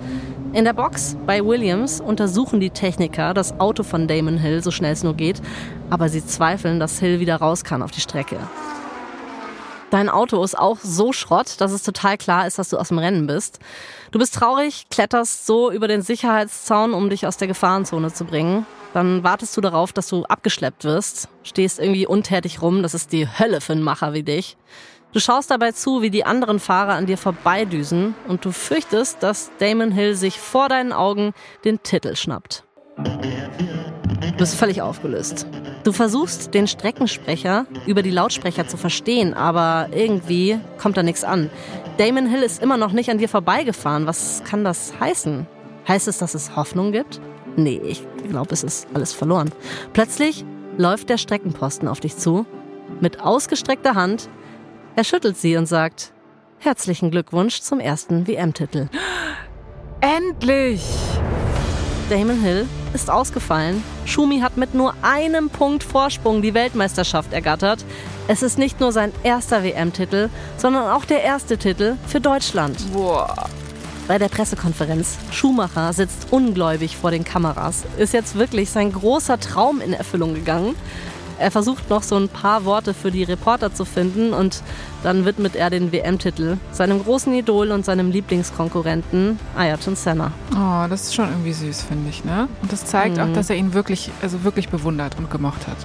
In 0.53 0.65
der 0.65 0.73
Box 0.73 1.17
bei 1.27 1.45
Williams 1.45 2.01
untersuchen 2.01 2.61
die 2.61 2.71
Techniker 2.71 3.33
das 3.33 3.59
Auto 3.61 3.85
von 3.85 4.09
Damon 4.09 4.39
Hill 4.39 4.63
so 4.63 4.71
schnell 4.71 4.93
es 4.93 5.03
nur 5.03 5.15
geht, 5.15 5.41
aber 5.89 6.09
sie 6.09 6.27
zweifeln, 6.27 6.81
dass 6.81 6.99
Hill 6.99 7.21
wieder 7.21 7.37
raus 7.37 7.65
kann 7.65 7.83
auf 7.83 7.93
die 7.93 8.01
Strecke. 8.01 8.39
Dein 9.93 10.09
Auto 10.09 10.43
ist 10.43 10.59
auch 10.59 10.79
so 10.83 11.13
Schrott, 11.13 11.61
dass 11.61 11.71
es 11.71 11.83
total 11.83 12.17
klar 12.17 12.47
ist, 12.47 12.59
dass 12.59 12.71
du 12.71 12.79
aus 12.79 12.89
dem 12.89 12.97
Rennen 12.97 13.27
bist. 13.27 13.59
Du 14.11 14.19
bist 14.19 14.35
traurig, 14.35 14.87
kletterst 14.89 15.45
so 15.45 15.71
über 15.71 15.87
den 15.87 16.01
Sicherheitszaun, 16.01 16.95
um 16.95 17.11
dich 17.11 17.27
aus 17.27 17.37
der 17.37 17.47
Gefahrenzone 17.47 18.11
zu 18.11 18.25
bringen. 18.25 18.65
Dann 18.95 19.23
wartest 19.23 19.55
du 19.55 19.61
darauf, 19.61 19.93
dass 19.93 20.09
du 20.09 20.25
abgeschleppt 20.25 20.85
wirst, 20.85 21.29
stehst 21.43 21.79
irgendwie 21.79 22.07
untätig 22.07 22.63
rum, 22.63 22.83
das 22.83 22.95
ist 22.95 23.13
die 23.13 23.29
Hölle 23.29 23.61
für 23.61 23.75
einen 23.75 23.83
Macher 23.83 24.15
wie 24.15 24.23
dich. 24.23 24.57
Du 25.13 25.21
schaust 25.21 25.51
dabei 25.51 25.73
zu, 25.73 26.01
wie 26.01 26.09
die 26.09 26.25
anderen 26.25 26.59
Fahrer 26.59 26.95
an 26.95 27.05
dir 27.05 27.19
vorbeidüsen 27.19 28.15
und 28.29 28.47
du 28.47 28.51
fürchtest, 28.51 29.23
dass 29.23 29.51
Damon 29.59 29.93
Hill 29.93 30.15
sich 30.15 30.41
vor 30.41 30.71
deinen 30.71 30.95
Augen 30.95 31.35
den 31.67 31.83
Titel 31.83 32.17
schnappt. 32.17 32.65
Du 34.31 34.37
bist 34.39 34.55
völlig 34.55 34.81
aufgelöst. 34.81 35.47
Du 35.85 35.93
versuchst, 35.93 36.55
den 36.55 36.67
Streckensprecher 36.67 37.67
über 37.87 38.03
die 38.03 38.11
Lautsprecher 38.11 38.67
zu 38.69 38.77
verstehen, 38.77 39.35
aber 39.35 39.89
irgendwie 39.93 40.59
kommt 40.79 40.97
da 40.97 41.03
nichts 41.03 41.25
an. 41.25 41.51
Damon 41.99 42.27
Hill 42.27 42.43
ist 42.43 42.63
immer 42.63 42.77
noch 42.77 42.93
nicht 42.93 43.11
an 43.11 43.19
dir 43.19 43.29
vorbeigefahren. 43.29 44.07
Was 44.07 44.43
kann 44.45 44.65
das 44.65 44.95
heißen? 44.99 45.47
Heißt 45.89 46.09
es, 46.09 46.19
dass 46.19 46.35
es 46.35 46.57
Hoffnung 46.57 46.93
gibt? 46.93 47.21
Nee, 47.57 47.81
ich 47.85 48.03
glaube, 48.29 48.53
es 48.53 48.63
ist 48.63 48.87
alles 48.95 49.13
verloren. 49.13 49.51
Plötzlich 49.93 50.45
läuft 50.79 51.11
der 51.11 51.19
Streckenposten 51.19 51.89
auf 51.89 52.01
dich 52.01 52.17
zu. 52.17 52.47
Mit 53.01 53.21
ausgestreckter 53.21 53.95
Hand 53.95 54.29
er 54.95 55.05
schüttelt 55.05 55.39
sie 55.39 55.57
und 55.57 55.67
sagt, 55.67 56.13
herzlichen 56.59 57.11
Glückwunsch 57.11 57.61
zum 57.61 57.81
ersten 57.81 58.27
WM-Titel. 58.27 58.89
Endlich! 60.01 60.83
Damon 62.13 62.43
Hill 62.43 62.69
ist 62.93 63.09
ausgefallen. 63.09 63.83
Schumi 64.05 64.41
hat 64.41 64.59
mit 64.59 64.75
nur 64.75 64.93
einem 65.01 65.49
Punkt 65.49 65.83
Vorsprung 65.83 66.43
die 66.43 66.53
Weltmeisterschaft 66.53 67.33
ergattert. 67.33 67.87
Es 68.29 68.43
ist 68.43 68.59
nicht 68.59 68.81
nur 68.81 68.93
sein 68.93 69.13
erster 69.23 69.65
WM-Titel, 69.65 70.29
sondern 70.59 70.91
auch 70.91 71.07
der 71.07 71.23
erste 71.23 71.57
Titel 71.57 71.97
für 72.07 72.21
Deutschland. 72.21 72.77
Boah. 72.93 73.49
Bei 74.09 74.19
der 74.19 74.29
Pressekonferenz. 74.29 75.17
Schumacher 75.31 75.95
sitzt 75.95 76.27
ungläubig 76.31 76.99
vor 76.99 77.11
den 77.11 77.25
Kameras. 77.25 77.85
Ist 77.97 78.13
jetzt 78.13 78.35
wirklich 78.35 78.69
sein 78.69 78.93
großer 78.93 79.41
Traum 79.41 79.81
in 79.81 79.95
Erfüllung 79.95 80.35
gegangen. 80.35 80.75
Er 81.39 81.51
versucht 81.51 81.89
noch 81.89 82.03
so 82.03 82.17
ein 82.17 82.29
paar 82.29 82.67
Worte 82.67 82.93
für 82.93 83.11
die 83.11 83.25
Reporter 83.25 83.73
zu 83.73 83.87
finden 83.87 84.35
und 84.35 84.63
dann 85.03 85.25
widmet 85.25 85.57
er 85.57 85.71
den 85.71 85.93
WM-Titel 85.93 86.59
seinem 86.73 87.03
großen 87.03 87.33
Idol 87.35 87.71
und 87.71 87.85
seinem 87.85 88.11
Lieblingskonkurrenten 88.11 89.39
Ayrton 89.57 89.97
Senna. 89.97 90.33
Oh, 90.53 90.89
das 90.89 91.05
ist 91.05 91.15
schon 91.15 91.29
irgendwie 91.29 91.53
süß, 91.53 91.83
finde 91.83 92.11
ich, 92.11 92.25
ne? 92.25 92.49
Und 92.63 92.73
das 92.73 92.85
zeigt 92.85 93.17
mhm. 93.17 93.23
auch, 93.23 93.33
dass 93.33 93.51
er 93.51 93.57
ihn 93.57 93.75
wirklich, 93.75 94.11
also 94.23 94.45
wirklich 94.45 94.69
bewundert 94.69 95.19
und 95.19 95.31
gemocht 95.31 95.67
hat. 95.67 95.77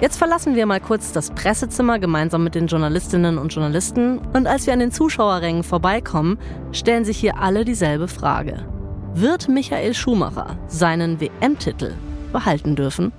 Jetzt 0.00 0.18
verlassen 0.18 0.54
wir 0.54 0.66
mal 0.66 0.80
kurz 0.80 1.12
das 1.12 1.30
Pressezimmer 1.30 1.98
gemeinsam 1.98 2.44
mit 2.44 2.54
den 2.54 2.66
Journalistinnen 2.66 3.38
und 3.38 3.54
Journalisten 3.54 4.18
und 4.18 4.46
als 4.46 4.66
wir 4.66 4.74
an 4.74 4.80
den 4.80 4.92
Zuschauerrängen 4.92 5.62
vorbeikommen, 5.62 6.38
stellen 6.72 7.06
sich 7.06 7.16
hier 7.16 7.38
alle 7.38 7.64
dieselbe 7.64 8.06
Frage. 8.06 8.66
Wird 9.14 9.48
Michael 9.48 9.94
Schumacher 9.94 10.58
seinen 10.66 11.18
WM-Titel 11.18 11.94
behalten 12.30 12.76
dürfen? 12.76 13.12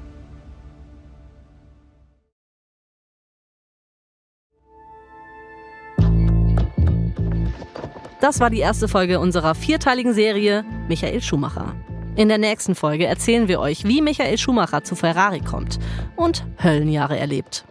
Das 8.20 8.40
war 8.40 8.50
die 8.50 8.60
erste 8.60 8.88
Folge 8.88 9.20
unserer 9.20 9.54
vierteiligen 9.54 10.14
Serie 10.14 10.66
Michael 10.88 11.22
Schumacher. 11.22 11.76
In 12.16 12.30
der 12.30 12.40
nächsten 12.40 12.74
Folge 12.74 13.06
erzählen 13.06 13.48
wir 13.48 13.60
euch, 13.60 13.84
wie 13.84 14.02
Michael 14.02 14.40
Schumacher 14.40 14.84
zu 14.84 14.96
Ferrari 14.96 15.40
kommt 15.40 15.78
und 16.16 16.44
Höllenjahre 16.64 17.20
erlebt. 17.20 17.64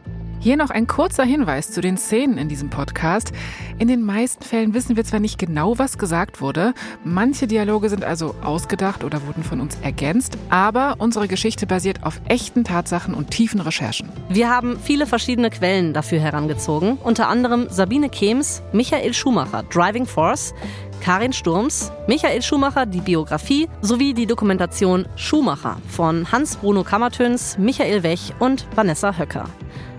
Hier 0.46 0.56
noch 0.56 0.70
ein 0.70 0.86
kurzer 0.86 1.24
Hinweis 1.24 1.72
zu 1.72 1.80
den 1.80 1.96
Szenen 1.96 2.38
in 2.38 2.48
diesem 2.48 2.70
Podcast. 2.70 3.32
In 3.80 3.88
den 3.88 4.04
meisten 4.04 4.44
Fällen 4.44 4.74
wissen 4.74 4.96
wir 4.96 5.04
zwar 5.04 5.18
nicht 5.18 5.40
genau, 5.40 5.76
was 5.76 5.98
gesagt 5.98 6.40
wurde, 6.40 6.72
manche 7.02 7.48
Dialoge 7.48 7.88
sind 7.88 8.04
also 8.04 8.32
ausgedacht 8.44 9.02
oder 9.02 9.26
wurden 9.26 9.42
von 9.42 9.60
uns 9.60 9.76
ergänzt, 9.82 10.38
aber 10.48 10.94
unsere 10.98 11.26
Geschichte 11.26 11.66
basiert 11.66 12.04
auf 12.04 12.20
echten 12.28 12.62
Tatsachen 12.62 13.12
und 13.12 13.32
tiefen 13.32 13.58
Recherchen. 13.60 14.08
Wir 14.28 14.48
haben 14.48 14.78
viele 14.78 15.08
verschiedene 15.08 15.50
Quellen 15.50 15.92
dafür 15.92 16.20
herangezogen, 16.20 16.96
unter 17.02 17.26
anderem 17.26 17.66
Sabine 17.68 18.08
Kehms, 18.08 18.62
Michael 18.72 19.14
Schumacher, 19.14 19.64
Driving 19.64 20.06
Force, 20.06 20.54
Karin 21.00 21.32
Sturms, 21.32 21.90
Michael 22.06 22.40
Schumacher, 22.40 22.86
die 22.86 23.00
Biografie 23.00 23.68
sowie 23.80 24.14
die 24.14 24.26
Dokumentation 24.26 25.06
Schumacher 25.16 25.78
von 25.88 26.30
Hans-Bruno 26.30 26.84
Kammertöns, 26.84 27.58
Michael 27.58 28.04
Wech 28.04 28.32
und 28.38 28.64
Vanessa 28.76 29.18
Höcker. 29.18 29.46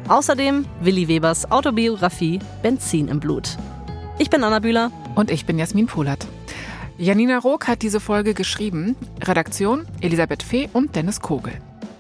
Außerdem 0.08 0.66
Willi 0.80 1.10
Webers 1.10 1.52
Autobiografie 1.52 2.40
Benzin 2.62 3.10
im 3.10 3.20
Blut. 3.20 3.58
Ich 4.20 4.30
bin 4.30 4.44
Anna 4.44 4.60
Bühler. 4.60 4.90
Und 5.16 5.32
ich 5.32 5.46
bin 5.46 5.60
Jasmin 5.60 5.88
Polat. 5.88 6.26
Janina 6.98 7.40
Rook 7.40 7.68
hat 7.68 7.82
diese 7.82 8.00
Folge 8.00 8.34
geschrieben. 8.34 8.96
Redaktion 9.22 9.86
Elisabeth 10.00 10.44
Fee 10.44 10.70
und 10.72 10.96
Dennis 10.96 11.20
Kogel. 11.20 11.54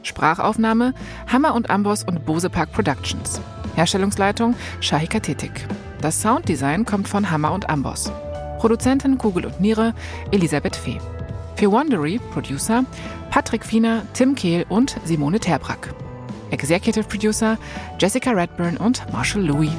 Sprachaufnahme 0.03 0.93
Hammer 1.27 1.53
und 1.53 1.69
Amboss 1.69 2.03
und 2.03 2.25
Bose 2.25 2.49
Park 2.49 2.71
Productions. 2.71 3.41
Herstellungsleitung 3.75 4.55
Shahika 4.79 5.19
Tetik. 5.19 5.67
Das 6.01 6.21
Sounddesign 6.21 6.85
kommt 6.85 7.09
von 7.09 7.29
Hammer 7.29 7.51
und 7.51 7.69
Amboss. 7.69 8.11
Produzentin 8.59 9.17
Kugel 9.17 9.45
und 9.45 9.59
Niere 9.59 9.93
Elisabeth 10.31 10.77
Fee. 10.77 10.99
Für 11.55 11.71
Wondery 11.71 12.21
Producer 12.31 12.85
Patrick 13.31 13.65
Fiener, 13.65 14.03
Tim 14.13 14.33
Kehl 14.35 14.65
und 14.69 14.95
Simone 15.03 15.39
Terbrack. 15.39 15.93
Executive 16.51 17.07
Producer 17.07 17.57
Jessica 17.99 18.31
Redburn 18.31 18.77
und 18.77 19.01
Marshall 19.11 19.43
Louis. 19.43 19.71